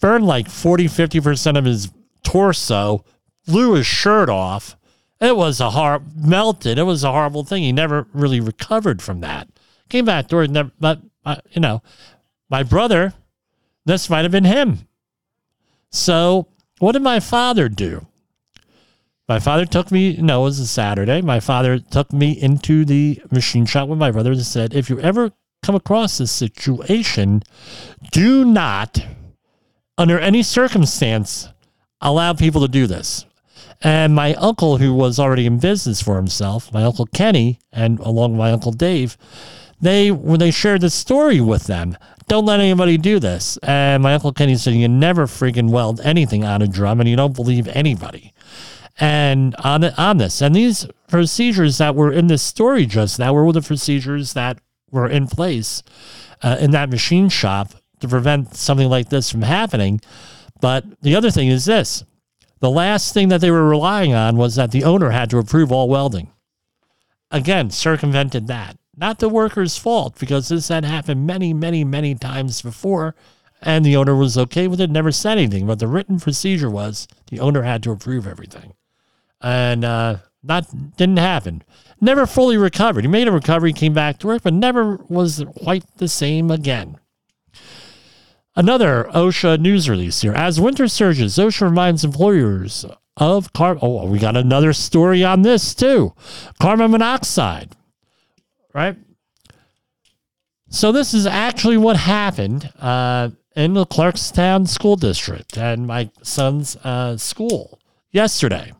Burned 0.00 0.26
like 0.26 0.48
40, 0.48 0.86
50% 0.86 1.58
of 1.58 1.64
his 1.64 1.90
torso, 2.22 3.04
blew 3.46 3.74
his 3.74 3.86
shirt 3.86 4.28
off. 4.28 4.76
It 5.20 5.36
was 5.36 5.60
a 5.60 5.70
hard, 5.70 6.02
melted. 6.16 6.78
It 6.78 6.84
was 6.84 7.04
a 7.04 7.12
horrible 7.12 7.44
thing. 7.44 7.62
He 7.62 7.72
never 7.72 8.06
really 8.12 8.40
recovered 8.40 9.02
from 9.02 9.20
that. 9.20 9.48
Came 9.88 10.04
back 10.04 10.32
it, 10.32 10.50
never, 10.50 10.70
but, 10.78 11.00
uh, 11.24 11.36
you 11.50 11.60
know, 11.60 11.82
my 12.48 12.62
brother, 12.62 13.12
this 13.84 14.08
might 14.08 14.22
have 14.22 14.32
been 14.32 14.44
him. 14.44 14.86
So, 15.90 16.46
what 16.78 16.92
did 16.92 17.02
my 17.02 17.20
father 17.20 17.68
do? 17.68 18.06
My 19.30 19.38
father 19.38 19.64
took 19.64 19.92
me, 19.92 20.16
no, 20.16 20.40
it 20.40 20.44
was 20.46 20.58
a 20.58 20.66
Saturday. 20.66 21.22
My 21.22 21.38
father 21.38 21.78
took 21.78 22.12
me 22.12 22.32
into 22.32 22.84
the 22.84 23.22
machine 23.30 23.64
shop 23.64 23.88
with 23.88 23.96
my 23.96 24.10
brother 24.10 24.32
and 24.32 24.42
said, 24.42 24.74
if 24.74 24.90
you 24.90 24.98
ever 24.98 25.30
come 25.62 25.76
across 25.76 26.18
this 26.18 26.32
situation, 26.32 27.44
do 28.10 28.44
not, 28.44 29.06
under 29.96 30.18
any 30.18 30.42
circumstance, 30.42 31.48
allow 32.00 32.32
people 32.32 32.60
to 32.62 32.66
do 32.66 32.88
this. 32.88 33.24
And 33.82 34.16
my 34.16 34.34
uncle, 34.34 34.78
who 34.78 34.92
was 34.92 35.20
already 35.20 35.46
in 35.46 35.60
business 35.60 36.02
for 36.02 36.16
himself, 36.16 36.72
my 36.72 36.82
uncle 36.82 37.06
Kenny, 37.06 37.60
and 37.70 38.00
along 38.00 38.32
with 38.32 38.40
my 38.40 38.50
uncle 38.50 38.72
Dave, 38.72 39.16
they 39.80 40.10
when 40.10 40.40
they 40.40 40.50
shared 40.50 40.80
the 40.80 40.90
story 40.90 41.40
with 41.40 41.68
them, 41.68 41.96
don't 42.26 42.46
let 42.46 42.58
anybody 42.58 42.98
do 42.98 43.20
this. 43.20 43.58
And 43.62 44.02
my 44.02 44.14
uncle 44.14 44.32
Kenny 44.32 44.56
said, 44.56 44.74
you 44.74 44.88
never 44.88 45.26
freaking 45.28 45.70
weld 45.70 46.00
anything 46.00 46.44
on 46.44 46.62
a 46.62 46.66
drum, 46.66 46.98
and 46.98 47.08
you 47.08 47.14
don't 47.14 47.36
believe 47.36 47.68
anybody. 47.68 48.32
And 49.00 49.56
on 49.56 49.82
on 49.82 50.18
this, 50.18 50.42
and 50.42 50.54
these 50.54 50.86
procedures 51.08 51.78
that 51.78 51.94
were 51.94 52.12
in 52.12 52.26
this 52.26 52.42
story 52.42 52.84
just 52.84 53.18
now 53.18 53.32
were 53.32 53.50
the 53.52 53.62
procedures 53.62 54.34
that 54.34 54.58
were 54.90 55.08
in 55.08 55.26
place 55.26 55.82
uh, 56.42 56.58
in 56.60 56.70
that 56.72 56.90
machine 56.90 57.28
shop 57.30 57.72
to 58.00 58.08
prevent 58.08 58.54
something 58.54 58.88
like 58.88 59.08
this 59.08 59.30
from 59.30 59.42
happening. 59.42 60.00
But 60.60 60.84
the 61.00 61.16
other 61.16 61.30
thing 61.30 61.48
is 61.48 61.64
this 61.64 62.04
the 62.60 62.70
last 62.70 63.14
thing 63.14 63.28
that 63.28 63.40
they 63.40 63.50
were 63.50 63.68
relying 63.68 64.12
on 64.12 64.36
was 64.36 64.56
that 64.56 64.70
the 64.70 64.84
owner 64.84 65.10
had 65.10 65.30
to 65.30 65.38
approve 65.38 65.72
all 65.72 65.88
welding. 65.88 66.30
Again, 67.30 67.70
circumvented 67.70 68.48
that. 68.48 68.76
Not 68.96 69.18
the 69.18 69.30
worker's 69.30 69.78
fault 69.78 70.18
because 70.18 70.48
this 70.48 70.68
had 70.68 70.84
happened 70.84 71.26
many, 71.26 71.54
many, 71.54 71.84
many 71.84 72.14
times 72.14 72.60
before, 72.60 73.14
and 73.62 73.84
the 73.84 73.96
owner 73.96 74.14
was 74.14 74.36
okay 74.36 74.68
with 74.68 74.80
it, 74.80 74.90
never 74.90 75.10
said 75.10 75.38
anything. 75.38 75.66
But 75.66 75.78
the 75.78 75.88
written 75.88 76.20
procedure 76.20 76.68
was 76.68 77.08
the 77.30 77.40
owner 77.40 77.62
had 77.62 77.82
to 77.84 77.92
approve 77.92 78.26
everything, 78.26 78.74
and 79.40 79.84
uh, 79.84 80.16
not 80.42 80.66
didn't 80.96 81.18
happen 81.18 81.62
never 82.00 82.26
fully 82.26 82.56
recovered. 82.56 83.04
He 83.04 83.08
made 83.08 83.28
a 83.28 83.32
recovery, 83.32 83.72
came 83.72 83.92
back 83.92 84.18
to 84.18 84.26
work, 84.26 84.42
but 84.42 84.54
never 84.54 84.96
was 85.08 85.44
quite 85.56 85.84
the 85.96 86.08
same 86.08 86.50
again. 86.50 86.98
Another 88.56 89.08
OSHA 89.14 89.60
news 89.60 89.88
release 89.88 90.22
here. 90.22 90.32
As 90.32 90.60
winter 90.60 90.88
surges, 90.88 91.36
OSHA 91.36 91.62
reminds 91.62 92.04
employers 92.04 92.84
of 93.16 93.52
carbon. 93.52 93.80
Oh, 93.82 94.06
we 94.06 94.18
got 94.18 94.36
another 94.36 94.72
story 94.72 95.22
on 95.22 95.42
this 95.42 95.74
too. 95.74 96.14
Carbon 96.58 96.90
monoxide, 96.90 97.76
right? 98.74 98.96
So 100.68 100.92
this 100.92 101.14
is 101.14 101.26
actually 101.26 101.76
what 101.76 101.96
happened 101.96 102.72
uh, 102.80 103.30
in 103.56 103.74
the 103.74 103.86
Clarkstown 103.86 104.68
School 104.68 104.96
District 104.96 105.56
and 105.56 105.86
my 105.86 106.10
son's 106.22 106.76
uh, 106.76 107.16
school 107.16 107.80
yesterday. 108.10 108.72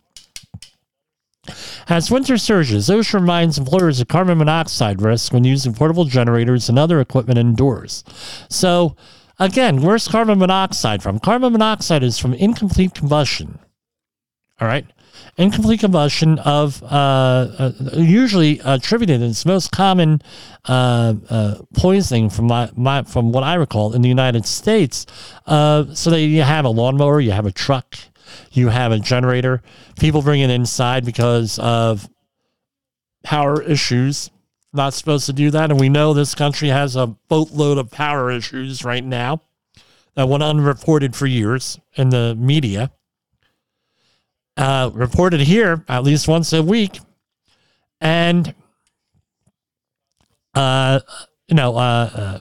As 1.89 2.11
winter 2.11 2.39
surges, 2.39 2.89
OSHA 2.89 3.15
reminds 3.15 3.59
employers 3.59 4.01
of 4.01 4.09
carbon 4.09 4.39
monoxide 4.39 5.03
risk 5.03 5.33
when 5.33 5.45
using 5.45 5.75
portable 5.75 6.05
generators 6.05 6.69
and 6.69 6.79
other 6.79 7.01
equipment 7.01 7.39
indoors. 7.39 8.05
So, 8.49 8.97
again, 9.39 9.83
where's 9.83 10.09
carbon 10.09 10.39
monoxide 10.39 11.03
from? 11.03 11.19
Carbon 11.19 11.53
monoxide 11.53 12.03
is 12.03 12.19
from 12.19 12.35
incomplete 12.35 12.95
combustion. 12.95 13.59
All 14.61 14.69
right? 14.69 14.87
Incomplete 15.37 15.81
combustion 15.81 16.39
of, 16.41 16.83
uh, 16.83 16.87
uh, 16.87 17.73
usually 17.95 18.61
attributed, 18.65 19.23
its 19.23 19.47
most 19.47 19.71
common 19.73 20.21
uh, 20.67 21.15
uh, 21.29 21.55
poisoning 21.75 22.31
from 22.31 22.47
my, 22.47 22.71
my, 22.77 23.03
from 23.03 23.33
what 23.33 23.43
I 23.43 23.55
recall 23.55 23.95
in 23.95 24.03
the 24.03 24.09
United 24.09 24.47
States. 24.47 25.07
Uh, 25.47 25.87
so 25.95 26.11
that 26.11 26.21
you 26.21 26.43
have 26.43 26.65
a 26.65 26.69
lawnmower, 26.69 27.21
you 27.21 27.33
have 27.33 27.47
a 27.47 27.53
truck, 27.53 27.97
you 28.53 28.69
have 28.69 28.93
a 28.93 28.99
generator. 28.99 29.63
People 29.99 30.23
bring 30.23 30.41
it 30.41 30.51
inside 30.51 31.05
because 31.05 31.59
of 31.59 32.09
power 33.23 33.63
issues. 33.63 34.31
Not 34.73 34.95
supposed 34.95 35.27
to 35.27 35.33
do 35.33 35.51
that. 35.51 35.71
And 35.71 35.81
we 35.81 35.89
know 35.89 36.15
this 36.15 36.35
country 36.35 36.69
has 36.69 36.97
a 36.97 37.07
boatload 37.07 37.79
of 37.79 37.91
power 37.91 38.31
issues 38.31 38.85
right 38.85 39.05
now 39.05 39.43
that 40.15 40.29
went 40.29 40.43
unreported 40.43 41.17
for 41.17 41.27
years 41.27 41.79
in 41.97 42.11
the 42.11 42.37
media. 42.39 42.93
Uh, 44.57 44.91
reported 44.93 45.41
here 45.41 45.85
at 45.89 46.05
least 46.05 46.29
once 46.29 46.53
a 46.53 46.63
week. 46.63 47.01
And, 48.01 48.55
uh, 50.55 51.01
you 51.49 51.57
know, 51.57 51.77
uh, 51.77 52.11
uh 52.15 52.39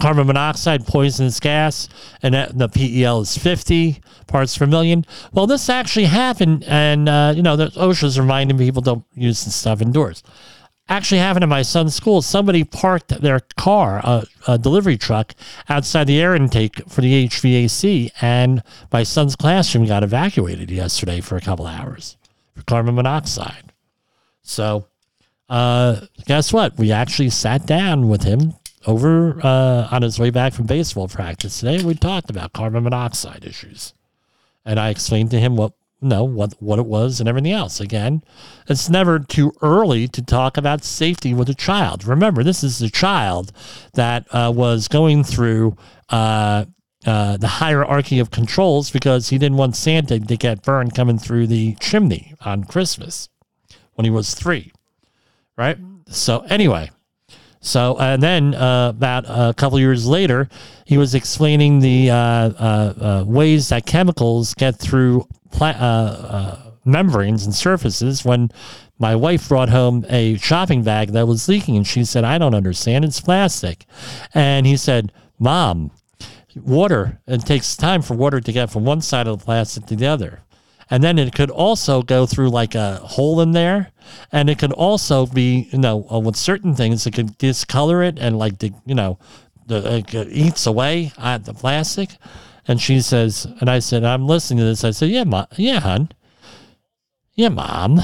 carbon 0.00 0.26
monoxide, 0.26 0.86
poisonous 0.86 1.38
gas, 1.38 1.88
and 2.22 2.34
the 2.34 2.68
PEL 2.68 3.20
is 3.20 3.36
50 3.36 4.00
parts 4.26 4.56
per 4.56 4.66
million. 4.66 5.04
Well, 5.32 5.46
this 5.46 5.68
actually 5.68 6.06
happened, 6.06 6.64
and 6.64 7.08
uh, 7.08 7.34
you 7.36 7.42
know, 7.42 7.56
the 7.56 7.66
OSHA's 7.66 8.18
reminding 8.18 8.58
people 8.58 8.82
don't 8.82 9.04
use 9.14 9.44
this 9.44 9.54
stuff 9.54 9.80
indoors. 9.80 10.22
Actually 10.88 11.18
happened 11.18 11.44
in 11.44 11.48
my 11.48 11.62
son's 11.62 11.94
school. 11.94 12.20
Somebody 12.20 12.64
parked 12.64 13.08
their 13.20 13.40
car, 13.56 14.00
a, 14.02 14.26
a 14.48 14.58
delivery 14.58 14.96
truck, 14.96 15.34
outside 15.68 16.08
the 16.08 16.20
air 16.20 16.34
intake 16.34 16.88
for 16.88 17.00
the 17.00 17.28
HVAC, 17.28 18.10
and 18.20 18.62
my 18.92 19.04
son's 19.04 19.36
classroom 19.36 19.86
got 19.86 20.02
evacuated 20.02 20.70
yesterday 20.70 21.20
for 21.20 21.36
a 21.36 21.40
couple 21.40 21.66
hours 21.66 22.16
for 22.54 22.64
carbon 22.64 22.96
monoxide. 22.96 23.72
So, 24.42 24.86
uh, 25.48 26.06
guess 26.26 26.52
what? 26.52 26.76
We 26.76 26.90
actually 26.90 27.30
sat 27.30 27.66
down 27.66 28.08
with 28.08 28.24
him 28.24 28.54
over 28.86 29.38
uh, 29.44 29.88
on 29.90 30.02
his 30.02 30.18
way 30.18 30.30
back 30.30 30.52
from 30.52 30.66
baseball 30.66 31.08
practice 31.08 31.60
today. 31.60 31.82
We 31.82 31.94
talked 31.94 32.30
about 32.30 32.52
carbon 32.52 32.84
monoxide 32.84 33.44
issues, 33.44 33.94
and 34.64 34.78
I 34.78 34.90
explained 34.90 35.30
to 35.32 35.40
him 35.40 35.56
what 35.56 35.72
know 36.02 36.24
what 36.24 36.54
what 36.60 36.78
it 36.78 36.86
was 36.86 37.20
and 37.20 37.28
everything 37.28 37.52
else. 37.52 37.80
Again, 37.80 38.22
it's 38.68 38.88
never 38.88 39.18
too 39.18 39.52
early 39.62 40.08
to 40.08 40.22
talk 40.22 40.56
about 40.56 40.84
safety 40.84 41.34
with 41.34 41.48
a 41.48 41.54
child. 41.54 42.04
Remember, 42.04 42.42
this 42.42 42.64
is 42.64 42.80
a 42.80 42.90
child 42.90 43.52
that 43.94 44.26
uh, 44.34 44.52
was 44.54 44.88
going 44.88 45.24
through. 45.24 45.76
Uh, 46.08 46.64
uh, 47.06 47.38
the 47.38 47.48
hierarchy 47.48 48.18
of 48.18 48.30
controls 48.30 48.90
because 48.90 49.30
he 49.30 49.38
didn't 49.38 49.56
want 49.56 49.74
Santa 49.74 50.20
to 50.20 50.36
get 50.36 50.62
burned 50.62 50.94
coming 50.94 51.16
through 51.18 51.46
the 51.46 51.74
chimney 51.80 52.34
on 52.42 52.62
Christmas 52.64 53.30
when 53.94 54.04
he 54.04 54.10
was 54.10 54.34
three. 54.34 54.70
Right? 55.56 55.78
So, 56.08 56.40
anyway, 56.40 56.90
so, 57.60 57.98
and 57.98 58.22
then 58.22 58.54
uh, 58.54 58.88
about 58.88 59.24
a 59.28 59.52
couple 59.54 59.78
years 59.78 60.06
later, 60.06 60.48
he 60.86 60.96
was 60.96 61.14
explaining 61.14 61.80
the 61.80 62.10
uh, 62.10 62.16
uh, 62.16 62.94
uh 63.00 63.24
ways 63.26 63.68
that 63.68 63.84
chemicals 63.84 64.54
get 64.54 64.76
through 64.76 65.26
pla- 65.50 65.68
uh, 65.68 66.26
uh, 66.30 66.70
membranes 66.84 67.44
and 67.44 67.54
surfaces. 67.54 68.24
When 68.24 68.50
my 68.98 69.14
wife 69.14 69.48
brought 69.48 69.68
home 69.68 70.06
a 70.08 70.36
shopping 70.38 70.82
bag 70.82 71.12
that 71.12 71.26
was 71.26 71.48
leaking, 71.48 71.76
and 71.76 71.86
she 71.86 72.04
said, 72.04 72.24
I 72.24 72.38
don't 72.38 72.54
understand, 72.54 73.04
it's 73.04 73.20
plastic. 73.20 73.84
And 74.32 74.66
he 74.66 74.76
said, 74.76 75.12
Mom, 75.38 75.90
water, 76.56 77.20
it 77.26 77.44
takes 77.46 77.76
time 77.76 78.00
for 78.00 78.14
water 78.14 78.40
to 78.40 78.52
get 78.52 78.70
from 78.70 78.84
one 78.84 79.02
side 79.02 79.26
of 79.26 79.38
the 79.38 79.44
plastic 79.44 79.86
to 79.86 79.96
the 79.96 80.06
other. 80.06 80.40
And 80.90 81.04
then 81.04 81.18
it 81.18 81.34
could 81.34 81.50
also 81.50 82.02
go 82.02 82.26
through 82.26 82.50
like 82.50 82.74
a 82.74 82.96
hole 82.96 83.40
in 83.40 83.52
there. 83.52 83.92
And 84.32 84.48
it 84.50 84.58
could 84.58 84.72
also 84.72 85.26
be, 85.26 85.68
you 85.72 85.78
know, 85.78 86.06
uh, 86.10 86.18
with 86.18 86.36
certain 86.36 86.74
things, 86.74 87.06
it 87.06 87.14
could 87.14 87.38
discolor 87.38 88.02
it 88.02 88.18
and 88.18 88.38
like, 88.38 88.58
the, 88.58 88.72
you 88.86 88.94
know, 88.94 89.18
the, 89.66 90.04
it 90.08 90.28
eats 90.30 90.66
away 90.66 91.12
at 91.18 91.44
the 91.44 91.54
plastic. 91.54 92.10
And 92.66 92.80
she 92.80 93.00
says, 93.00 93.46
and 93.60 93.68
I 93.68 93.78
said, 93.78 94.04
I'm 94.04 94.26
listening 94.26 94.58
to 94.58 94.64
this. 94.64 94.84
I 94.84 94.90
said, 94.90 95.10
yeah, 95.10 95.24
mom, 95.24 95.46
yeah, 95.56 95.80
hon. 95.80 96.10
Yeah, 97.34 97.48
mom. 97.48 98.00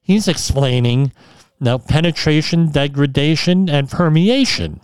He's 0.00 0.28
explaining, 0.28 1.12
know, 1.60 1.78
penetration, 1.78 2.70
degradation, 2.70 3.68
and 3.68 3.90
permeation. 3.90 4.80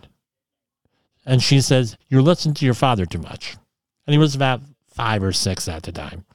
And 1.25 1.41
she 1.41 1.61
says, 1.61 1.97
You're 2.09 2.21
listening 2.21 2.55
to 2.55 2.65
your 2.65 2.73
father 2.73 3.05
too 3.05 3.19
much. 3.19 3.55
And 4.05 4.13
he 4.13 4.17
was 4.17 4.35
about 4.35 4.61
five 4.93 5.23
or 5.23 5.31
six 5.31 5.67
at 5.67 5.83
the 5.83 5.91
time. 5.91 6.25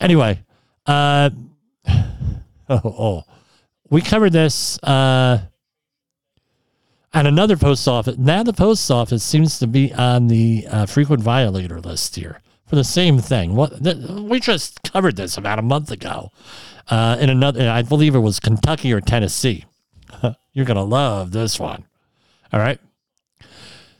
Anyway, 0.00 0.42
uh, 0.86 1.30
oh, 1.88 2.80
oh, 2.84 3.24
we 3.92 4.00
covered 4.00 4.32
this 4.32 4.82
uh, 4.82 5.38
at 7.12 7.26
another 7.26 7.58
post 7.58 7.86
office. 7.86 8.16
Now 8.16 8.42
the 8.42 8.54
post 8.54 8.90
office 8.90 9.22
seems 9.22 9.58
to 9.58 9.66
be 9.66 9.92
on 9.92 10.28
the 10.28 10.66
uh, 10.68 10.86
frequent 10.86 11.22
violator 11.22 11.78
list 11.78 12.16
here 12.16 12.40
for 12.66 12.76
the 12.76 12.84
same 12.84 13.18
thing. 13.18 13.54
What 13.54 13.84
th- 13.84 13.98
we 13.98 14.40
just 14.40 14.82
covered 14.82 15.16
this 15.16 15.36
about 15.36 15.58
a 15.58 15.62
month 15.62 15.90
ago 15.90 16.30
uh, 16.88 17.18
in 17.20 17.28
another. 17.28 17.68
I 17.68 17.82
believe 17.82 18.14
it 18.14 18.20
was 18.20 18.40
Kentucky 18.40 18.94
or 18.94 19.02
Tennessee. 19.02 19.66
You're 20.54 20.64
gonna 20.64 20.84
love 20.84 21.32
this 21.32 21.60
one. 21.60 21.84
All 22.50 22.60
right. 22.60 22.80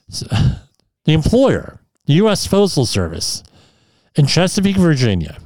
So, 0.09 0.26
the 1.05 1.12
employer, 1.12 1.80
the 2.07 2.14
U.S. 2.14 2.49
Postal 2.49 2.86
Service 2.86 3.43
in 4.14 4.24
Chesapeake, 4.24 4.76
Virginia. 4.76 5.36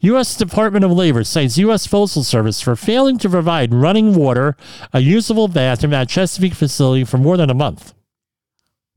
U.S. 0.00 0.36
Department 0.36 0.84
of 0.84 0.92
Labor 0.92 1.24
cites 1.24 1.58
U.S. 1.58 1.86
Postal 1.86 2.22
Service 2.22 2.60
for 2.60 2.76
failing 2.76 3.18
to 3.18 3.28
provide 3.28 3.74
running 3.74 4.14
water, 4.14 4.56
a 4.92 5.00
usable 5.00 5.48
bathroom 5.48 5.94
at 5.94 6.08
Chesapeake 6.08 6.54
facility 6.54 7.04
for 7.04 7.18
more 7.18 7.36
than 7.36 7.50
a 7.50 7.54
month. 7.54 7.94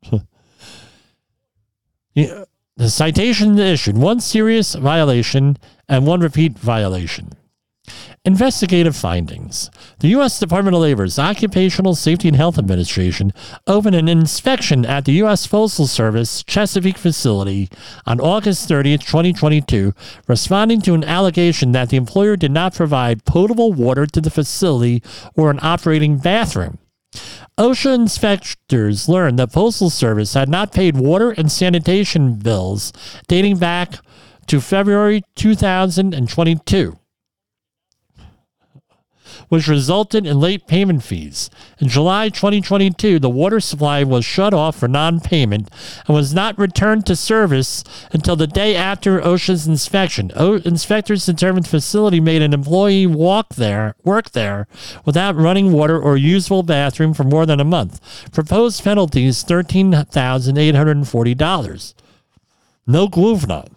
the 2.14 2.46
citation 2.88 3.58
issued 3.58 3.98
one 3.98 4.20
serious 4.20 4.76
violation 4.76 5.58
and 5.88 6.06
one 6.06 6.20
repeat 6.20 6.58
violation. 6.58 7.32
Investigative 8.24 8.96
findings. 8.96 9.72
The 9.98 10.10
U.S. 10.10 10.40
Department 10.40 10.76
of 10.76 10.84
Labor's 10.84 11.18
Occupational 11.18 11.96
Safety 11.96 12.28
and 12.28 12.38
Health 12.38 12.60
Administration 12.60 13.34
opened 13.66 13.96
an 13.96 14.08
inspection 14.08 14.86
at 14.86 15.06
the 15.06 15.14
U.S. 15.14 15.48
Postal 15.48 15.88
Service 15.88 16.44
Chesapeake 16.44 17.00
facility 17.00 17.68
on 18.06 18.20
August 18.20 18.70
30th, 18.70 19.08
2022, 19.08 19.96
responding 20.28 20.82
to 20.82 20.94
an 20.94 21.04
allegation 21.04 21.72
that 21.72 21.90
the 21.90 21.98
employer 21.98 22.36
did 22.36 22.52
not 22.52 22.76
provide 22.76 23.26
potable 23.26 23.74
water 23.74 24.06
to 24.06 24.22
the 24.22 24.30
facility 24.30 25.02
or 25.36 25.50
an 25.50 25.58
operating 25.64 26.20
bathroom. 26.20 26.78
OSHA 27.58 27.96
inspectors 27.96 29.10
learned 29.10 29.40
that 29.40 29.52
Postal 29.52 29.90
Service 29.90 30.36
had 30.36 30.48
not 30.48 30.72
paid 30.72 30.96
water 30.96 31.32
and 31.32 31.52
sanitation 31.52 32.36
bills 32.36 32.94
dating 33.28 33.58
back 33.58 33.96
to 34.46 34.62
February 34.62 35.24
2022 35.34 37.00
which 39.50 39.68
resulted 39.68 40.26
in 40.26 40.40
late 40.40 40.68
payment 40.68 41.04
fees. 41.04 41.50
In 41.80 41.88
July 41.88 42.30
2022, 42.30 43.20
the 43.20 43.30
water 43.30 43.60
supply 43.60 44.04
was 44.04 44.26
shut 44.26 44.54
off 44.54 44.78
for 44.78 44.88
non 44.88 45.20
payment 45.20 45.70
and 46.08 46.16
was 46.16 46.34
not 46.34 46.58
returned 46.58 47.06
to 47.06 47.16
service 47.16 47.84
until 48.12 48.36
the 48.36 48.48
day 48.48 48.76
after 48.76 49.22
OSHA's 49.22 49.68
inspection. 49.68 50.32
O- 50.36 50.56
inspectors 50.66 51.26
determined 51.26 51.66
the 51.66 51.70
facility 51.70 52.20
made 52.20 52.42
an 52.42 52.54
employee 52.54 53.08
walk 53.08 53.56
there, 53.56 53.96
work 54.04 54.32
there, 54.32 54.68
without 55.06 55.36
running 55.36 55.72
water 55.72 56.00
or 56.00 56.18
usable 56.18 56.64
bathroom 56.64 57.14
for 57.14 57.24
more 57.24 57.46
than 57.46 57.60
a 57.60 57.66
month. 57.66 58.00
Proposed 58.32 58.84
penalties 58.84 59.44
$13,840. 59.44 61.94
No 62.88 63.08
Gluvna. 63.08 63.68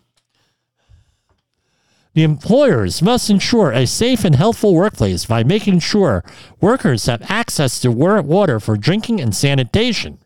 The 2.15 2.23
employers 2.23 3.03
must 3.03 3.29
ensure 3.29 3.73
a 3.73 3.87
safe 3.87 4.25
and 4.25 4.37
healthful 4.37 4.75
workplace 4.75 5.27
by 5.27 5.43
making 5.43 5.81
sure 5.81 6.25
workers 6.61 7.07
have 7.07 7.29
access 7.29 7.81
to 7.81 7.91
water 7.91 8.61
for 8.61 8.77
drinking 8.77 9.21
and 9.21 9.35
sanitation, 9.35 10.19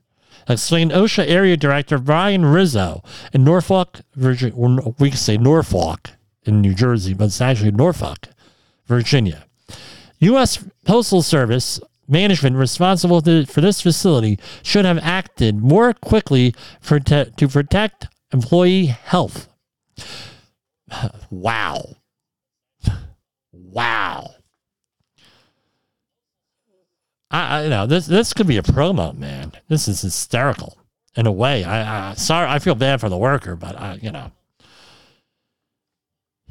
explained 0.47 0.93
OSHA 0.93 1.27
Area 1.27 1.57
Director 1.57 1.97
Brian 1.97 2.45
Rizzo 2.45 3.03
in 3.33 3.43
Norfolk, 3.43 4.01
Virginia. 4.15 4.55
We 4.99 5.09
can 5.09 5.19
say 5.19 5.39
Norfolk 5.39 6.11
in 6.45 6.61
New 6.61 6.75
Jersey, 6.75 7.15
but 7.15 7.27
it's 7.27 7.41
actually 7.41 7.73
Norfolk, 7.73 8.29
Virginia. 8.87 9.47
U.S. 10.21 10.63
Postal 10.85 11.23
Service 11.23 11.81
management 12.07 12.57
responsible 12.57 13.23
for 13.47 13.61
this 13.63 13.81
facility 13.81 14.39
should 14.63 14.85
have 14.85 14.99
acted 14.99 15.57
more 15.57 15.95
quickly 15.95 16.55
to 16.83 17.49
protect 17.49 18.09
employee 18.31 18.87
health. 18.87 19.49
Wow. 21.31 21.97
Wow. 23.53 24.31
I, 27.31 27.59
I 27.59 27.63
you 27.65 27.71
know 27.71 27.87
this 27.87 28.07
this 28.07 28.33
could 28.33 28.47
be 28.47 28.57
a 28.57 28.63
promo, 28.63 29.17
man. 29.17 29.53
This 29.69 29.89
is 29.89 30.01
hysterical 30.01 30.79
in 31.15 31.27
a 31.27 31.33
way. 31.33 31.65
I, 31.65 32.11
I 32.11 32.15
sorry, 32.15 32.49
I 32.49 32.59
feel 32.59 32.75
bad 32.75 33.01
for 33.01 33.09
the 33.09 33.19
worker, 33.19 33.57
but 33.57 33.77
I, 33.77 33.99
you 34.01 34.11
know. 34.11 34.33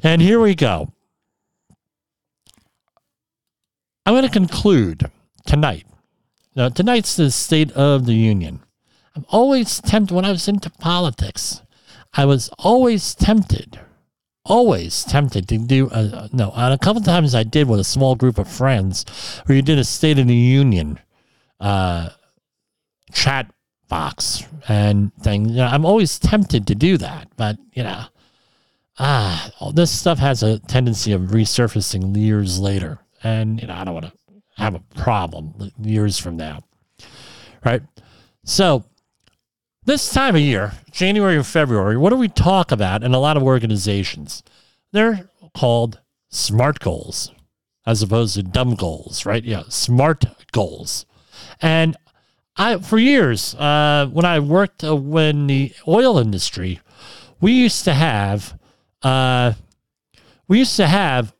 And 0.02 0.22
here 0.22 0.40
we 0.40 0.54
go. 0.54 0.92
I'm 4.06 4.14
going 4.14 4.22
to 4.22 4.30
conclude 4.30 5.10
tonight. 5.44 5.84
Now, 6.54 6.68
tonight's 6.68 7.16
the 7.16 7.30
State 7.30 7.72
of 7.72 8.06
the 8.06 8.14
Union. 8.14 8.60
I'm 9.14 9.26
always 9.28 9.80
tempted 9.80 10.14
when 10.14 10.24
I 10.24 10.30
was 10.30 10.48
into 10.48 10.70
politics. 10.70 11.62
I 12.14 12.24
was 12.24 12.48
always 12.58 13.14
tempted 13.14 13.80
always 14.48 15.04
tempted 15.04 15.48
to 15.48 15.58
do 15.58 15.88
a, 15.92 16.28
no 16.32 16.50
on 16.50 16.72
a 16.72 16.78
couple 16.78 17.02
times 17.02 17.34
i 17.34 17.42
did 17.42 17.68
with 17.68 17.78
a 17.78 17.84
small 17.84 18.14
group 18.14 18.38
of 18.38 18.48
friends 18.48 19.04
where 19.46 19.56
you 19.56 19.62
did 19.62 19.78
a 19.78 19.84
state 19.84 20.18
of 20.18 20.26
the 20.26 20.34
union 20.34 20.98
uh, 21.60 22.08
chat 23.12 23.50
box 23.88 24.44
and 24.68 25.14
thing. 25.16 25.48
You 25.48 25.56
know, 25.56 25.66
i'm 25.66 25.84
always 25.84 26.18
tempted 26.18 26.66
to 26.66 26.74
do 26.74 26.96
that 26.98 27.28
but 27.36 27.56
you 27.72 27.82
know 27.82 28.04
ah 28.98 29.50
all 29.60 29.72
this 29.72 29.90
stuff 29.90 30.18
has 30.18 30.42
a 30.42 30.58
tendency 30.60 31.12
of 31.12 31.22
resurfacing 31.22 32.16
years 32.16 32.58
later. 32.58 32.98
And 33.22 33.60
you 33.60 33.66
know 33.66 33.74
i 33.74 33.84
don't 33.84 33.94
want 33.94 34.06
to 34.06 34.12
have 34.58 34.74
a 34.74 34.80
problem 34.96 35.72
years 35.80 36.18
from 36.18 36.36
now. 36.36 36.60
Right? 37.64 37.82
So 38.44 38.84
this 39.88 40.10
time 40.10 40.36
of 40.36 40.42
year, 40.42 40.72
January 40.90 41.34
and 41.34 41.46
February, 41.46 41.96
what 41.96 42.10
do 42.10 42.16
we 42.16 42.28
talk 42.28 42.70
about 42.70 43.02
in 43.02 43.14
a 43.14 43.18
lot 43.18 43.38
of 43.38 43.42
organizations? 43.42 44.42
They're 44.92 45.30
called 45.56 45.98
SMART 46.28 46.78
goals 46.80 47.32
as 47.86 48.02
opposed 48.02 48.34
to 48.34 48.42
dumb 48.42 48.74
goals, 48.74 49.24
right? 49.24 49.42
Yeah, 49.42 49.62
SMART 49.70 50.26
goals. 50.52 51.06
And 51.62 51.96
I, 52.54 52.76
for 52.76 52.98
years, 52.98 53.54
uh, 53.54 54.08
when 54.12 54.26
I 54.26 54.40
worked 54.40 54.84
uh, 54.84 54.94
in 54.94 55.46
the 55.46 55.72
oil 55.86 56.18
industry, 56.18 56.80
we 57.40 57.52
used 57.52 57.84
to 57.84 57.94
have, 57.94 58.58
uh, 59.02 59.54
we 60.48 60.58
used 60.58 60.76
to 60.76 60.86
have 60.86 61.32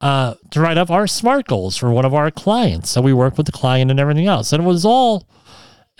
uh, 0.00 0.36
to 0.52 0.60
write 0.60 0.78
up 0.78 0.90
our 0.90 1.06
SMART 1.06 1.46
goals 1.46 1.76
for 1.76 1.90
one 1.90 2.06
of 2.06 2.14
our 2.14 2.30
clients. 2.30 2.88
So 2.88 3.02
we 3.02 3.12
worked 3.12 3.36
with 3.36 3.46
the 3.46 3.52
client 3.52 3.90
and 3.90 4.00
everything 4.00 4.26
else, 4.26 4.54
and 4.54 4.64
it 4.64 4.66
was 4.66 4.86
all. 4.86 5.28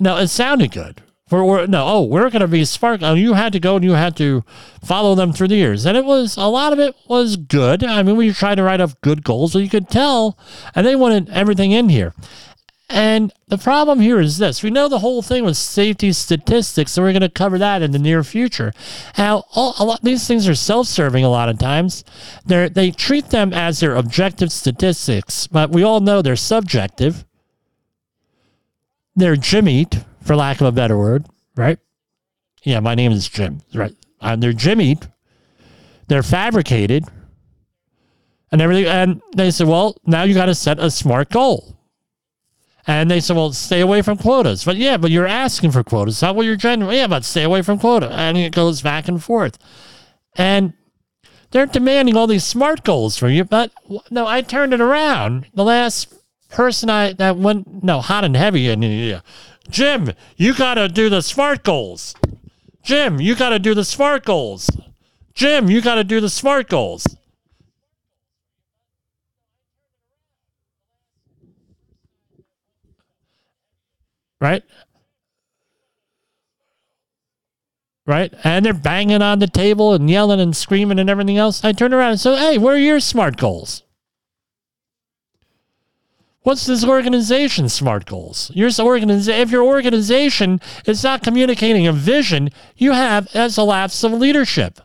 Now 0.00 0.16
it 0.16 0.28
sounded 0.28 0.72
good, 0.72 1.02
for 1.34 1.66
no, 1.66 1.84
oh, 1.84 2.02
we're 2.02 2.30
going 2.30 2.42
to 2.42 2.48
be 2.48 2.64
spark. 2.64 3.02
Oh, 3.02 3.14
you 3.14 3.32
had 3.32 3.52
to 3.54 3.60
go 3.60 3.74
and 3.74 3.84
you 3.84 3.92
had 3.92 4.16
to 4.18 4.44
follow 4.84 5.16
them 5.16 5.32
through 5.32 5.48
the 5.48 5.56
years, 5.56 5.84
and 5.84 5.96
it 5.96 6.04
was 6.04 6.36
a 6.36 6.46
lot 6.46 6.72
of 6.72 6.78
it 6.78 6.94
was 7.08 7.36
good. 7.36 7.82
I 7.82 8.04
mean, 8.04 8.16
we 8.16 8.32
tried 8.32 8.56
to 8.56 8.62
write 8.62 8.80
up 8.80 9.00
good 9.00 9.24
goals, 9.24 9.52
so 9.52 9.58
you 9.58 9.68
could 9.68 9.88
tell, 9.88 10.38
and 10.76 10.86
they 10.86 10.94
wanted 10.94 11.28
everything 11.30 11.72
in 11.72 11.88
here. 11.88 12.14
And 12.88 13.32
the 13.48 13.58
problem 13.58 13.98
here 13.98 14.20
is 14.20 14.38
this: 14.38 14.62
we 14.62 14.70
know 14.70 14.88
the 14.88 15.00
whole 15.00 15.22
thing 15.22 15.44
was 15.44 15.58
safety 15.58 16.12
statistics, 16.12 16.92
so 16.92 17.02
we're 17.02 17.12
going 17.12 17.22
to 17.22 17.28
cover 17.28 17.58
that 17.58 17.82
in 17.82 17.90
the 17.90 17.98
near 17.98 18.22
future. 18.22 18.72
How 19.14 19.44
all, 19.54 19.74
a 19.78 19.84
lot 19.84 20.02
these 20.02 20.28
things 20.28 20.46
are 20.46 20.54
self-serving 20.54 21.24
a 21.24 21.30
lot 21.30 21.48
of 21.48 21.58
times. 21.58 22.04
They 22.46 22.68
they 22.68 22.90
treat 22.92 23.30
them 23.30 23.52
as 23.52 23.80
their 23.80 23.96
objective 23.96 24.52
statistics, 24.52 25.48
but 25.48 25.70
we 25.70 25.82
all 25.82 25.98
know 25.98 26.22
they're 26.22 26.36
subjective. 26.36 27.24
They're 29.16 29.36
jimmied 29.36 30.04
for 30.24 30.34
lack 30.34 30.60
of 30.60 30.66
a 30.66 30.72
better 30.72 30.98
word, 30.98 31.26
right? 31.54 31.78
Yeah, 32.62 32.80
my 32.80 32.94
name 32.94 33.12
is 33.12 33.28
Jim, 33.28 33.60
right? 33.74 33.94
And 34.20 34.42
they're 34.42 34.52
jimmied, 34.52 35.10
they're 36.08 36.22
fabricated, 36.22 37.04
and 38.50 38.62
everything. 38.62 38.86
And 38.86 39.22
they 39.36 39.50
said, 39.50 39.68
well, 39.68 39.96
now 40.06 40.22
you 40.22 40.34
got 40.34 40.46
to 40.46 40.54
set 40.54 40.78
a 40.78 40.90
smart 40.90 41.30
goal. 41.30 41.76
And 42.86 43.10
they 43.10 43.20
said, 43.20 43.36
well, 43.36 43.52
stay 43.52 43.80
away 43.80 44.02
from 44.02 44.18
quotas. 44.18 44.64
But 44.64 44.76
yeah, 44.76 44.96
but 44.96 45.10
you're 45.10 45.26
asking 45.26 45.70
for 45.70 45.82
quotas. 45.82 46.20
How 46.20 46.34
will 46.34 46.44
you're? 46.44 46.56
Yeah, 46.56 47.06
but 47.06 47.24
stay 47.24 47.42
away 47.42 47.62
from 47.62 47.78
quota. 47.78 48.10
And 48.12 48.36
it 48.36 48.54
goes 48.54 48.82
back 48.82 49.08
and 49.08 49.22
forth. 49.22 49.58
And 50.36 50.74
they're 51.50 51.66
demanding 51.66 52.16
all 52.16 52.26
these 52.26 52.44
smart 52.44 52.84
goals 52.84 53.16
from 53.16 53.30
you. 53.30 53.44
But 53.44 53.72
no, 54.10 54.26
I 54.26 54.42
turned 54.42 54.74
it 54.74 54.82
around. 54.82 55.46
The 55.54 55.64
last 55.64 56.12
person 56.50 56.90
I 56.90 57.12
that 57.14 57.36
went 57.36 57.82
no 57.82 58.00
hot 58.00 58.24
and 58.24 58.36
heavy 58.36 58.68
and 58.68 58.84
yeah, 58.84 59.20
Jim, 59.70 60.12
you 60.36 60.54
got 60.54 60.74
to 60.74 60.88
do 60.88 61.08
the 61.08 61.22
smart 61.22 61.64
goals. 61.64 62.14
Jim, 62.82 63.20
you 63.20 63.34
got 63.34 63.50
to 63.50 63.58
do 63.58 63.74
the 63.74 63.84
smart 63.84 64.24
goals. 64.24 64.70
Jim, 65.34 65.70
you 65.70 65.80
got 65.80 65.96
to 65.96 66.04
do 66.04 66.20
the 66.20 66.28
smart 66.28 66.68
goals. 66.68 67.06
Right? 74.40 74.62
right? 78.06 78.32
And 78.44 78.64
they're 78.64 78.74
banging 78.74 79.22
on 79.22 79.38
the 79.38 79.46
table 79.46 79.94
and 79.94 80.10
yelling 80.10 80.40
and 80.40 80.56
screaming 80.56 80.98
and 80.98 81.08
everything 81.08 81.38
else. 81.38 81.64
I 81.64 81.72
turn 81.72 81.94
around 81.94 82.12
and 82.12 82.20
say, 82.20 82.36
hey, 82.36 82.58
where 82.58 82.74
are 82.74 82.78
your 82.78 83.00
SMART 83.00 83.36
goals? 83.36 83.83
What's 86.44 86.66
this 86.66 86.84
organization's 86.84 87.72
SMART 87.72 88.04
goals? 88.04 88.50
Your 88.54 88.68
organiza- 88.68 89.40
if 89.40 89.50
your 89.50 89.64
organization 89.64 90.60
is 90.86 91.02
not 91.02 91.22
communicating 91.22 91.86
a 91.86 91.92
vision, 91.92 92.50
you 92.76 92.92
have 92.92 93.34
as 93.34 93.56
a 93.56 93.62
lapse 93.64 94.04
of 94.04 94.12
leadership. 94.12 94.78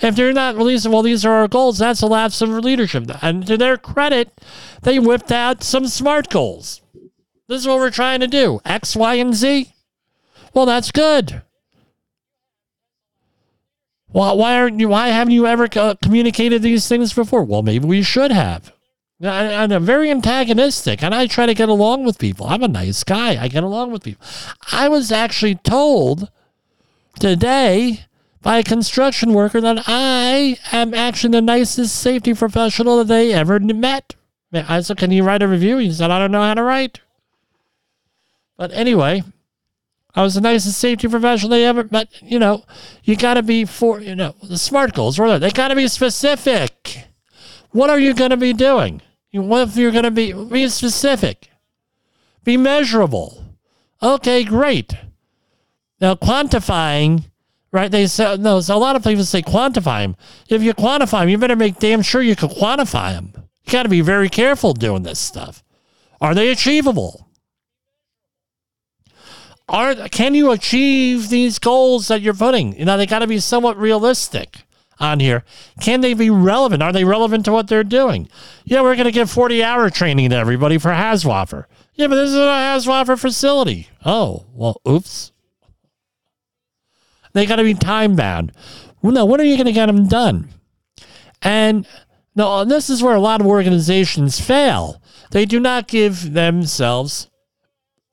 If 0.00 0.16
they're 0.16 0.32
not 0.32 0.56
releasing, 0.56 0.90
well, 0.90 1.02
these 1.02 1.24
are 1.24 1.34
our 1.34 1.46
goals, 1.46 1.78
that's 1.78 2.02
a 2.02 2.08
lapse 2.08 2.42
of 2.42 2.48
leadership. 2.48 3.08
And 3.22 3.46
to 3.46 3.56
their 3.56 3.76
credit, 3.76 4.40
they 4.82 4.98
whipped 4.98 5.30
out 5.30 5.62
some 5.62 5.86
SMART 5.86 6.30
goals. 6.30 6.82
This 7.46 7.60
is 7.60 7.68
what 7.68 7.78
we're 7.78 7.90
trying 7.90 8.18
to 8.18 8.26
do 8.26 8.60
X, 8.64 8.96
Y, 8.96 9.14
and 9.14 9.34
Z. 9.34 9.72
Well, 10.52 10.66
that's 10.66 10.90
good. 10.90 11.42
Why, 14.08 14.32
why 14.32 14.56
aren't 14.56 14.80
you? 14.80 14.88
Why 14.88 15.08
haven't 15.08 15.32
you 15.32 15.46
ever 15.46 15.68
communicated 15.68 16.62
these 16.62 16.88
things 16.88 17.12
before? 17.12 17.44
Well, 17.44 17.62
maybe 17.62 17.86
we 17.86 18.02
should 18.02 18.32
have. 18.32 18.72
I, 19.22 19.64
I'm 19.64 19.84
very 19.84 20.10
antagonistic, 20.10 21.02
and 21.02 21.14
I 21.14 21.26
try 21.26 21.46
to 21.46 21.54
get 21.54 21.68
along 21.68 22.04
with 22.04 22.18
people. 22.18 22.46
I'm 22.46 22.62
a 22.62 22.68
nice 22.68 23.02
guy. 23.02 23.42
I 23.42 23.48
get 23.48 23.64
along 23.64 23.90
with 23.90 24.04
people. 24.04 24.26
I 24.72 24.88
was 24.88 25.10
actually 25.10 25.54
told 25.54 26.30
today 27.18 28.04
by 28.42 28.58
a 28.58 28.62
construction 28.62 29.32
worker 29.32 29.60
that 29.60 29.84
I 29.86 30.58
am 30.70 30.92
actually 30.92 31.32
the 31.32 31.42
nicest 31.42 31.96
safety 31.96 32.34
professional 32.34 32.98
that 32.98 33.08
they 33.08 33.32
ever 33.32 33.58
met. 33.58 34.14
I 34.52 34.80
said, 34.80 34.98
"Can 34.98 35.10
you 35.10 35.24
write 35.24 35.42
a 35.42 35.48
review?" 35.48 35.78
He 35.78 35.92
said, 35.92 36.10
"I 36.10 36.18
don't 36.18 36.30
know 36.30 36.42
how 36.42 36.54
to 36.54 36.62
write." 36.62 37.00
But 38.58 38.72
anyway, 38.72 39.22
I 40.14 40.22
was 40.22 40.34
the 40.34 40.40
nicest 40.40 40.78
safety 40.78 41.08
professional 41.08 41.50
they 41.50 41.64
ever. 41.64 41.88
met. 41.90 42.08
you 42.22 42.38
know, 42.38 42.64
you 43.02 43.16
got 43.16 43.34
to 43.34 43.42
be 43.42 43.64
for 43.64 44.00
you 44.00 44.14
know 44.14 44.34
the 44.42 44.58
smart 44.58 44.94
goals. 44.94 45.16
They 45.16 45.50
got 45.50 45.68
to 45.68 45.74
be 45.74 45.88
specific. 45.88 47.06
What 47.70 47.90
are 47.90 47.98
you 47.98 48.14
going 48.14 48.30
to 48.30 48.36
be 48.36 48.52
doing? 48.52 49.02
What 49.42 49.68
if 49.68 49.76
you're 49.76 49.92
going 49.92 50.04
to 50.04 50.10
be 50.10 50.32
be 50.32 50.68
specific? 50.68 51.50
Be 52.44 52.56
measurable. 52.56 53.44
Okay, 54.02 54.44
great. 54.44 54.94
Now 56.00 56.14
quantifying, 56.14 57.24
right? 57.72 57.90
They 57.90 58.06
say 58.06 58.36
no. 58.36 58.60
So 58.60 58.76
a 58.76 58.78
lot 58.78 58.96
of 58.96 59.04
people 59.04 59.24
say 59.24 59.42
quantify 59.42 60.02
them. 60.02 60.16
If 60.48 60.62
you 60.62 60.74
quantify 60.74 61.20
them, 61.20 61.28
you 61.28 61.38
better 61.38 61.56
make 61.56 61.78
damn 61.78 62.02
sure 62.02 62.22
you 62.22 62.36
can 62.36 62.50
quantify 62.50 63.12
them. 63.12 63.32
You 63.64 63.72
got 63.72 63.82
to 63.84 63.88
be 63.88 64.00
very 64.00 64.28
careful 64.28 64.74
doing 64.74 65.02
this 65.02 65.18
stuff. 65.18 65.64
Are 66.20 66.34
they 66.34 66.48
achievable? 66.48 67.28
Are 69.68 69.94
can 70.08 70.34
you 70.34 70.52
achieve 70.52 71.28
these 71.28 71.58
goals 71.58 72.08
that 72.08 72.20
you're 72.20 72.34
putting? 72.34 72.78
You 72.78 72.84
know, 72.84 72.96
they 72.96 73.06
got 73.06 73.18
to 73.20 73.26
be 73.26 73.40
somewhat 73.40 73.76
realistic 73.76 74.65
on 74.98 75.20
here. 75.20 75.44
Can 75.80 76.00
they 76.00 76.14
be 76.14 76.30
relevant? 76.30 76.82
Are 76.82 76.92
they 76.92 77.04
relevant 77.04 77.44
to 77.44 77.52
what 77.52 77.68
they're 77.68 77.84
doing? 77.84 78.28
Yeah, 78.64 78.82
we're 78.82 78.94
going 78.94 79.06
to 79.06 79.12
give 79.12 79.30
40 79.30 79.62
hour 79.62 79.90
training 79.90 80.30
to 80.30 80.36
everybody 80.36 80.78
for 80.78 80.90
HAZWOPER. 80.90 81.66
Yeah, 81.94 82.08
but 82.08 82.16
this 82.16 82.30
is 82.30 82.36
a 82.36 82.38
HAZWOPER 82.38 83.18
facility. 83.18 83.88
Oh, 84.04 84.46
well, 84.52 84.80
oops. 84.88 85.32
They 87.32 87.46
got 87.46 87.56
to 87.56 87.64
be 87.64 87.74
time 87.74 88.16
bound. 88.16 88.52
Well, 89.02 89.12
no, 89.12 89.26
when 89.26 89.40
are 89.40 89.44
you 89.44 89.56
going 89.56 89.66
to 89.66 89.72
get 89.72 89.86
them 89.86 90.06
done? 90.06 90.48
And 91.42 91.86
no, 92.34 92.64
this 92.64 92.90
is 92.90 93.02
where 93.02 93.14
a 93.14 93.20
lot 93.20 93.40
of 93.40 93.46
organizations 93.46 94.40
fail. 94.40 95.02
They 95.30 95.44
do 95.44 95.60
not 95.60 95.88
give 95.88 96.32
themselves 96.32 97.28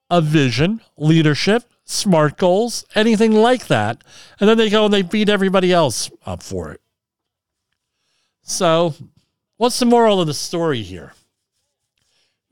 a 0.09 0.21
vision, 0.21 0.81
leadership, 0.97 1.63
smart 1.85 2.37
goals, 2.37 2.85
anything 2.95 3.33
like 3.33 3.67
that. 3.67 4.03
And 4.39 4.49
then 4.49 4.57
they 4.57 4.69
go 4.69 4.85
and 4.85 4.93
they 4.93 5.01
beat 5.01 5.29
everybody 5.29 5.71
else 5.71 6.09
up 6.25 6.43
for 6.43 6.71
it. 6.71 6.81
So, 8.43 8.93
what's 9.57 9.79
the 9.79 9.85
moral 9.85 10.19
of 10.19 10.27
the 10.27 10.33
story 10.33 10.81
here? 10.81 11.13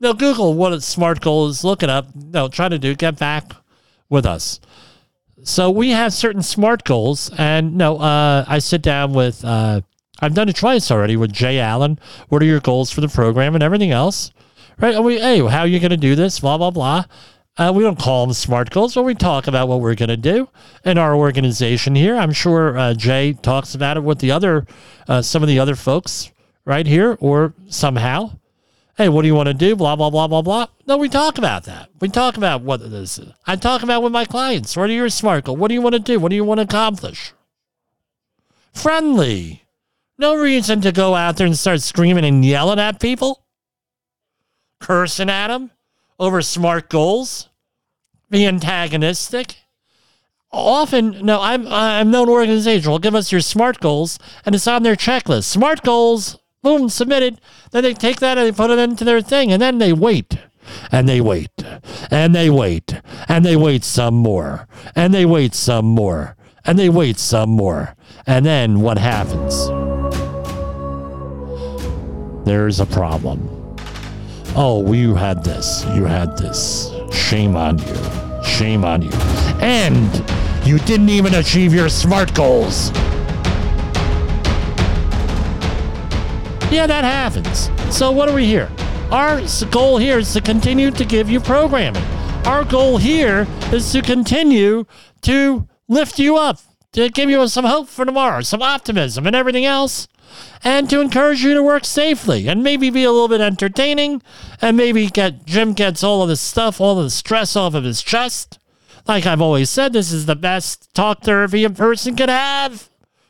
Now, 0.00 0.14
Google 0.14 0.54
what 0.54 0.72
a 0.72 0.80
smart 0.80 1.20
goal 1.20 1.48
is 1.48 1.64
looking 1.64 1.90
up. 1.90 2.14
No, 2.14 2.48
try 2.48 2.68
to 2.68 2.78
do, 2.78 2.94
get 2.94 3.18
back 3.18 3.52
with 4.08 4.26
us. 4.26 4.60
So, 5.44 5.70
we 5.70 5.90
have 5.90 6.12
certain 6.12 6.42
smart 6.42 6.84
goals. 6.84 7.30
And 7.36 7.76
no, 7.76 7.98
uh, 7.98 8.44
I 8.48 8.58
sit 8.58 8.80
down 8.80 9.12
with, 9.12 9.44
uh, 9.44 9.82
I've 10.20 10.34
done 10.34 10.48
it 10.48 10.56
twice 10.56 10.90
already 10.90 11.16
with 11.16 11.32
Jay 11.32 11.58
Allen. 11.58 11.98
What 12.28 12.42
are 12.42 12.46
your 12.46 12.60
goals 12.60 12.90
for 12.90 13.00
the 13.00 13.08
program 13.08 13.54
and 13.54 13.62
everything 13.62 13.90
else? 13.90 14.32
Right? 14.78 14.94
And 14.94 15.04
we, 15.04 15.20
hey, 15.20 15.46
how 15.46 15.60
are 15.60 15.66
you 15.66 15.78
going 15.78 15.90
to 15.90 15.96
do 15.96 16.14
this? 16.14 16.40
Blah, 16.40 16.58
blah, 16.58 16.70
blah. 16.70 17.04
Uh, 17.58 17.70
we 17.74 17.82
don't 17.82 17.98
call 17.98 18.24
them 18.24 18.32
smart 18.32 18.70
goals, 18.70 18.94
but 18.94 19.02
we 19.02 19.14
talk 19.14 19.46
about 19.46 19.68
what 19.68 19.80
we're 19.80 19.94
going 19.94 20.08
to 20.08 20.16
do 20.16 20.48
in 20.86 20.96
our 20.96 21.14
organization 21.14 21.94
here. 21.94 22.16
I'm 22.16 22.32
sure 22.32 22.78
uh, 22.78 22.94
Jay 22.94 23.34
talks 23.34 23.74
about 23.74 23.98
it 23.98 24.02
with 24.02 24.20
the 24.20 24.30
other, 24.30 24.66
uh, 25.06 25.20
some 25.20 25.42
of 25.42 25.48
the 25.48 25.58
other 25.58 25.76
folks 25.76 26.32
right 26.64 26.86
here, 26.86 27.18
or 27.20 27.52
somehow. 27.68 28.38
Hey, 28.96 29.10
what 29.10 29.22
do 29.22 29.28
you 29.28 29.34
want 29.34 29.48
to 29.48 29.54
do? 29.54 29.76
Blah 29.76 29.96
blah 29.96 30.08
blah 30.08 30.28
blah 30.28 30.40
blah. 30.40 30.66
No, 30.86 30.96
we 30.96 31.10
talk 31.10 31.36
about 31.36 31.64
that. 31.64 31.90
We 32.00 32.08
talk 32.08 32.38
about 32.38 32.62
what 32.62 32.90
this 32.90 33.18
is. 33.18 33.32
I 33.46 33.56
talk 33.56 33.82
about 33.82 34.02
with 34.02 34.12
my 34.12 34.24
clients. 34.24 34.74
What 34.74 34.88
are 34.88 34.94
your 34.94 35.10
smart 35.10 35.44
goals? 35.44 35.58
What 35.58 35.68
do 35.68 35.74
you 35.74 35.82
want 35.82 35.94
to 35.94 35.98
do? 35.98 36.18
What 36.18 36.30
do 36.30 36.36
you 36.36 36.44
want 36.44 36.58
to 36.58 36.64
accomplish? 36.64 37.32
Friendly. 38.72 39.64
No 40.18 40.36
reason 40.36 40.80
to 40.82 40.92
go 40.92 41.14
out 41.14 41.36
there 41.36 41.46
and 41.46 41.58
start 41.58 41.82
screaming 41.82 42.24
and 42.24 42.44
yelling 42.44 42.78
at 42.78 43.00
people, 43.00 43.44
cursing 44.78 45.28
at 45.28 45.48
them 45.48 45.70
over 46.22 46.40
smart 46.40 46.88
goals, 46.88 47.48
be 48.30 48.46
antagonistic. 48.46 49.56
Often, 50.52 51.26
no, 51.26 51.40
I'm 51.40 51.66
I'm 51.66 52.12
known 52.12 52.28
organization 52.28 52.92
will 52.92 53.00
give 53.00 53.16
us 53.16 53.32
your 53.32 53.40
smart 53.40 53.80
goals, 53.80 54.20
and 54.46 54.54
it's 54.54 54.68
on 54.68 54.84
their 54.84 54.94
checklist. 54.94 55.44
Smart 55.44 55.82
goals, 55.82 56.38
boom, 56.62 56.88
submitted. 56.88 57.40
Then 57.72 57.82
they 57.82 57.92
take 57.92 58.20
that 58.20 58.38
and 58.38 58.46
they 58.46 58.52
put 58.52 58.70
it 58.70 58.78
into 58.78 59.04
their 59.04 59.20
thing, 59.20 59.50
and 59.50 59.60
then 59.60 59.78
they 59.78 59.92
wait, 59.92 60.38
and 60.92 61.08
they 61.08 61.20
wait, 61.20 61.50
and 62.08 62.36
they 62.36 62.48
wait, 62.48 63.00
and 63.28 63.44
they 63.44 63.56
wait 63.56 63.82
some 63.82 64.14
more, 64.14 64.68
and 64.94 65.12
they 65.12 65.26
wait 65.26 65.54
some 65.54 65.86
more, 65.86 66.36
and 66.64 66.78
they 66.78 66.88
wait 66.88 67.18
some 67.18 67.50
more, 67.50 67.96
and 68.28 68.46
then 68.46 68.80
what 68.80 68.98
happens? 68.98 69.66
There's 72.46 72.78
a 72.78 72.86
problem. 72.86 73.61
Oh, 74.54 74.92
you 74.92 75.14
had 75.14 75.42
this. 75.42 75.82
You 75.94 76.04
had 76.04 76.36
this. 76.36 76.90
Shame 77.10 77.56
on 77.56 77.78
you. 77.78 78.44
Shame 78.44 78.84
on 78.84 79.00
you. 79.00 79.10
And 79.62 80.12
you 80.66 80.78
didn't 80.80 81.08
even 81.08 81.34
achieve 81.34 81.72
your 81.72 81.88
SMART 81.88 82.34
goals. 82.34 82.90
Yeah, 86.70 86.86
that 86.86 87.02
happens. 87.02 87.70
So, 87.90 88.10
what 88.10 88.28
are 88.28 88.34
we 88.34 88.44
here? 88.44 88.70
Our 89.10 89.40
goal 89.70 89.96
here 89.96 90.18
is 90.18 90.30
to 90.34 90.42
continue 90.42 90.90
to 90.90 91.04
give 91.06 91.30
you 91.30 91.40
programming. 91.40 92.02
Our 92.44 92.64
goal 92.64 92.98
here 92.98 93.46
is 93.72 93.90
to 93.92 94.02
continue 94.02 94.84
to 95.22 95.66
lift 95.88 96.18
you 96.18 96.36
up, 96.36 96.58
to 96.92 97.08
give 97.08 97.30
you 97.30 97.48
some 97.48 97.64
hope 97.64 97.88
for 97.88 98.04
tomorrow, 98.04 98.42
some 98.42 98.60
optimism, 98.60 99.26
and 99.26 99.34
everything 99.34 99.64
else 99.64 100.08
and 100.64 100.88
to 100.90 101.00
encourage 101.00 101.42
you 101.42 101.54
to 101.54 101.62
work 101.62 101.84
safely 101.84 102.48
and 102.48 102.62
maybe 102.62 102.90
be 102.90 103.04
a 103.04 103.10
little 103.10 103.28
bit 103.28 103.40
entertaining 103.40 104.22
and 104.60 104.76
maybe 104.76 105.08
get 105.08 105.44
Jim 105.44 105.72
gets 105.72 106.02
all 106.02 106.22
of 106.22 106.28
the 106.28 106.36
stuff, 106.36 106.80
all 106.80 106.98
of 106.98 107.04
the 107.04 107.10
stress 107.10 107.56
off 107.56 107.74
of 107.74 107.84
his 107.84 108.02
chest. 108.02 108.58
Like 109.06 109.26
I've 109.26 109.40
always 109.40 109.70
said, 109.70 109.92
this 109.92 110.12
is 110.12 110.26
the 110.26 110.36
best 110.36 110.94
talk 110.94 111.22
therapy 111.22 111.64
a 111.64 111.70
person 111.70 112.16
could 112.16 112.28
have. 112.28 112.88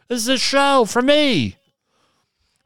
This 0.09 0.23
is 0.23 0.29
a 0.29 0.39
show 0.39 0.85
for 0.85 1.01
me. 1.01 1.57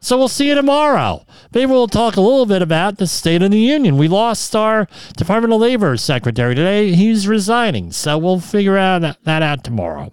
So 0.00 0.16
we'll 0.16 0.28
see 0.28 0.48
you 0.48 0.54
tomorrow. 0.54 1.24
Maybe 1.52 1.66
we'll 1.66 1.88
talk 1.88 2.16
a 2.16 2.20
little 2.20 2.46
bit 2.46 2.62
about 2.62 2.98
the 2.98 3.06
State 3.06 3.42
of 3.42 3.50
the 3.50 3.58
Union. 3.58 3.96
We 3.96 4.08
lost 4.08 4.54
our 4.54 4.86
Department 5.16 5.52
of 5.52 5.60
Labor 5.60 5.96
secretary 5.96 6.54
today. 6.54 6.92
He's 6.94 7.26
resigning. 7.26 7.92
So 7.92 8.18
we'll 8.18 8.40
figure 8.40 8.76
out 8.76 9.16
that 9.24 9.42
out 9.42 9.64
tomorrow. 9.64 10.12